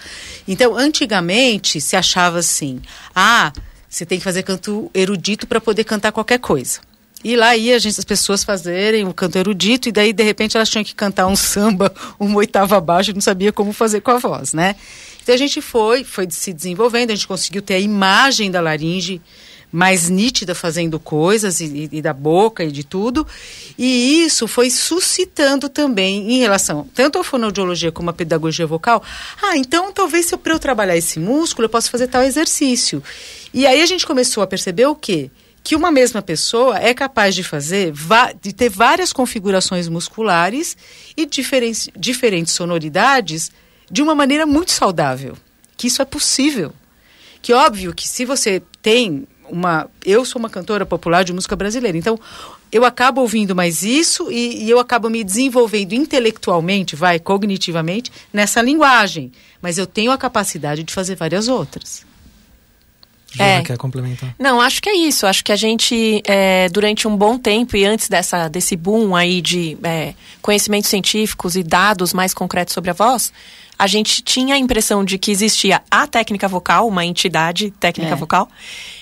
Então, 0.47 0.77
antigamente, 0.77 1.81
se 1.81 1.95
achava 1.97 2.39
assim: 2.39 2.81
ah, 3.13 3.51
você 3.89 4.05
tem 4.05 4.17
que 4.17 4.23
fazer 4.23 4.43
canto 4.43 4.89
erudito 4.93 5.45
para 5.45 5.59
poder 5.59 5.83
cantar 5.83 6.11
qualquer 6.13 6.39
coisa. 6.39 6.79
E 7.23 7.35
lá 7.35 7.55
ia 7.55 7.79
gente, 7.79 7.99
as 7.99 8.05
pessoas 8.05 8.43
fazerem 8.43 9.05
o 9.07 9.13
canto 9.13 9.37
erudito, 9.37 9.89
e 9.89 9.91
daí, 9.91 10.11
de 10.13 10.23
repente, 10.23 10.57
elas 10.57 10.69
tinham 10.69 10.83
que 10.83 10.95
cantar 10.95 11.27
um 11.27 11.35
samba, 11.37 11.93
uma 12.19 12.37
oitava 12.37 12.77
abaixo, 12.77 13.13
não 13.13 13.21
sabia 13.21 13.51
como 13.51 13.73
fazer 13.73 14.01
com 14.01 14.11
a 14.11 14.17
voz, 14.17 14.53
né? 14.53 14.75
Então 15.21 15.35
a 15.35 15.37
gente 15.37 15.61
foi, 15.61 16.03
foi 16.03 16.27
se 16.29 16.51
desenvolvendo, 16.51 17.11
a 17.11 17.15
gente 17.15 17.27
conseguiu 17.27 17.61
ter 17.61 17.75
a 17.75 17.79
imagem 17.79 18.49
da 18.49 18.59
laringe 18.59 19.21
mais 19.71 20.09
nítida 20.09 20.53
fazendo 20.53 20.99
coisas 20.99 21.61
e, 21.61 21.87
e- 21.91 22.01
da 22.01 22.11
boca 22.11 22.63
e 22.63 22.71
de 22.71 22.83
tudo. 22.83 23.25
E 23.77 24.23
isso 24.25 24.47
foi 24.47 24.69
suscitando 24.69 25.69
também 25.69 26.33
em 26.33 26.39
relação 26.39 26.87
tanto 26.93 27.19
à 27.19 27.23
fonoaudiologia 27.23 27.91
como 27.91 28.09
à 28.09 28.13
pedagogia 28.13 28.67
vocal. 28.67 29.01
Ah, 29.41 29.55
então 29.55 29.91
talvez 29.93 30.25
se 30.25 30.33
eu, 30.33 30.37
para 30.37 30.53
eu 30.53 30.59
trabalhar 30.59 30.97
esse 30.97 31.19
músculo 31.19 31.65
eu 31.65 31.69
possa 31.69 31.89
fazer 31.89 32.07
tal 32.07 32.23
exercício. 32.23 33.01
E 33.53 33.65
aí 33.65 33.81
a 33.81 33.85
gente 33.85 34.05
começou 34.05 34.43
a 34.43 34.47
perceber 34.47 34.87
o 34.87 34.95
quê? 34.95 35.29
Que 35.63 35.75
uma 35.75 35.91
mesma 35.91 36.21
pessoa 36.21 36.79
é 36.79 36.93
capaz 36.93 37.35
de 37.35 37.43
fazer, 37.43 37.93
de 38.41 38.53
ter 38.53 38.69
várias 38.69 39.13
configurações 39.13 39.87
musculares 39.87 40.75
e 41.15 41.25
diferentes, 41.25 42.51
sonoridades 42.51 43.51
de 43.89 44.01
uma 44.01 44.15
maneira 44.15 44.45
muito 44.45 44.71
saudável. 44.71 45.37
Que 45.77 45.87
isso 45.87 46.01
é 46.01 46.05
possível. 46.05 46.73
Que 47.41 47.53
óbvio 47.53 47.93
que 47.93 48.07
se 48.07 48.25
você 48.25 48.61
tem 48.81 49.27
uma. 49.49 49.89
Eu 50.05 50.23
sou 50.23 50.39
uma 50.39 50.49
cantora 50.49 50.85
popular 50.85 51.23
de 51.23 51.33
música 51.33 51.55
brasileira, 51.55 51.97
então 51.97 52.19
eu 52.71 52.85
acabo 52.85 53.21
ouvindo 53.21 53.55
mais 53.55 53.83
isso 53.83 54.31
e, 54.31 54.63
e, 54.63 54.69
eu 54.69 54.79
acabo 54.79 55.09
me 55.09 55.23
desenvolvendo 55.23 55.93
intelectualmente, 55.93 56.95
vai, 56.95 57.19
cognitivamente, 57.19 58.11
nessa 58.31 58.61
linguagem. 58.61 59.31
Mas 59.61 59.77
eu 59.77 59.85
tenho 59.85 60.11
a 60.11 60.17
capacidade 60.17 60.83
de 60.83 60.93
fazer 60.93 61.15
várias 61.15 61.47
outras. 61.47 62.05
Juna, 63.31 63.49
é. 63.49 63.61
quer 63.61 63.77
complementar? 63.77 64.35
Não, 64.37 64.59
acho 64.59 64.81
que 64.81 64.89
é 64.89 64.95
isso. 64.95 65.25
Acho 65.25 65.43
que 65.43 65.51
a 65.51 65.55
gente, 65.55 66.21
é, 66.25 66.67
durante 66.69 67.07
um 67.07 67.15
bom 67.15 67.37
tempo 67.37 67.77
e 67.77 67.85
antes 67.85 68.09
dessa, 68.09 68.49
desse 68.49 68.75
boom 68.75 69.15
aí 69.15 69.41
de 69.41 69.77
é, 69.83 70.13
conhecimentos 70.41 70.89
científicos 70.89 71.55
e 71.55 71.63
dados 71.63 72.13
mais 72.13 72.33
concretos 72.33 72.73
sobre 72.73 72.89
a 72.89 72.93
voz, 72.93 73.31
a 73.79 73.87
gente 73.87 74.21
tinha 74.21 74.55
a 74.55 74.57
impressão 74.57 75.03
de 75.03 75.17
que 75.17 75.31
existia 75.31 75.81
a 75.89 76.05
técnica 76.05 76.47
vocal, 76.47 76.87
uma 76.87 77.05
entidade 77.05 77.71
técnica 77.71 78.13
é. 78.13 78.15
vocal, 78.15 78.49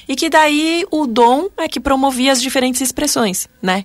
e 0.07 0.15
que 0.15 0.29
daí 0.29 0.85
o 0.91 1.07
dom 1.07 1.49
é 1.57 1.67
que 1.67 1.79
promovia 1.79 2.31
as 2.31 2.41
diferentes 2.41 2.79
expressões, 2.79 3.47
né? 3.61 3.83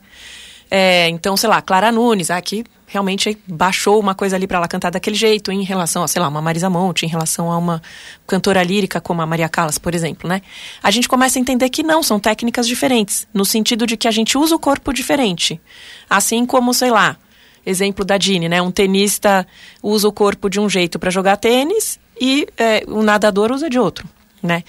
É, 0.70 1.08
então, 1.08 1.36
sei 1.36 1.48
lá, 1.48 1.60
Clara 1.62 1.90
Nunes, 1.90 2.30
aqui 2.30 2.64
ah, 2.64 2.83
realmente 2.86 3.36
baixou 3.46 3.98
uma 3.98 4.14
coisa 4.14 4.36
ali 4.36 4.46
para 4.46 4.58
ela 4.58 4.68
cantar 4.68 4.90
daquele 4.90 5.16
jeito 5.16 5.50
em 5.50 5.62
relação 5.62 6.02
a, 6.02 6.08
sei 6.08 6.20
lá, 6.20 6.28
uma 6.28 6.42
Marisa 6.42 6.68
Monte, 6.68 7.06
em 7.06 7.08
relação 7.08 7.50
a 7.50 7.58
uma 7.58 7.82
cantora 8.26 8.62
lírica 8.62 9.00
como 9.00 9.22
a 9.22 9.26
Maria 9.26 9.48
Callas, 9.48 9.78
por 9.78 9.94
exemplo, 9.94 10.28
né? 10.28 10.42
A 10.82 10.90
gente 10.90 11.08
começa 11.08 11.38
a 11.38 11.40
entender 11.40 11.70
que 11.70 11.82
não, 11.82 12.02
são 12.02 12.20
técnicas 12.20 12.66
diferentes, 12.66 13.26
no 13.32 13.44
sentido 13.44 13.86
de 13.86 13.96
que 13.96 14.06
a 14.06 14.10
gente 14.10 14.36
usa 14.36 14.54
o 14.54 14.58
corpo 14.58 14.92
diferente. 14.92 15.60
Assim 16.08 16.44
como, 16.46 16.74
sei 16.74 16.90
lá, 16.90 17.16
exemplo 17.64 18.04
da 18.04 18.18
Dini, 18.18 18.48
né? 18.48 18.60
Um 18.60 18.70
tenista 18.70 19.46
usa 19.82 20.08
o 20.08 20.12
corpo 20.12 20.48
de 20.48 20.60
um 20.60 20.68
jeito 20.68 20.98
para 20.98 21.10
jogar 21.10 21.36
tênis 21.36 21.98
e 22.20 22.46
é, 22.56 22.84
o 22.86 23.02
nadador 23.02 23.50
usa 23.50 23.68
de 23.68 23.78
outro, 23.78 24.06
né? 24.42 24.62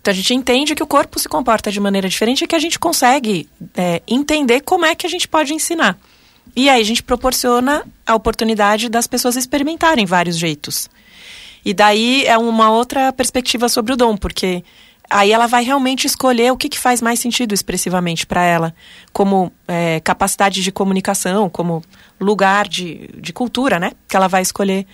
Então 0.00 0.12
a 0.12 0.14
gente 0.14 0.32
entende 0.32 0.74
que 0.74 0.82
o 0.82 0.86
corpo 0.86 1.18
se 1.18 1.28
comporta 1.28 1.70
de 1.70 1.80
maneira 1.80 2.08
diferente 2.08 2.44
e 2.44 2.46
que 2.46 2.56
a 2.56 2.58
gente 2.58 2.78
consegue 2.78 3.48
é, 3.76 4.02
entender 4.06 4.60
como 4.60 4.86
é 4.86 4.94
que 4.94 5.06
a 5.06 5.10
gente 5.10 5.28
pode 5.28 5.52
ensinar. 5.52 5.98
E 6.58 6.68
aí 6.68 6.80
a 6.80 6.84
gente 6.84 7.04
proporciona 7.04 7.84
a 8.04 8.16
oportunidade 8.16 8.88
das 8.88 9.06
pessoas 9.06 9.36
experimentarem 9.36 10.04
vários 10.04 10.36
jeitos. 10.36 10.90
E 11.64 11.72
daí 11.72 12.26
é 12.26 12.36
uma 12.36 12.68
outra 12.68 13.12
perspectiva 13.12 13.68
sobre 13.68 13.92
o 13.92 13.96
dom, 13.96 14.16
porque 14.16 14.64
aí 15.08 15.30
ela 15.30 15.46
vai 15.46 15.62
realmente 15.62 16.04
escolher 16.04 16.50
o 16.50 16.56
que, 16.56 16.68
que 16.68 16.76
faz 16.76 17.00
mais 17.00 17.20
sentido 17.20 17.54
expressivamente 17.54 18.26
para 18.26 18.42
ela, 18.42 18.74
como 19.12 19.52
é, 19.68 20.00
capacidade 20.00 20.60
de 20.60 20.72
comunicação, 20.72 21.48
como 21.48 21.80
lugar 22.20 22.66
de, 22.66 23.08
de 23.16 23.32
cultura, 23.32 23.78
né? 23.78 23.92
Que 24.08 24.16
ela 24.16 24.26
vai 24.26 24.42
escolher 24.42 24.84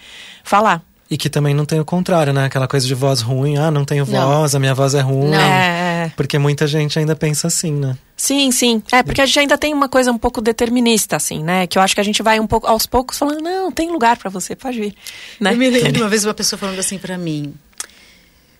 falar. 0.44 0.82
E 1.10 1.16
que 1.16 1.30
também 1.30 1.54
não 1.54 1.64
tem 1.64 1.80
o 1.80 1.84
contrário, 1.84 2.34
né? 2.34 2.44
Aquela 2.44 2.68
coisa 2.68 2.86
de 2.86 2.94
voz 2.94 3.22
ruim, 3.22 3.56
ah, 3.56 3.70
não 3.70 3.86
tenho 3.86 4.04
não. 4.04 4.26
voz, 4.26 4.54
a 4.54 4.58
minha 4.58 4.74
voz 4.74 4.94
é 4.94 5.00
ruim. 5.00 5.30
Não. 5.30 5.40
É, 5.40 6.08
é. 6.08 6.12
Porque 6.14 6.38
muita 6.38 6.66
gente 6.66 6.98
ainda 6.98 7.16
pensa 7.16 7.46
assim, 7.46 7.72
né? 7.72 7.96
Sim, 8.16 8.50
sim. 8.52 8.82
É, 8.92 9.02
porque 9.02 9.20
a 9.20 9.26
gente 9.26 9.40
ainda 9.40 9.58
tem 9.58 9.74
uma 9.74 9.88
coisa 9.88 10.12
um 10.12 10.18
pouco 10.18 10.40
determinista, 10.40 11.16
assim, 11.16 11.42
né? 11.42 11.66
Que 11.66 11.78
eu 11.78 11.82
acho 11.82 11.94
que 11.94 12.00
a 12.00 12.04
gente 12.04 12.22
vai 12.22 12.38
um 12.38 12.46
pouco, 12.46 12.66
aos 12.66 12.86
poucos, 12.86 13.18
falando, 13.18 13.40
não, 13.42 13.72
tem 13.72 13.90
lugar 13.90 14.16
para 14.16 14.30
você, 14.30 14.54
pode 14.54 14.78
vir. 14.78 14.94
Né? 15.40 15.52
Eu 15.52 15.56
me 15.56 15.68
lembro 15.68 15.92
de 15.92 16.00
uma 16.00 16.08
vez 16.08 16.24
uma 16.24 16.34
pessoa 16.34 16.58
falando 16.58 16.78
assim 16.78 16.96
para 16.96 17.18
mim, 17.18 17.54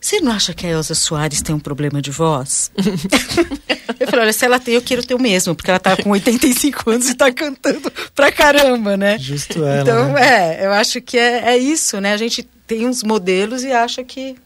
você 0.05 0.21
não 0.21 0.33
acha 0.33 0.53
que 0.53 0.67
a 0.67 0.71
Elza 0.71 0.95
Soares 0.95 1.41
tem 1.41 1.55
um 1.55 1.59
problema 1.59 2.03
de 2.03 2.11
voz? 2.11 2.71
eu 3.99 4.07
falei, 4.07 4.25
olha, 4.27 4.33
se 4.35 4.45
ela 4.45 4.61
tem, 4.61 4.75
eu 4.75 4.83
quero 4.83 5.03
ter 5.03 5.15
o 5.15 5.19
mesmo, 5.19 5.55
porque 5.55 5.71
ela 5.71 5.81
tá 5.81 5.97
com 5.97 6.11
85 6.11 6.91
anos 6.91 7.09
e 7.09 7.15
tá 7.15 7.33
cantando 7.33 7.91
pra 8.15 8.31
caramba, 8.31 8.99
né? 8.99 9.19
Justo 9.19 9.65
ela. 9.65 9.81
Então, 9.81 10.13
né? 10.13 10.59
é, 10.61 10.67
eu 10.67 10.73
acho 10.73 11.01
que 11.01 11.17
é, 11.17 11.55
é 11.55 11.57
isso, 11.57 12.03
né? 12.03 12.13
A 12.13 12.19
gente 12.19 12.43
tem 12.67 12.87
uns 12.87 13.03
modelos 13.03 13.65
e 13.65 13.73
acha 13.73 14.05
que 14.05 14.37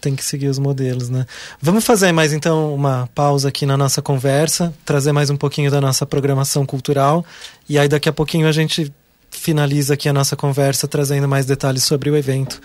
tem 0.00 0.16
que 0.16 0.24
seguir 0.24 0.48
os 0.48 0.58
modelos, 0.58 1.08
né? 1.08 1.26
Vamos 1.60 1.84
fazer 1.84 2.10
mais 2.12 2.32
então 2.32 2.74
uma 2.74 3.08
pausa 3.14 3.48
aqui 3.48 3.66
na 3.66 3.76
nossa 3.76 4.00
conversa, 4.00 4.72
trazer 4.84 5.12
mais 5.12 5.30
um 5.30 5.36
pouquinho 5.36 5.70
da 5.70 5.80
nossa 5.80 6.06
programação 6.06 6.64
cultural 6.64 7.24
e 7.68 7.78
aí 7.78 7.88
daqui 7.88 8.08
a 8.08 8.12
pouquinho 8.12 8.48
a 8.48 8.52
gente 8.52 8.92
finaliza 9.30 9.94
aqui 9.94 10.08
a 10.08 10.12
nossa 10.12 10.36
conversa 10.36 10.88
trazendo 10.88 11.28
mais 11.28 11.46
detalhes 11.46 11.84
sobre 11.84 12.10
o 12.10 12.16
evento. 12.16 12.60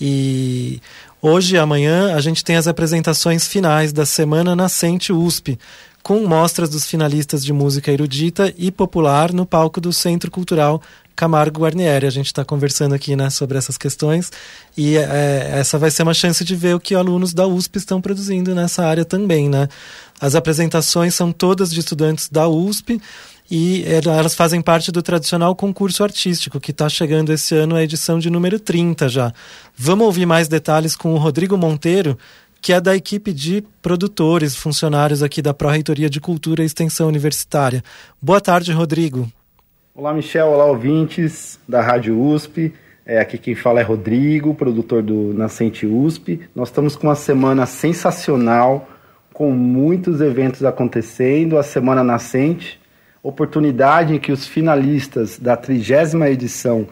E 0.00 0.80
hoje 1.20 1.54
e 1.54 1.58
amanhã 1.58 2.14
a 2.14 2.20
gente 2.20 2.44
tem 2.44 2.56
as 2.56 2.66
apresentações 2.66 3.46
finais 3.46 3.92
da 3.92 4.04
Semana 4.04 4.56
Nascente 4.56 5.12
USP, 5.12 5.58
com 6.02 6.26
mostras 6.26 6.68
dos 6.68 6.84
finalistas 6.84 7.44
de 7.44 7.52
música 7.52 7.92
erudita 7.92 8.52
e 8.58 8.70
popular 8.72 9.32
no 9.32 9.46
palco 9.46 9.80
do 9.80 9.92
Centro 9.92 10.30
Cultural 10.30 10.82
Camargo 11.14 11.60
Guarnieri. 11.60 12.06
A 12.06 12.10
gente 12.10 12.26
está 12.26 12.44
conversando 12.44 12.94
aqui 12.94 13.14
né, 13.16 13.30
sobre 13.30 13.58
essas 13.58 13.76
questões 13.76 14.30
e 14.76 14.96
é, 14.96 15.50
essa 15.54 15.78
vai 15.78 15.90
ser 15.90 16.02
uma 16.02 16.14
chance 16.14 16.44
de 16.44 16.54
ver 16.54 16.74
o 16.74 16.80
que 16.80 16.94
alunos 16.94 17.32
da 17.32 17.46
USP 17.46 17.78
estão 17.78 18.00
produzindo 18.00 18.54
nessa 18.54 18.84
área 18.84 19.04
também. 19.04 19.48
Né? 19.48 19.68
As 20.20 20.34
apresentações 20.34 21.14
são 21.14 21.32
todas 21.32 21.70
de 21.70 21.80
estudantes 21.80 22.28
da 22.28 22.48
USP 22.48 23.00
e 23.50 23.84
elas 23.86 24.34
fazem 24.34 24.62
parte 24.62 24.90
do 24.90 25.02
tradicional 25.02 25.54
concurso 25.54 26.02
artístico, 26.02 26.58
que 26.58 26.70
está 26.70 26.88
chegando 26.88 27.32
esse 27.32 27.54
ano 27.54 27.76
a 27.76 27.82
edição 27.82 28.18
de 28.18 28.30
número 28.30 28.58
30 28.58 29.08
já. 29.08 29.32
Vamos 29.76 30.06
ouvir 30.06 30.24
mais 30.24 30.48
detalhes 30.48 30.96
com 30.96 31.12
o 31.12 31.18
Rodrigo 31.18 31.58
Monteiro, 31.58 32.16
que 32.62 32.72
é 32.72 32.80
da 32.80 32.96
equipe 32.96 33.32
de 33.32 33.62
produtores, 33.82 34.54
funcionários 34.54 35.22
aqui 35.22 35.42
da 35.42 35.52
Pró-Reitoria 35.52 36.08
de 36.08 36.20
Cultura 36.20 36.62
e 36.62 36.66
Extensão 36.66 37.08
Universitária. 37.08 37.82
Boa 38.22 38.40
tarde, 38.40 38.72
Rodrigo. 38.72 39.30
Olá, 39.94 40.14
Michel. 40.14 40.46
Olá, 40.46 40.64
ouvintes 40.64 41.60
da 41.68 41.82
Rádio 41.82 42.18
USP. 42.18 42.72
É, 43.04 43.20
aqui 43.20 43.36
quem 43.36 43.54
fala 43.54 43.80
é 43.80 43.82
Rodrigo, 43.82 44.54
produtor 44.54 45.02
do 45.02 45.34
Nascente 45.34 45.86
USP. 45.86 46.40
Nós 46.54 46.70
estamos 46.70 46.96
com 46.96 47.08
uma 47.08 47.14
semana 47.14 47.66
sensacional, 47.66 48.88
com 49.34 49.50
muitos 49.50 50.22
eventos 50.22 50.64
acontecendo. 50.64 51.58
A 51.58 51.62
Semana 51.62 52.02
Nascente, 52.02 52.80
oportunidade 53.22 54.14
em 54.14 54.18
que 54.18 54.32
os 54.32 54.46
finalistas 54.46 55.38
da 55.38 55.58
trigésima 55.58 56.30
edição 56.30 56.86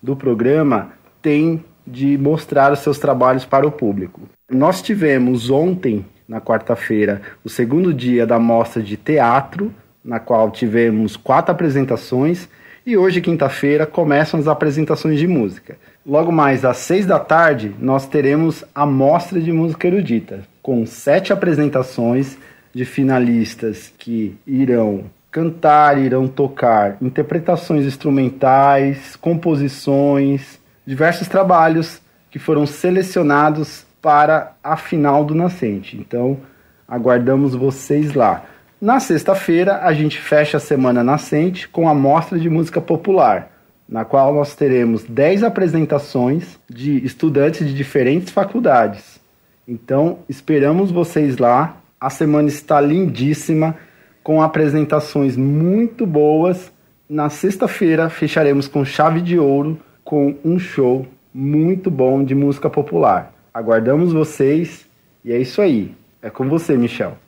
do 0.00 0.14
programa 0.14 0.92
têm 1.20 1.64
de 1.84 2.16
mostrar 2.16 2.72
os 2.72 2.78
seus 2.78 2.96
trabalhos 2.96 3.44
para 3.44 3.66
o 3.66 3.72
público. 3.72 4.20
Nós 4.48 4.80
tivemos 4.80 5.50
ontem, 5.50 6.06
na 6.28 6.40
quarta-feira, 6.40 7.22
o 7.42 7.48
segundo 7.48 7.92
dia 7.92 8.24
da 8.24 8.38
mostra 8.38 8.80
de 8.80 8.96
teatro, 8.96 9.74
na 10.06 10.20
qual 10.20 10.50
tivemos 10.50 11.16
quatro 11.16 11.52
apresentações, 11.52 12.48
e 12.86 12.96
hoje, 12.96 13.20
quinta-feira, 13.20 13.84
começam 13.84 14.38
as 14.38 14.46
apresentações 14.46 15.18
de 15.18 15.26
música. 15.26 15.76
Logo 16.06 16.30
mais 16.30 16.64
às 16.64 16.76
seis 16.76 17.04
da 17.04 17.18
tarde, 17.18 17.74
nós 17.80 18.06
teremos 18.06 18.64
a 18.72 18.86
mostra 18.86 19.40
de 19.40 19.50
música 19.50 19.88
erudita, 19.88 20.42
com 20.62 20.86
sete 20.86 21.32
apresentações 21.32 22.38
de 22.72 22.84
finalistas 22.84 23.92
que 23.98 24.38
irão 24.46 25.06
cantar, 25.32 25.98
irão 25.98 26.28
tocar 26.28 26.96
interpretações 27.02 27.84
instrumentais, 27.84 29.16
composições, 29.16 30.60
diversos 30.86 31.26
trabalhos 31.26 32.00
que 32.30 32.38
foram 32.38 32.66
selecionados 32.66 33.84
para 34.00 34.52
a 34.62 34.76
final 34.76 35.24
do 35.24 35.34
Nascente. 35.34 35.96
Então, 35.96 36.38
aguardamos 36.86 37.54
vocês 37.54 38.14
lá. 38.14 38.44
Na 38.86 39.00
sexta-feira, 39.00 39.80
a 39.82 39.92
gente 39.92 40.20
fecha 40.20 40.58
a 40.58 40.60
semana 40.60 41.02
nascente 41.02 41.68
com 41.68 41.88
a 41.88 41.92
mostra 41.92 42.38
de 42.38 42.48
música 42.48 42.80
popular, 42.80 43.50
na 43.88 44.04
qual 44.04 44.32
nós 44.32 44.54
teremos 44.54 45.02
10 45.02 45.42
apresentações 45.42 46.56
de 46.70 47.04
estudantes 47.04 47.66
de 47.66 47.74
diferentes 47.74 48.30
faculdades. 48.30 49.20
Então, 49.66 50.20
esperamos 50.28 50.92
vocês 50.92 51.36
lá. 51.36 51.78
A 52.00 52.08
semana 52.10 52.46
está 52.46 52.80
lindíssima 52.80 53.74
com 54.22 54.40
apresentações 54.40 55.36
muito 55.36 56.06
boas. 56.06 56.70
Na 57.10 57.28
sexta-feira 57.28 58.08
fecharemos 58.08 58.68
com 58.68 58.84
chave 58.84 59.20
de 59.20 59.36
ouro 59.36 59.80
com 60.04 60.36
um 60.44 60.60
show 60.60 61.04
muito 61.34 61.90
bom 61.90 62.22
de 62.22 62.36
música 62.36 62.70
popular. 62.70 63.34
Aguardamos 63.52 64.12
vocês 64.12 64.86
e 65.24 65.32
é 65.32 65.38
isso 65.40 65.60
aí. 65.60 65.92
É 66.22 66.30
com 66.30 66.48
você, 66.48 66.76
Michel. 66.76 67.25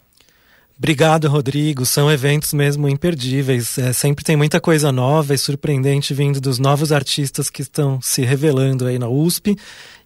Obrigado, 0.79 1.26
Rodrigo. 1.26 1.85
São 1.85 2.09
eventos 2.09 2.53
mesmo 2.53 2.89
imperdíveis. 2.89 3.76
É, 3.79 3.93
sempre 3.93 4.24
tem 4.24 4.37
muita 4.37 4.61
coisa 4.61 4.93
nova 4.93 5.35
e 5.35 5.39
surpreendente 5.39 6.14
vindo 6.14 6.41
dos 6.41 6.61
novos 6.61 6.93
artistas 6.93 7.51
que 7.51 7.62
estão 7.62 8.01
se 8.01 8.22
revelando 8.22 8.87
aí 8.87 8.97
na 8.97 9.09
USP. 9.09 9.57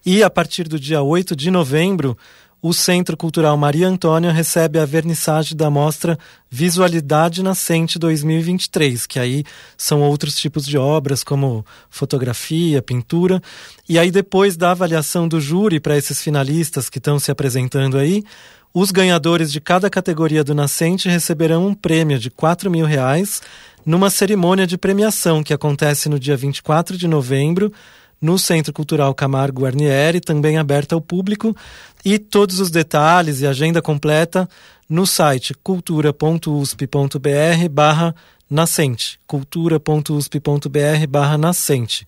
E 0.04 0.22
a 0.22 0.30
partir 0.30 0.66
do 0.66 0.80
dia 0.80 1.02
8 1.02 1.36
de 1.36 1.50
novembro, 1.50 2.16
o 2.62 2.72
Centro 2.72 3.18
Cultural 3.18 3.54
Maria 3.54 3.86
Antônia 3.86 4.32
recebe 4.32 4.78
a 4.78 4.86
vernissagem 4.86 5.54
da 5.54 5.68
mostra 5.68 6.18
Visualidade 6.48 7.42
Nascente 7.42 7.98
2023, 7.98 9.04
que 9.04 9.18
aí 9.18 9.44
são 9.76 10.00
outros 10.00 10.36
tipos 10.36 10.64
de 10.64 10.78
obras, 10.78 11.22
como 11.22 11.66
fotografia, 11.90 12.80
pintura. 12.80 13.42
E 13.86 13.98
aí, 13.98 14.10
depois 14.10 14.56
da 14.56 14.70
avaliação 14.70 15.28
do 15.28 15.38
júri 15.38 15.80
para 15.80 15.98
esses 15.98 16.22
finalistas 16.22 16.88
que 16.88 16.98
estão 16.98 17.18
se 17.18 17.30
apresentando 17.30 17.98
aí, 17.98 18.24
Os 18.74 18.90
ganhadores 18.90 19.52
de 19.52 19.60
cada 19.60 19.90
categoria 19.90 20.42
do 20.42 20.54
Nascente 20.54 21.06
receberão 21.06 21.66
um 21.66 21.74
prêmio 21.74 22.18
de 22.18 22.30
4 22.30 22.70
mil 22.70 22.86
reais 22.86 23.42
numa 23.84 24.08
cerimônia 24.08 24.66
de 24.66 24.78
premiação 24.78 25.42
que 25.42 25.52
acontece 25.52 26.08
no 26.08 26.18
dia 26.18 26.36
24 26.36 26.96
de 26.96 27.06
novembro 27.06 27.70
no 28.18 28.38
Centro 28.38 28.72
Cultural 28.72 29.14
Camargo 29.14 29.62
Guarnieri, 29.62 30.20
também 30.20 30.56
aberta 30.56 30.94
ao 30.94 31.00
público, 31.00 31.54
e 32.04 32.18
todos 32.18 32.60
os 32.60 32.70
detalhes 32.70 33.40
e 33.40 33.46
agenda 33.46 33.82
completa 33.82 34.48
no 34.88 35.06
site 35.06 35.54
cultura.usp.br 35.54 37.68
barra 37.68 38.14
nascente, 38.48 39.18
cultura.usp.br 39.26 41.06
barra 41.08 41.36
nascente. 41.36 42.06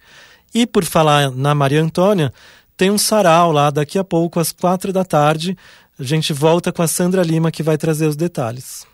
E 0.54 0.66
por 0.66 0.84
falar 0.84 1.32
na 1.32 1.52
Maria 1.52 1.82
Antônia, 1.82 2.32
tem 2.76 2.90
um 2.90 2.98
sarau 2.98 3.52
lá 3.52 3.70
daqui 3.70 3.98
a 3.98 4.04
pouco, 4.04 4.38
às 4.38 4.52
quatro 4.52 4.92
da 4.92 5.04
tarde. 5.04 5.56
A 5.96 6.02
gente 6.02 6.32
volta 6.32 6.72
com 6.72 6.82
a 6.82 6.88
Sandra 6.88 7.22
Lima, 7.22 7.52
que 7.52 7.62
vai 7.62 7.78
trazer 7.78 8.06
os 8.06 8.16
detalhes. 8.16 8.84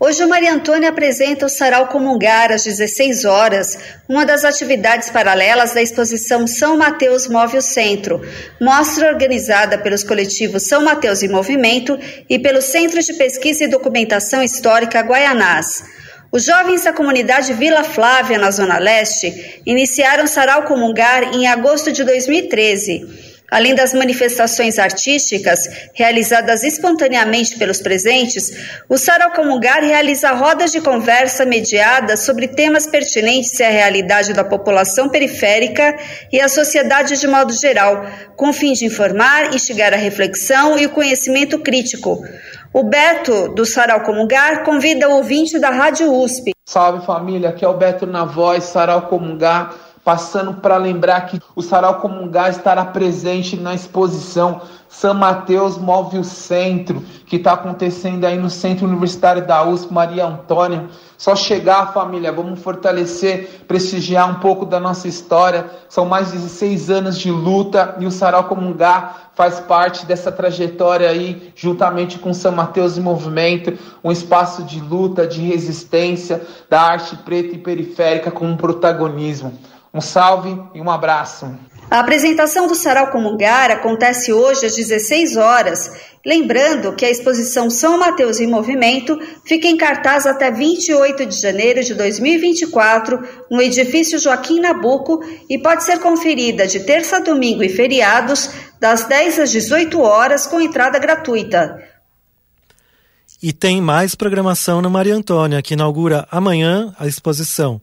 Hoje 0.00 0.24
o 0.24 0.28
Maria 0.28 0.54
Antônia 0.54 0.88
apresenta 0.88 1.44
o 1.44 1.48
Sarau 1.48 1.88
Comungar 1.88 2.50
às 2.50 2.64
16 2.64 3.26
horas, 3.26 3.78
uma 4.08 4.24
das 4.24 4.44
atividades 4.44 5.10
paralelas 5.10 5.74
da 5.74 5.82
exposição 5.82 6.46
São 6.46 6.78
Mateus 6.78 7.28
Move 7.28 7.58
o 7.58 7.60
Centro, 7.60 8.22
mostra 8.58 9.12
organizada 9.12 9.76
pelos 9.76 10.02
coletivos 10.02 10.62
São 10.62 10.82
Mateus 10.82 11.22
em 11.22 11.28
Movimento 11.28 11.98
e 12.30 12.38
pelo 12.38 12.62
Centro 12.62 13.02
de 13.02 13.12
Pesquisa 13.12 13.64
e 13.64 13.68
Documentação 13.68 14.42
Histórica 14.42 15.02
Guaianás. 15.02 15.84
Os 16.32 16.44
jovens 16.44 16.84
da 16.84 16.94
comunidade 16.94 17.52
Vila 17.52 17.84
Flávia, 17.84 18.38
na 18.38 18.50
Zona 18.50 18.78
Leste, 18.78 19.60
iniciaram 19.66 20.26
Sarau 20.26 20.62
Comungar 20.62 21.34
em 21.34 21.46
agosto 21.46 21.92
de 21.92 22.04
2013. 22.04 23.27
Além 23.50 23.74
das 23.74 23.94
manifestações 23.94 24.78
artísticas 24.78 25.88
realizadas 25.94 26.62
espontaneamente 26.62 27.56
pelos 27.56 27.80
presentes, 27.80 28.50
o 28.86 28.98
Sarau 28.98 29.32
Comungar 29.32 29.82
realiza 29.82 30.32
rodas 30.32 30.70
de 30.70 30.82
conversa 30.82 31.46
mediadas 31.46 32.20
sobre 32.20 32.46
temas 32.46 32.86
pertinentes 32.86 33.58
à 33.62 33.68
realidade 33.68 34.34
da 34.34 34.44
população 34.44 35.08
periférica 35.08 35.96
e 36.30 36.38
à 36.38 36.48
sociedade 36.48 37.18
de 37.18 37.26
modo 37.26 37.54
geral, 37.54 38.04
com 38.36 38.50
o 38.50 38.52
fim 38.52 38.74
de 38.74 38.84
informar, 38.84 39.54
instigar 39.54 39.94
a 39.94 39.96
reflexão 39.96 40.78
e 40.78 40.84
o 40.84 40.90
conhecimento 40.90 41.58
crítico. 41.58 42.22
O 42.70 42.82
Beto, 42.82 43.48
do 43.54 43.64
Sarau 43.64 44.02
Comungar, 44.02 44.62
convida 44.62 45.08
o 45.08 45.14
ouvinte 45.14 45.58
da 45.58 45.70
Rádio 45.70 46.12
USP. 46.12 46.52
Salve 46.66 47.06
família, 47.06 47.48
aqui 47.48 47.64
é 47.64 47.68
o 47.68 47.78
Beto 47.78 48.06
na 48.06 48.26
voz, 48.26 48.64
Sarau 48.64 49.08
Comungar 49.08 49.87
passando 50.08 50.54
para 50.54 50.78
lembrar 50.78 51.26
que 51.26 51.38
o 51.54 51.60
Sarau 51.60 51.96
Comungar 52.00 52.48
estará 52.48 52.82
presente 52.82 53.58
na 53.58 53.74
exposição 53.74 54.62
São 54.88 55.12
Mateus 55.12 55.76
Move 55.76 56.16
o 56.16 56.24
Centro, 56.24 57.02
que 57.26 57.36
está 57.36 57.52
acontecendo 57.52 58.24
aí 58.24 58.38
no 58.38 58.48
Centro 58.48 58.86
Universitário 58.86 59.46
da 59.46 59.62
USP, 59.62 59.92
Maria 59.92 60.24
Antônia. 60.24 60.86
Só 61.18 61.36
chegar, 61.36 61.92
família, 61.92 62.32
vamos 62.32 62.58
fortalecer, 62.58 63.64
prestigiar 63.68 64.30
um 64.30 64.36
pouco 64.36 64.64
da 64.64 64.80
nossa 64.80 65.06
história. 65.06 65.66
São 65.90 66.06
mais 66.06 66.28
de 66.28 66.38
16 66.38 66.88
anos 66.88 67.18
de 67.18 67.30
luta 67.30 67.94
e 67.98 68.06
o 68.06 68.10
Sarau 68.10 68.44
Comungar 68.44 69.32
faz 69.34 69.60
parte 69.60 70.06
dessa 70.06 70.32
trajetória 70.32 71.10
aí, 71.10 71.52
juntamente 71.54 72.18
com 72.18 72.32
São 72.32 72.52
Mateus 72.52 72.96
em 72.96 73.02
Movimento, 73.02 73.78
um 74.02 74.10
espaço 74.10 74.62
de 74.62 74.80
luta, 74.80 75.26
de 75.26 75.42
resistência 75.42 76.40
da 76.70 76.80
arte 76.80 77.14
preta 77.14 77.54
e 77.54 77.58
periférica 77.58 78.30
com 78.30 78.46
um 78.46 78.56
protagonismo. 78.56 79.52
Um 79.92 80.00
salve 80.00 80.60
e 80.74 80.80
um 80.80 80.90
abraço. 80.90 81.50
A 81.90 82.00
apresentação 82.00 82.66
do 82.66 82.74
Sarau 82.74 83.10
Comungar 83.10 83.70
acontece 83.70 84.30
hoje 84.30 84.66
às 84.66 84.76
16 84.76 85.38
horas. 85.38 85.90
Lembrando 86.24 86.94
que 86.94 87.06
a 87.06 87.10
exposição 87.10 87.70
São 87.70 87.98
Mateus 87.98 88.40
em 88.40 88.46
Movimento 88.46 89.18
fica 89.46 89.66
em 89.66 89.76
cartaz 89.78 90.26
até 90.26 90.50
28 90.50 91.24
de 91.24 91.40
janeiro 91.40 91.82
de 91.82 91.94
2024 91.94 93.26
no 93.50 93.62
edifício 93.62 94.18
Joaquim 94.18 94.60
Nabuco 94.60 95.20
e 95.48 95.58
pode 95.58 95.82
ser 95.82 95.98
conferida 96.00 96.66
de 96.66 96.80
terça 96.80 97.16
a 97.16 97.20
domingo 97.20 97.62
e 97.62 97.70
feriados, 97.70 98.50
das 98.78 99.04
10 99.04 99.38
às 99.38 99.50
18 99.50 99.98
horas, 99.98 100.46
com 100.46 100.60
entrada 100.60 100.98
gratuita. 100.98 101.82
E 103.42 103.50
tem 103.50 103.80
mais 103.80 104.14
programação 104.14 104.82
no 104.82 104.90
Maria 104.90 105.14
Antônia, 105.14 105.62
que 105.62 105.72
inaugura 105.72 106.28
amanhã 106.30 106.94
a 106.98 107.06
exposição 107.06 107.80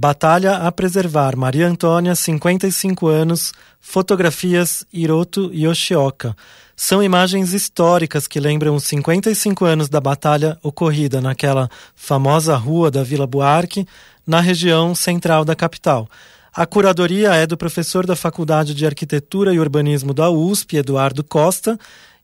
Batalha 0.00 0.58
a 0.58 0.70
preservar 0.70 1.36
Maria 1.36 1.66
Antônia, 1.66 2.14
55 2.14 3.08
anos, 3.08 3.52
fotografias 3.80 4.86
Hiroto 4.92 5.50
Yoshioka. 5.52 6.36
São 6.76 7.02
imagens 7.02 7.52
históricas 7.52 8.28
que 8.28 8.38
lembram 8.38 8.76
os 8.76 8.84
55 8.84 9.64
anos 9.64 9.88
da 9.88 10.00
batalha 10.00 10.56
ocorrida 10.62 11.20
naquela 11.20 11.68
famosa 11.96 12.54
rua 12.54 12.92
da 12.92 13.02
Vila 13.02 13.26
Buarque, 13.26 13.88
na 14.24 14.40
região 14.40 14.94
central 14.94 15.44
da 15.44 15.56
capital. 15.56 16.08
A 16.54 16.64
curadoria 16.64 17.34
é 17.34 17.44
do 17.44 17.56
professor 17.56 18.06
da 18.06 18.14
Faculdade 18.14 18.76
de 18.76 18.86
Arquitetura 18.86 19.52
e 19.52 19.58
Urbanismo 19.58 20.14
da 20.14 20.30
USP, 20.30 20.76
Eduardo 20.76 21.24
Costa, 21.24 21.76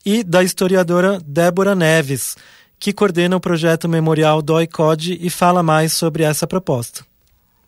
e 0.06 0.22
da 0.22 0.44
historiadora 0.44 1.20
Débora 1.26 1.74
Neves, 1.74 2.36
que 2.78 2.92
coordena 2.92 3.34
o 3.34 3.40
projeto 3.40 3.88
Memorial 3.88 4.40
Doi 4.42 4.68
Code 4.68 5.18
e 5.20 5.28
fala 5.28 5.60
mais 5.60 5.92
sobre 5.92 6.22
essa 6.22 6.46
proposta. 6.46 7.13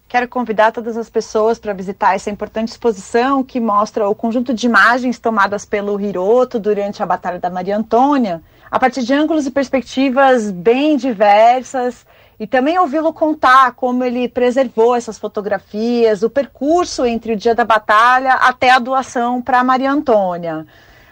Quero 0.08 0.28
convidar 0.28 0.70
todas 0.70 0.96
as 0.96 1.10
pessoas 1.10 1.58
para 1.58 1.72
visitar 1.72 2.14
essa 2.14 2.30
importante 2.30 2.68
exposição 2.68 3.42
que 3.42 3.58
mostra 3.58 4.08
o 4.08 4.14
conjunto 4.14 4.54
de 4.54 4.64
imagens 4.64 5.18
tomadas 5.18 5.64
pelo 5.64 6.00
Hiroto 6.00 6.60
durante 6.60 7.02
a 7.02 7.06
Batalha 7.06 7.40
da 7.40 7.50
Maria 7.50 7.76
Antônia, 7.76 8.40
a 8.70 8.78
partir 8.78 9.02
de 9.02 9.12
ângulos 9.12 9.46
e 9.46 9.50
perspectivas 9.50 10.52
bem 10.52 10.96
diversas, 10.96 12.06
e 12.38 12.46
também 12.46 12.78
ouvi-lo 12.78 13.12
contar 13.12 13.72
como 13.72 14.04
ele 14.04 14.28
preservou 14.28 14.94
essas 14.94 15.18
fotografias, 15.18 16.22
o 16.22 16.30
percurso 16.30 17.04
entre 17.04 17.32
o 17.32 17.36
dia 17.36 17.54
da 17.54 17.64
batalha 17.64 18.34
até 18.34 18.70
a 18.70 18.78
doação 18.78 19.42
para 19.42 19.64
Maria 19.64 19.90
Antônia. 19.90 20.66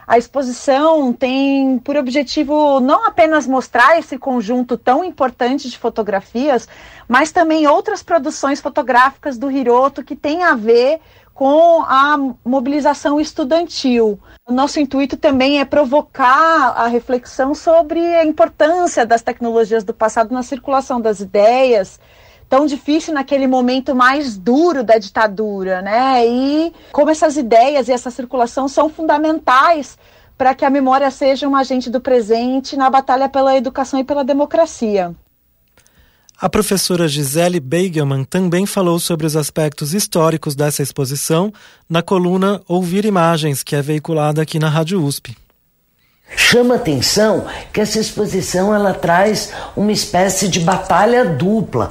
A 0.07 0.19
exposição 0.19 1.13
tem 1.13 1.79
por 1.79 1.97
objetivo 1.97 2.79
não 2.81 3.07
apenas 3.07 3.47
mostrar 3.47 3.99
esse 3.99 4.19
conjunto 4.19 4.77
tão 4.77 5.03
importante 5.03 5.71
de 5.71 5.79
fotografias, 5.79 6.69
mas 7.09 7.33
também 7.33 7.67
outras 7.67 8.03
produções 8.03 8.61
fotográficas 8.61 9.39
do 9.39 9.51
Hiroto 9.51 10.05
que 10.05 10.15
têm 10.15 10.43
a 10.43 10.55
ver 10.55 11.01
com 11.35 11.83
a 11.83 12.17
mobilização 12.45 13.21
estudantil. 13.21 14.21
O 14.47 14.53
nosso 14.53 14.79
intuito 14.79 15.17
também 15.17 15.59
é 15.59 15.65
provocar 15.65 16.75
a 16.77 16.87
reflexão 16.87 17.55
sobre 17.55 17.99
a 17.99 18.25
importância 18.25 19.05
das 19.05 19.23
tecnologias 19.23 19.83
do 19.83 19.93
passado 19.93 20.33
na 20.33 20.45
circulação 20.45 21.01
das 21.01 21.19
ideias, 21.21 21.99
tão 22.55 22.67
difícil 22.67 23.13
naquele 23.13 23.49
momento 23.49 23.97
mais 23.97 24.39
duro 24.39 24.85
da 24.85 24.97
ditadura, 24.97 25.83
né? 25.83 26.25
E 26.25 26.73
como 26.93 27.11
essas 27.11 27.37
ideias 27.37 27.89
e 27.89 27.93
essa 27.93 28.13
circulação 28.13 28.69
são 28.69 28.89
fundamentais 28.89 29.99
para 30.39 30.55
que 30.55 30.65
a 30.65 30.71
memória 30.71 31.11
seja 31.11 31.49
um 31.49 31.57
agente 31.57 31.91
do 31.91 32.01
presente 32.01 32.77
na 32.77 32.89
batalha 32.89 33.29
pela 33.29 33.57
educação 33.57 33.99
e 33.99 34.05
pela 34.05 34.23
democracia. 34.23 35.13
A 36.41 36.49
professora 36.49 37.09
Gisele 37.09 37.59
Beigelman 37.59 38.23
também 38.23 38.67
falou 38.67 39.01
sobre 39.01 39.27
os 39.27 39.35
aspectos 39.35 39.93
históricos 39.93 40.55
dessa 40.55 40.81
exposição 40.81 41.53
na 41.91 42.03
coluna 42.03 42.63
Ouvir 42.69 43.05
Imagens, 43.05 43.65
que 43.65 43.75
é 43.75 43.83
veiculada 43.83 44.41
aqui 44.41 44.61
na 44.61 44.69
Rádio 44.69 45.03
USP. 45.03 45.37
Chama 46.37 46.77
atenção 46.77 47.47
que 47.73 47.81
essa 47.81 47.99
exposição 47.99 48.73
ela 48.73 48.95
traz 48.95 49.53
uma 49.77 49.91
espécie 49.93 50.49
de 50.49 50.61
batalha 50.61 51.25
dupla, 51.25 51.89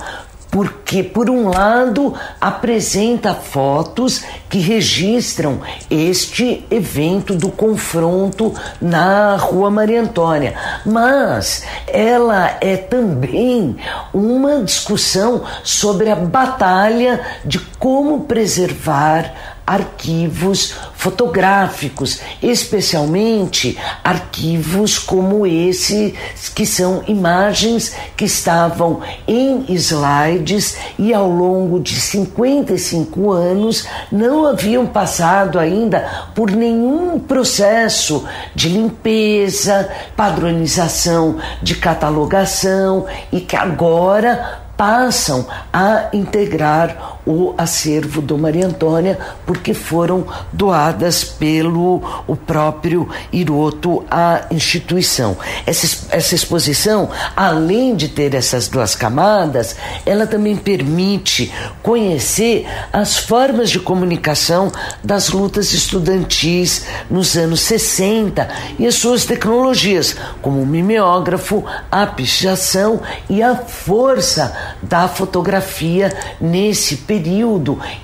porque, 0.53 1.01
por 1.01 1.31
um 1.31 1.49
lado, 1.49 2.13
apresenta 2.39 3.33
fotos 3.33 4.23
que 4.47 4.59
registram 4.59 5.61
este 5.89 6.63
evento 6.69 7.33
do 7.33 7.49
confronto 7.49 8.53
na 8.79 9.35
Rua 9.35 9.71
Maria 9.71 10.03
Antônia, 10.03 10.53
mas 10.85 11.63
ela 11.87 12.55
é 12.61 12.77
também 12.77 13.75
uma 14.13 14.61
discussão 14.61 15.43
sobre 15.63 16.11
a 16.11 16.15
batalha 16.15 17.19
de 17.43 17.57
como 17.57 18.25
preservar 18.25 19.52
arquivos 19.65 20.75
fotográficos, 20.93 22.19
especialmente 22.41 23.77
arquivos 24.03 24.99
como 24.99 25.45
esse, 25.47 26.13
que 26.53 26.65
são 26.65 27.03
imagens 27.07 27.93
que 28.15 28.25
estavam 28.25 29.01
em 29.27 29.65
slides 29.73 30.77
e 30.99 31.13
ao 31.13 31.29
longo 31.29 31.79
de 31.79 31.99
55 31.99 33.31
anos 33.31 33.87
não 34.11 34.45
haviam 34.45 34.85
passado 34.85 35.57
ainda 35.57 36.29
por 36.35 36.51
nenhum 36.51 37.19
processo 37.19 38.25
de 38.53 38.69
limpeza, 38.69 39.89
padronização, 40.15 41.37
de 41.61 41.75
catalogação 41.75 43.05
e 43.31 43.39
que 43.39 43.55
agora 43.55 44.63
passam 44.75 45.45
a 45.71 46.09
integrar 46.13 47.19
o 47.25 47.53
acervo 47.57 48.21
do 48.21 48.37
Maria 48.37 48.67
Antônia, 48.67 49.17
porque 49.45 49.73
foram 49.73 50.25
doadas 50.51 51.23
pelo 51.23 52.01
o 52.27 52.35
próprio 52.35 53.07
Hiroto 53.31 54.03
à 54.09 54.45
instituição. 54.51 55.37
Essa, 55.65 56.07
essa 56.15 56.35
exposição, 56.35 57.09
além 57.35 57.95
de 57.95 58.09
ter 58.09 58.33
essas 58.33 58.67
duas 58.67 58.95
camadas, 58.95 59.75
ela 60.05 60.27
também 60.27 60.55
permite 60.55 61.51
conhecer 61.81 62.67
as 62.91 63.17
formas 63.17 63.69
de 63.69 63.79
comunicação 63.79 64.71
das 65.03 65.29
lutas 65.29 65.73
estudantis 65.73 66.85
nos 67.09 67.37
anos 67.37 67.61
60 67.61 68.47
e 68.77 68.85
as 68.85 68.95
suas 68.95 69.25
tecnologias, 69.25 70.15
como 70.41 70.61
o 70.61 70.65
mimeógrafo, 70.65 71.63
a 71.89 72.05
pichação 72.05 73.01
e 73.29 73.41
a 73.41 73.55
força 73.55 74.55
da 74.81 75.07
fotografia 75.07 76.13
nesse 76.39 76.97
período 76.97 77.12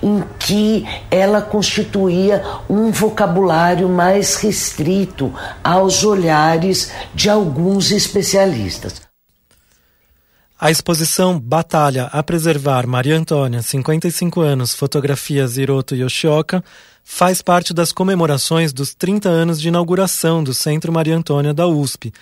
em 0.01 0.23
que 0.37 0.85
ela 1.09 1.41
constituía 1.41 2.43
um 2.69 2.91
vocabulário 2.91 3.87
mais 3.89 4.35
restrito 4.35 5.33
aos 5.63 6.03
olhares 6.03 6.91
de 7.13 7.29
alguns 7.29 7.91
especialistas. 7.91 9.01
A 10.59 10.69
exposição 10.69 11.39
Batalha 11.39 12.09
a 12.11 12.21
Preservar 12.21 12.85
Maria 12.85 13.17
Antônia, 13.17 13.61
55 13.61 14.41
anos, 14.41 14.73
fotografias 14.73 15.57
Hiroto 15.57 15.95
Yoshioka, 15.95 16.61
faz 17.01 17.41
parte 17.41 17.73
das 17.73 17.93
comemorações 17.93 18.73
dos 18.73 18.93
30 18.93 19.29
anos 19.29 19.61
de 19.61 19.69
inauguração 19.69 20.43
do 20.43 20.53
Centro 20.53 20.91
Maria 20.91 21.15
Antônia 21.15 21.53
da 21.53 21.65
USP. 21.65 22.13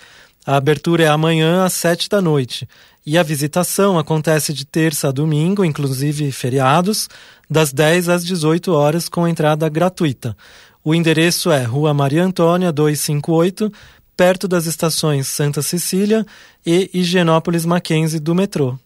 A 0.46 0.56
abertura 0.56 1.02
é 1.02 1.08
amanhã 1.08 1.64
às 1.64 1.72
7 1.74 2.08
da 2.08 2.22
noite 2.22 2.66
e 3.08 3.16
a 3.16 3.22
visitação 3.22 3.98
acontece 3.98 4.52
de 4.52 4.66
terça 4.66 5.08
a 5.08 5.10
domingo, 5.10 5.64
inclusive 5.64 6.30
feriados, 6.30 7.08
das 7.48 7.72
10 7.72 8.10
às 8.10 8.22
18 8.22 8.70
horas 8.70 9.08
com 9.08 9.26
entrada 9.26 9.66
gratuita. 9.66 10.36
O 10.84 10.94
endereço 10.94 11.50
é 11.50 11.62
Rua 11.62 11.94
Maria 11.94 12.22
Antônia 12.22 12.70
258, 12.70 13.72
perto 14.14 14.46
das 14.46 14.66
estações 14.66 15.26
Santa 15.26 15.62
Cecília 15.62 16.26
e 16.66 16.90
Higienópolis 16.92 17.64
Mackenzie 17.64 18.20
do 18.20 18.34
metrô. 18.34 18.78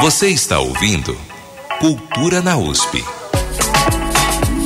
Você 0.00 0.28
está 0.28 0.60
ouvindo 0.60 1.14
Cultura 1.78 2.40
na 2.40 2.56
USP. 2.56 3.04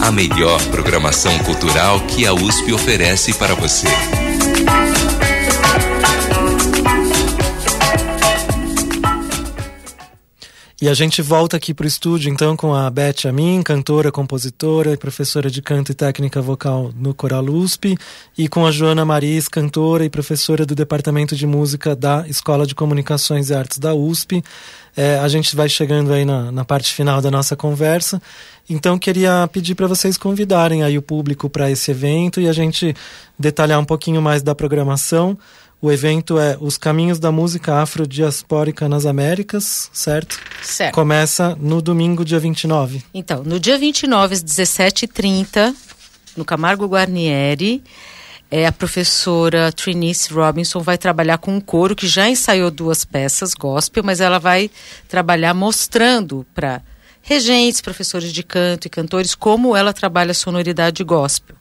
A 0.01 0.13
melhor 0.13 0.63
programação 0.71 1.37
cultural 1.41 1.99
que 2.03 2.25
a 2.25 2.33
USP 2.33 2.73
oferece 2.73 3.35
para 3.35 3.57
você. 3.57 3.89
E 10.81 10.89
a 10.89 10.95
gente 10.95 11.21
volta 11.21 11.57
aqui 11.57 11.75
para 11.75 11.83
o 11.83 11.89
estúdio 11.89 12.33
então 12.33 12.57
com 12.57 12.73
a 12.73 12.89
Beth 12.89 13.27
Amin, 13.29 13.63
cantora, 13.65 14.13
compositora 14.13 14.93
e 14.93 14.97
professora 14.97 15.51
de 15.51 15.61
canto 15.61 15.91
e 15.91 15.95
técnica 15.95 16.41
vocal 16.41 16.93
no 16.95 17.13
Coral 17.13 17.43
USP, 17.47 17.99
e 18.37 18.47
com 18.47 18.65
a 18.65 18.71
Joana 18.71 19.05
Maris, 19.05 19.49
cantora 19.49 20.05
e 20.05 20.09
professora 20.09 20.65
do 20.65 20.77
Departamento 20.77 21.35
de 21.35 21.49
Música 21.49 21.97
da 21.97 22.25
Escola 22.29 22.65
de 22.65 22.77
Comunicações 22.77 23.51
e 23.51 23.55
Artes 23.55 23.79
da 23.79 23.93
USP. 23.93 24.41
É, 24.97 25.19
a 25.19 25.27
gente 25.27 25.57
vai 25.57 25.69
chegando 25.69 26.13
aí 26.13 26.25
na, 26.25 26.53
na 26.53 26.65
parte 26.65 26.95
final 26.95 27.21
da 27.21 27.29
nossa 27.29 27.57
conversa, 27.57 28.23
então 28.71 28.97
queria 29.01 29.51
pedir 29.53 29.75
para 29.75 29.89
vocês 29.89 30.17
convidarem 30.17 30.85
aí 30.85 30.97
o 30.97 31.03
público 31.03 31.51
para 31.51 31.69
esse 31.69 31.91
evento 31.91 32.41
e 32.41 32.47
a 32.49 32.53
gente 32.53 32.95
detalhar 33.37 33.81
um 33.81 33.85
pouquinho 33.85 34.23
mais 34.23 34.45
da 34.45 34.55
programação. 34.55 35.37
O 35.81 35.93
evento 35.93 36.41
é 36.41 36.59
Os 36.61 36.77
Caminhos 36.77 37.21
da 37.21 37.31
Música 37.31 37.77
Afrodiaspórica 37.77 38.89
nas 38.89 39.07
Américas, 39.07 39.89
certo? 39.93 40.41
Certo. 40.61 40.93
Começa 40.93 41.57
no 41.61 41.81
domingo, 41.81 42.25
dia 42.25 42.41
29. 42.41 43.05
Então, 43.15 43.45
no 43.45 43.61
dia 43.61 43.79
29, 43.79 44.35
às 44.35 44.43
17h30, 44.43 45.73
no 46.37 46.45
Camargo 46.45 46.87
Guarnieri, 46.87 47.81
é, 48.51 48.67
a 48.67 48.73
professora 48.73 49.71
Trinice 49.71 50.33
Robinson 50.33 50.81
vai 50.81 50.99
trabalhar 50.99 51.39
com 51.39 51.55
um 51.55 51.61
coro 51.61 51.95
que 51.95 52.09
já 52.09 52.29
ensaiou 52.29 52.73
duas 52.73 53.05
peças 53.05 53.55
gospel, 53.55 54.03
mas 54.03 54.21
ela 54.21 54.41
vai 54.41 54.71
trabalhar 55.07 55.55
mostrando 55.55 56.45
para 56.55 56.83
regentes, 57.23 57.81
professores 57.81 58.33
de 58.33 58.43
canto 58.43 58.87
e 58.87 58.91
cantores 58.91 59.35
como 59.35 59.77
ela 59.77 59.93
trabalha 59.93 60.33
a 60.33 60.35
sonoridade 60.35 61.05
gospel. 61.05 61.58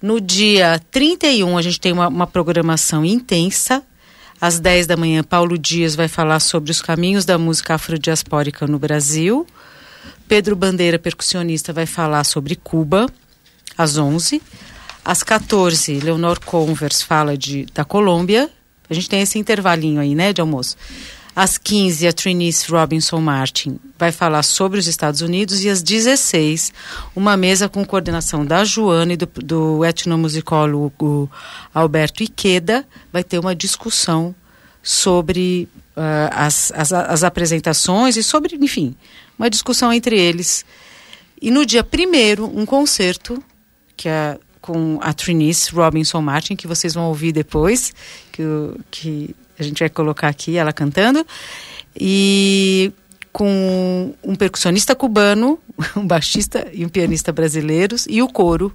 No 0.00 0.20
dia 0.20 0.80
31, 0.92 1.58
a 1.58 1.62
gente 1.62 1.80
tem 1.80 1.92
uma, 1.92 2.06
uma, 2.06 2.26
programação 2.26 3.04
intensa. 3.04 3.82
Às 4.40 4.60
10 4.60 4.86
da 4.86 4.96
manhã, 4.96 5.24
Paulo 5.24 5.58
Dias 5.58 5.96
vai 5.96 6.06
falar 6.06 6.38
sobre 6.38 6.70
os 6.70 6.80
caminhos 6.80 7.24
da 7.24 7.36
música 7.36 7.74
afrodiaspórica 7.74 8.66
no 8.68 8.78
Brasil. 8.78 9.44
Pedro 10.28 10.54
Bandeira, 10.54 11.00
percussionista, 11.00 11.72
vai 11.72 11.84
falar 11.86 12.22
sobre 12.22 12.54
Cuba, 12.54 13.06
às 13.76 13.98
11. 13.98 14.40
Às 15.04 15.24
14, 15.24 15.98
Leonor 15.98 16.38
Convers 16.44 17.02
fala 17.02 17.36
de, 17.36 17.66
da 17.74 17.84
Colômbia. 17.84 18.48
A 18.88 18.94
gente 18.94 19.08
tem 19.08 19.20
esse 19.22 19.36
intervalinho 19.36 20.00
aí, 20.00 20.14
né, 20.14 20.32
de 20.32 20.40
almoço. 20.40 20.76
Às 21.38 21.56
15, 21.56 22.08
a 22.08 22.12
Trinice 22.12 22.68
Robinson 22.68 23.20
Martin 23.20 23.78
vai 23.96 24.10
falar 24.10 24.42
sobre 24.42 24.76
os 24.76 24.88
Estados 24.88 25.20
Unidos. 25.20 25.62
E 25.62 25.68
às 25.68 25.84
16, 25.84 26.72
uma 27.14 27.36
mesa 27.36 27.68
com 27.68 27.84
coordenação 27.84 28.44
da 28.44 28.64
Joana 28.64 29.12
e 29.12 29.16
do, 29.16 29.26
do 29.36 29.84
etnomusicólogo 29.84 31.30
Alberto 31.72 32.24
Iqueda 32.24 32.84
vai 33.12 33.22
ter 33.22 33.38
uma 33.38 33.54
discussão 33.54 34.34
sobre 34.82 35.68
uh, 35.96 36.28
as, 36.32 36.72
as, 36.72 36.92
as 36.92 37.22
apresentações 37.22 38.16
e 38.16 38.22
sobre, 38.24 38.56
enfim, 38.56 38.96
uma 39.38 39.48
discussão 39.48 39.92
entre 39.92 40.18
eles. 40.18 40.64
E 41.40 41.52
no 41.52 41.64
dia 41.64 41.84
primeiro, 41.84 42.46
um 42.46 42.66
concerto 42.66 43.40
que 43.96 44.08
é 44.08 44.36
com 44.60 44.98
a 45.00 45.12
Trinice 45.12 45.70
Robinson 45.70 46.20
Martin, 46.20 46.56
que 46.56 46.66
vocês 46.66 46.94
vão 46.94 47.04
ouvir 47.04 47.30
depois, 47.30 47.94
que, 48.32 48.42
que 48.90 49.36
a 49.58 49.62
gente 49.62 49.80
vai 49.80 49.88
colocar 49.88 50.28
aqui 50.28 50.56
ela 50.56 50.72
cantando. 50.72 51.26
E 51.98 52.92
com 53.32 54.14
um 54.22 54.34
percussionista 54.34 54.94
cubano, 54.94 55.58
um 55.96 56.06
baixista 56.06 56.66
e 56.72 56.84
um 56.84 56.88
pianista 56.88 57.32
brasileiros 57.32 58.06
e 58.08 58.22
o 58.22 58.28
coro 58.28 58.74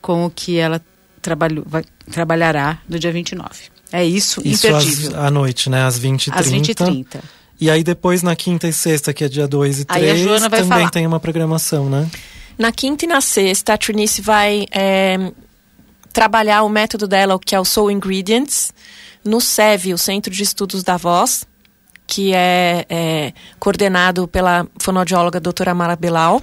com 0.00 0.26
o 0.26 0.30
que 0.30 0.58
ela 0.58 0.80
trabalhou, 1.20 1.64
vai, 1.66 1.84
trabalhará 2.10 2.78
no 2.88 2.98
dia 2.98 3.12
29. 3.12 3.48
É 3.92 4.04
isso, 4.04 4.40
isso 4.44 4.66
imperdível. 4.66 5.10
Às, 5.10 5.24
à 5.24 5.30
noite, 5.30 5.70
né? 5.70 5.84
Às 5.84 5.98
20h30. 5.98 6.32
Às 6.34 6.50
20h30. 6.50 7.20
E 7.60 7.70
aí 7.70 7.82
depois 7.82 8.22
na 8.22 8.36
quinta 8.36 8.68
e 8.68 8.72
sexta, 8.72 9.12
que 9.12 9.24
é 9.24 9.28
dia 9.28 9.48
2 9.48 9.80
e 9.80 9.84
3, 9.84 10.24
também 10.42 10.64
falar. 10.64 10.90
tem 10.90 11.06
uma 11.06 11.18
programação, 11.18 11.88
né? 11.88 12.08
Na 12.58 12.70
quinta 12.72 13.04
e 13.04 13.08
na 13.08 13.20
sexta, 13.20 13.74
a 13.74 13.78
Trinice 13.78 14.20
vai 14.20 14.66
é, 14.70 15.32
trabalhar 16.12 16.62
o 16.62 16.68
método 16.68 17.06
dela, 17.06 17.38
que 17.38 17.54
é 17.54 17.60
o 17.60 17.64
Soul 17.64 17.90
Ingredients, 17.90 18.72
no 19.26 19.40
SEV, 19.40 19.92
o 19.92 19.98
Centro 19.98 20.32
de 20.32 20.42
Estudos 20.42 20.82
da 20.82 20.96
Voz, 20.96 21.46
que 22.06 22.32
é, 22.34 22.86
é 22.88 23.32
coordenado 23.58 24.28
pela 24.28 24.66
fonoaudióloga 24.80 25.40
doutora 25.40 25.74
Mara 25.74 25.96
Belal. 25.96 26.40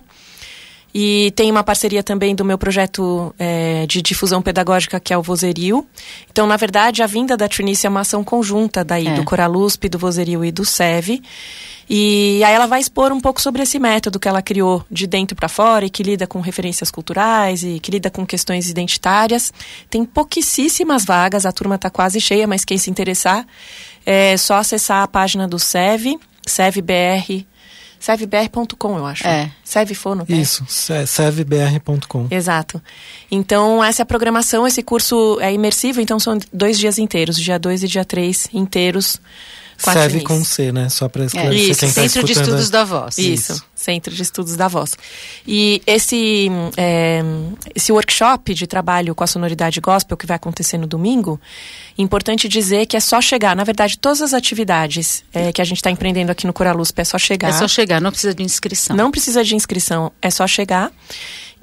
E 0.94 1.32
tem 1.36 1.50
uma 1.50 1.64
parceria 1.64 2.04
também 2.04 2.36
do 2.36 2.46
meu 2.46 2.58
projeto 2.58 3.34
é, 3.39 3.88
de 3.88 4.02
difusão 4.02 4.41
pedagógica, 4.41 5.00
que 5.00 5.12
é 5.12 5.18
o 5.18 5.24
Vozerio. 5.24 5.86
Então, 6.32 6.46
na 6.46 6.56
verdade, 6.56 7.02
a 7.02 7.08
vinda 7.08 7.36
da 7.36 7.48
Trinice 7.48 7.88
é 7.88 7.89
uma 7.89 8.02
ação 8.02 8.24
conjunta 8.24 8.84
daí, 8.84 9.08
é. 9.08 9.14
do 9.16 9.24
Coralusp, 9.24 9.89
do 9.89 9.98
Vozerio 9.98 10.46
e 10.46 10.52
do 10.52 10.64
SEV. 10.64 11.20
E 11.89 12.44
aí 12.44 12.54
ela 12.54 12.68
vai 12.68 12.80
expor 12.80 13.12
um 13.12 13.20
pouco 13.20 13.41
sobre 13.41 13.64
esse 13.64 13.78
método 13.80 14.20
que 14.20 14.28
ela 14.28 14.41
criou 14.41 14.86
de 14.89 15.08
dentro 15.08 15.36
para 15.36 15.50
fora 15.50 15.86
e 15.86 15.89
que 15.89 16.04
lida 16.04 16.26
com 16.26 16.39
referências 16.39 16.89
culturais 16.89 17.64
e 17.64 17.80
que 17.80 17.91
lida 17.91 18.10
com 18.10 18.26
questões 18.26 18.70
identitárias. 18.70 19.52
Tem 19.89 20.06
pouquíssimas 20.06 21.04
vagas, 21.04 21.46
a 21.46 21.52
turma 21.52 21.76
está 21.76 21.89
quase 21.89 22.22
cheia, 22.22 22.48
mas 22.48 22.64
quem 22.64 22.78
se 22.78 22.89
interessar 22.89 23.46
é 24.06 24.38
só 24.38 24.56
acessar 24.56 25.04
a 25.04 25.08
página 25.08 25.48
do 25.48 25.60
SEV, 25.60 26.20
SEVBR, 26.46 27.46
sevbr.com, 28.04 28.97
eu 28.97 29.06
acho. 29.06 29.26
É. 29.26 29.49
Sevfono. 29.64 30.26
Isso, 30.28 30.66
sevbr.com. 30.68 32.28
Exato. 32.30 32.82
Então, 33.32 33.82
essa 33.82 34.01
é 34.01 34.04
a 34.04 34.06
programação, 34.06 34.68
esse 34.68 34.84
curso 34.84 35.39
é 35.39 35.54
imersivo, 35.54 36.01
então 36.01 36.20
são 36.20 36.38
dois 36.51 36.78
dias 36.78 36.97
inteiros, 36.97 37.38
dia 37.38 37.58
2 37.58 37.84
e 37.84 37.88
dia 37.88 38.04
3 38.04 38.49
inteiros. 38.54 39.22
Serve 39.78 40.21
com 40.21 40.43
C, 40.43 40.71
né? 40.71 40.89
Só 40.89 41.09
para 41.09 41.26
esclarecer 41.26 41.67
é. 41.67 41.71
Isso, 41.71 41.80
quem 41.80 41.89
Centro 41.89 42.21
tá 42.21 42.26
de 42.26 42.32
Estudos 42.34 42.69
da 42.69 42.84
Voz. 42.84 43.17
Isso. 43.17 43.53
Isso, 43.53 43.65
Centro 43.76 44.13
de 44.13 44.21
Estudos 44.21 44.55
da 44.55 44.67
Voz. 44.67 44.97
E 45.47 45.82
esse, 45.86 46.49
é, 46.78 47.21
esse 47.76 47.91
workshop 47.91 48.53
de 48.53 48.67
trabalho 48.67 49.13
com 49.13 49.24
a 49.24 49.28
sonoridade 49.28 49.80
gospel 49.82 50.15
que 50.15 50.26
vai 50.26 50.36
acontecer 50.36 50.78
no 50.78 50.88
domingo, 50.88 51.39
importante 51.97 52.47
dizer 52.47 52.86
que 52.86 52.95
é 52.95 52.99
só 52.99 53.21
chegar. 53.21 53.55
Na 53.55 53.63
verdade, 53.63 53.97
todas 53.97 54.21
as 54.21 54.34
atividades 54.34 55.24
é, 55.34 55.51
que 55.51 55.61
a 55.61 55.65
gente 55.65 55.78
está 55.78 55.91
empreendendo 55.91 56.32
aqui 56.32 56.47
no 56.47 56.53
Coralusp 56.53 56.99
é 56.99 57.03
só 57.03 57.17
chegar. 57.17 57.49
É 57.49 57.53
só 57.53 57.67
chegar, 57.67 58.01
não 58.01 58.11
precisa 58.11 58.34
de 58.34 58.43
inscrição. 58.43 58.95
Não 58.95 59.11
precisa 59.11 59.43
de 59.43 59.55
inscrição, 59.55 60.11
é 60.21 60.30
só 60.30 60.47
chegar. 60.47 60.91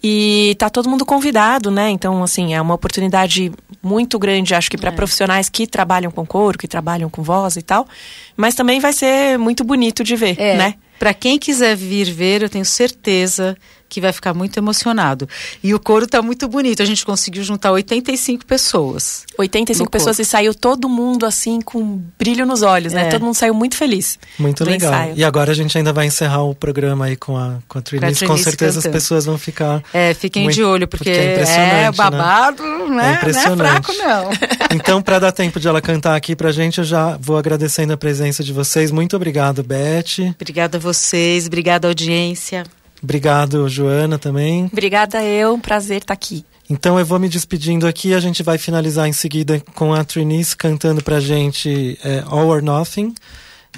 E 0.03 0.55
tá 0.59 0.71
todo 0.71 0.89
mundo 0.89 1.05
convidado, 1.05 1.71
né? 1.71 1.91
Então, 1.91 2.23
assim, 2.23 2.55
é 2.55 2.61
uma 2.61 2.75
oportunidade 2.75 3.53
muito 3.83 4.19
grande, 4.19 4.55
acho 4.55 4.71
que 4.71 4.79
para 4.79 4.91
É. 4.91 4.95
profissionais 4.95 5.49
que 5.49 5.67
trabalham 5.67 6.11
com 6.11 6.25
coro, 6.27 6.57
que 6.59 6.67
trabalham 6.69 7.11
com 7.11 7.23
voz 7.23 7.57
e 7.57 7.63
tal. 7.63 7.87
Mas 8.37 8.55
também 8.55 8.81
vai 8.81 8.93
ser 8.93 9.39
muito 9.39 9.63
bonito 9.65 10.03
de 10.03 10.17
ver, 10.17 10.39
É, 10.39 10.57
né? 10.57 10.75
Para 10.99 11.15
quem 11.15 11.39
quiser 11.39 11.77
vir 11.77 12.05
ver, 12.13 12.43
eu 12.43 12.49
tenho 12.49 12.65
certeza 12.65 13.57
que 13.91 14.01
vai 14.01 14.13
ficar 14.13 14.33
muito 14.33 14.57
emocionado. 14.57 15.29
E 15.63 15.75
o 15.75 15.81
coro 15.81 16.07
tá 16.07 16.23
muito 16.23 16.49
bonito. 16.49 16.81
A 16.81 16.87
gente 16.87 17.05
conseguiu 17.05 17.43
juntar 17.43 17.73
85 17.73 18.47
pessoas. 18.47 19.25
85 19.37 19.85
no 19.85 19.91
pessoas 19.91 20.17
coro. 20.17 20.23
e 20.23 20.25
saiu 20.25 20.55
todo 20.55 20.89
mundo 20.89 21.27
assim 21.27 21.61
com 21.61 22.01
brilho 22.19 22.47
nos 22.47 22.63
olhos, 22.63 22.93
né? 22.93 23.03
É. 23.03 23.11
Todo 23.11 23.25
mundo 23.25 23.35
saiu 23.35 23.53
muito 23.53 23.77
feliz. 23.77 24.19
Muito 24.39 24.65
legal. 24.65 24.93
ensaio. 24.93 25.15
E 25.17 25.25
agora 25.25 25.51
a 25.51 25.55
gente 25.55 25.77
ainda 25.77 25.93
vai 25.93 26.07
encerrar 26.07 26.45
o 26.45 26.55
programa 26.55 27.07
aí 27.07 27.17
com 27.17 27.37
a, 27.37 27.59
com 27.69 27.79
a 27.79 27.83
Trinice. 27.83 28.25
Com 28.25 28.37
certeza 28.39 28.79
as 28.79 28.85
cantando. 28.85 28.93
pessoas 28.93 29.25
vão 29.27 29.37
ficar. 29.37 29.83
É, 29.93 30.15
fiquem 30.15 30.45
muito- 30.45 30.55
de 30.55 30.63
olho, 30.63 30.87
porque, 30.87 31.11
é 31.11 31.33
impressionante. 31.33 31.73
é 31.75 31.83
né? 31.83 31.93
babado, 31.93 32.63
né? 32.89 33.11
É 33.11 33.15
impressionante. 33.17 33.59
Não 33.59 33.67
é 33.67 33.83
fraco, 33.83 33.93
não. 33.99 34.31
Então, 34.73 35.03
para 35.03 35.19
dar 35.19 35.33
tempo 35.33 35.59
de 35.59 35.67
ela 35.67 35.81
cantar 35.81 36.15
aqui 36.15 36.37
pra 36.37 36.53
gente, 36.53 36.79
eu 36.79 36.85
já 36.85 37.17
vou 37.21 37.37
agradecendo 37.37 37.93
a 37.93 37.97
presença 37.97 38.45
de 38.45 38.53
vocês. 38.53 38.93
Muito 38.93 39.17
obrigado, 39.17 39.65
Beth. 39.65 40.33
Obrigada 40.41 40.79
a 40.79 40.81
vocês, 40.81 41.49
obrigada 41.49 41.89
audiência. 41.89 42.63
Obrigado, 43.03 43.69
Joana, 43.69 44.19
também. 44.19 44.67
Obrigada 44.71 45.23
eu, 45.25 45.55
um 45.55 45.61
prazer 45.61 45.99
estar 45.99 46.15
aqui. 46.15 46.45
Então 46.69 46.99
eu 46.99 47.05
vou 47.05 47.19
me 47.19 47.29
despedindo 47.29 47.87
aqui. 47.87 48.15
A 48.15 48.21
gente 48.21 48.43
vai 48.43 48.57
finalizar 48.57 49.09
em 49.09 49.13
seguida 49.13 49.61
com 49.75 49.93
a 49.93 50.05
Trinice 50.05 50.57
cantando 50.57 51.03
pra 51.03 51.19
gente 51.19 51.99
é, 52.05 52.23
All 52.27 52.47
or 52.49 52.63
Nothing. 52.63 53.13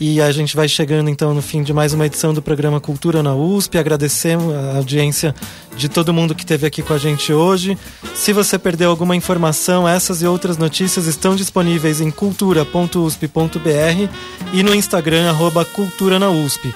E 0.01 0.21
a 0.21 0.33
gente 0.33 0.57
vai 0.57 0.69
chegando 0.69 1.11
então 1.11 1.35
no 1.35 1.43
fim 1.43 1.63
de 1.63 1.73
mais 1.73 1.93
uma 1.93 2.07
edição 2.07 2.33
do 2.33 2.43
programa 2.43 2.81
Cultura 2.81 3.23
na 3.23 3.35
USP. 3.35 3.79
Agradecemos 3.79 4.53
a 4.55 4.77
audiência 4.77 5.35
de 5.77 5.89
todo 5.89 6.13
mundo 6.13 6.35
que 6.35 6.43
esteve 6.43 6.67
aqui 6.67 6.83
com 6.83 6.93
a 6.93 6.99
gente 6.99 7.33
hoje. 7.33 7.79
Se 8.15 8.33
você 8.33 8.59
perdeu 8.59 8.91
alguma 8.91 9.15
informação, 9.15 9.87
essas 9.87 10.23
e 10.23 10.27
outras 10.27 10.57
notícias 10.57 11.07
estão 11.07 11.37
disponíveis 11.37 12.01
em 12.01 12.11
cultura.usp.br 12.11 14.09
e 14.53 14.63
no 14.63 14.75
Instagram, 14.75 15.29
arroba 15.31 15.65
Cultura 15.65 16.19
na 16.19 16.31
USP. 16.31 16.75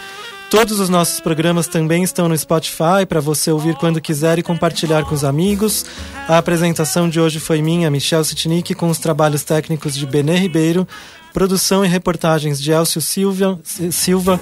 Todos 0.50 0.78
os 0.78 0.88
nossos 0.88 1.18
programas 1.18 1.66
também 1.66 2.04
estão 2.04 2.28
no 2.28 2.38
Spotify 2.38 3.04
para 3.08 3.20
você 3.20 3.50
ouvir 3.50 3.74
quando 3.74 4.00
quiser 4.00 4.38
e 4.38 4.44
compartilhar 4.44 5.04
com 5.04 5.14
os 5.14 5.24
amigos. 5.24 5.84
A 6.28 6.38
apresentação 6.38 7.08
de 7.08 7.20
hoje 7.20 7.40
foi 7.40 7.60
minha, 7.60 7.90
Michel 7.90 8.22
Sitnik, 8.22 8.72
com 8.74 8.88
os 8.88 8.98
trabalhos 8.98 9.42
técnicos 9.42 9.96
de 9.96 10.06
Benê 10.06 10.36
Ribeiro, 10.36 10.86
produção 11.32 11.84
e 11.84 11.88
reportagens 11.88 12.60
de 12.60 12.70
Elcio 12.70 13.00
Silva, 13.00 13.58
Silva 13.90 14.40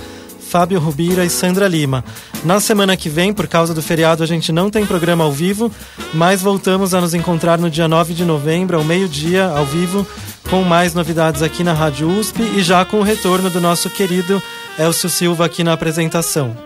Fábio 0.55 0.79
Rubira 0.79 1.25
e 1.25 1.31
Sandra 1.31 1.67
Lima. 1.67 2.05
Na 2.45 2.61
semana 2.61 2.99
que 2.99 3.09
vem, 3.09 3.33
por 3.33 3.49
causa 3.49 3.73
do 3.73 3.83
feriado, 3.83 4.23
a 4.23 4.27
gente 4.27 4.53
não 4.53 4.69
tem 4.69 4.85
programa 4.85 5.25
ao 5.25 5.33
vivo, 5.33 5.73
mas 6.13 6.43
voltamos 6.43 6.93
a 6.93 7.01
nos 7.01 7.15
encontrar 7.15 7.59
no 7.59 7.71
dia 7.71 7.89
9 7.89 8.13
de 8.13 8.27
novembro, 8.27 8.77
ao 8.77 8.85
meio-dia, 8.85 9.47
ao 9.47 9.65
vivo, 9.65 10.07
com 10.51 10.63
mais 10.63 10.93
novidades 10.93 11.43
aqui 11.43 11.65
na 11.65 11.73
Rádio 11.73 12.09
USP 12.09 12.43
e 12.43 12.63
já 12.63 12.85
com 12.85 13.01
o 13.01 13.03
retorno 13.03 13.49
do 13.49 13.61
nosso 13.61 13.89
querido 13.89 14.41
Elcio 14.79 15.09
Silva 15.09 15.45
aqui 15.47 15.63
na 15.63 15.73
apresentação. 15.73 16.57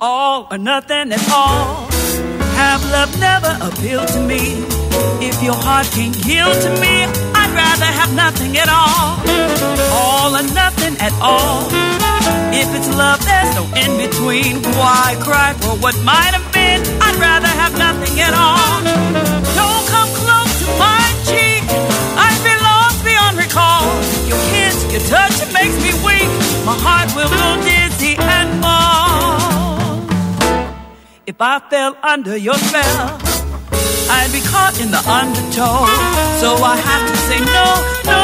all 0.00 0.46
or 0.50 0.58
nothing 0.58 1.12
at 1.12 1.32
all. 1.32 1.88
Have 2.56 2.84
love 2.90 3.18
never 3.18 3.56
appealed 3.66 4.08
to 4.08 4.20
me? 4.20 4.64
If 5.20 5.42
your 5.42 5.54
heart 5.54 5.86
can't 5.92 6.16
yield 6.24 6.54
to 6.62 6.70
me, 6.80 7.04
I'd 7.34 7.52
rather 7.54 7.84
have 7.84 8.12
nothing 8.14 8.56
at 8.58 8.68
all. 8.68 9.18
All 9.92 10.36
or 10.36 10.42
nothing 10.54 10.96
at 11.00 11.12
all. 11.20 11.68
If 12.52 12.68
it's 12.74 12.88
love, 12.96 13.24
there's 13.24 13.54
no 13.56 13.64
in 13.76 13.96
between. 13.98 14.62
Why 14.76 15.16
cry 15.20 15.54
for 15.60 15.76
what 15.82 15.96
might 16.04 16.32
have 16.36 16.48
been? 16.52 16.80
I'd 17.00 17.16
rather 17.16 17.48
have 17.48 17.76
nothing 17.78 18.20
at 18.20 18.34
all. 18.34 18.80
Don't 19.56 19.84
come 19.88 20.10
close 20.22 20.52
to 20.62 20.68
my 20.78 21.04
cheek. 21.28 21.64
I'd 22.16 22.40
be 22.44 22.54
lost 22.62 23.04
beyond 23.04 23.36
recall. 23.36 23.84
Your 24.28 24.40
kiss, 24.52 24.76
your 24.92 25.02
touch, 25.12 25.25
My 26.66 26.76
heart 26.86 27.14
will 27.14 27.30
go 27.30 27.48
dizzy 27.62 28.16
and 28.18 28.48
fall. 28.62 30.02
If 31.24 31.40
I 31.40 31.60
fell 31.70 31.96
under 32.02 32.36
your 32.36 32.58
spell, 32.58 33.20
I'd 34.10 34.32
be 34.32 34.40
caught 34.40 34.80
in 34.80 34.90
the 34.90 34.98
undertow. 34.98 35.86
So 36.42 36.48
I 36.72 36.74
have 36.76 37.04
to 37.10 37.16
say 37.28 37.38
no, 37.38 37.66
no, 38.10 38.22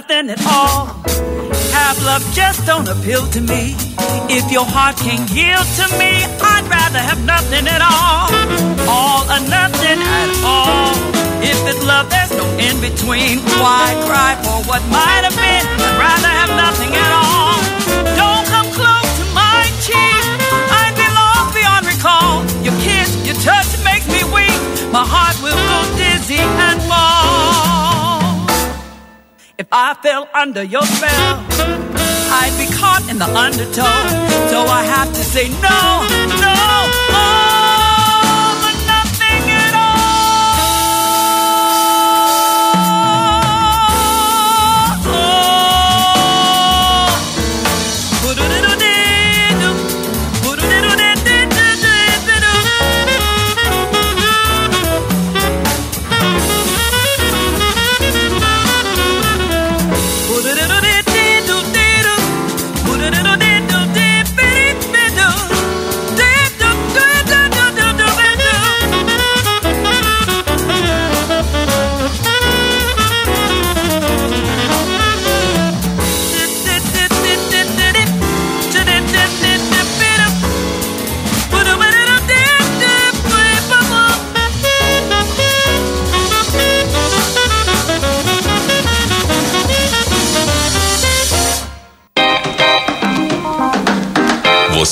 nothing 0.00 0.30
at 0.30 0.40
all. 0.46 0.86
Have 1.76 2.00
love 2.04 2.24
just 2.32 2.64
don't 2.64 2.88
appeal 2.88 3.26
to 3.36 3.40
me. 3.40 3.76
If 4.32 4.50
your 4.50 4.64
heart 4.64 4.96
can't 4.96 5.28
yield 5.28 5.68
to 5.76 5.84
me, 6.00 6.24
I'd 6.40 6.64
rather 6.72 7.02
have 7.10 7.20
nothing 7.24 7.68
at 7.68 7.82
all. 7.84 8.32
All 8.88 9.24
or 9.28 9.42
nothing 9.44 10.00
at 10.00 10.30
all. 10.40 10.96
If 11.44 11.58
it's 11.68 11.84
love, 11.84 12.08
there's 12.08 12.32
no 12.32 12.46
in 12.56 12.80
between. 12.80 13.44
Why 13.60 13.92
cry 14.08 14.40
for 14.40 14.64
what 14.70 14.80
might 14.88 15.22
have 15.28 15.36
been? 15.36 15.64
I'd 15.68 15.98
rather 16.00 16.32
have 16.32 16.52
nothing 16.56 16.92
at 16.96 17.12
all. 17.20 17.60
Don't 18.16 18.46
come 18.48 18.68
close 18.72 19.10
to 19.20 19.26
my 19.36 19.68
cheek. 19.84 20.24
I'd 20.80 20.96
be 20.96 21.08
lost 21.12 21.52
beyond 21.52 21.84
recall. 21.84 22.40
Your 22.64 22.76
kiss, 22.80 23.10
your 23.28 23.36
touch 23.44 23.68
makes 23.84 24.08
me 24.08 24.24
weak. 24.32 24.60
My 24.96 25.04
heart 25.04 25.36
will 25.44 25.60
go 25.68 25.78
dizzy 26.00 26.40
and 26.40 26.80
fall. 26.88 27.89
I 29.72 29.94
fell 30.02 30.28
under 30.34 30.64
your 30.64 30.82
spell, 30.82 31.46
I'd 31.46 32.50
be 32.58 32.66
caught 32.74 33.06
in 33.08 33.18
the 33.18 33.26
undertow. 33.26 33.86
So 34.50 34.66
I 34.66 34.82
have 34.82 35.08
to 35.14 35.22
say 35.22 35.48
no, 35.62 36.02
no, 36.42 37.09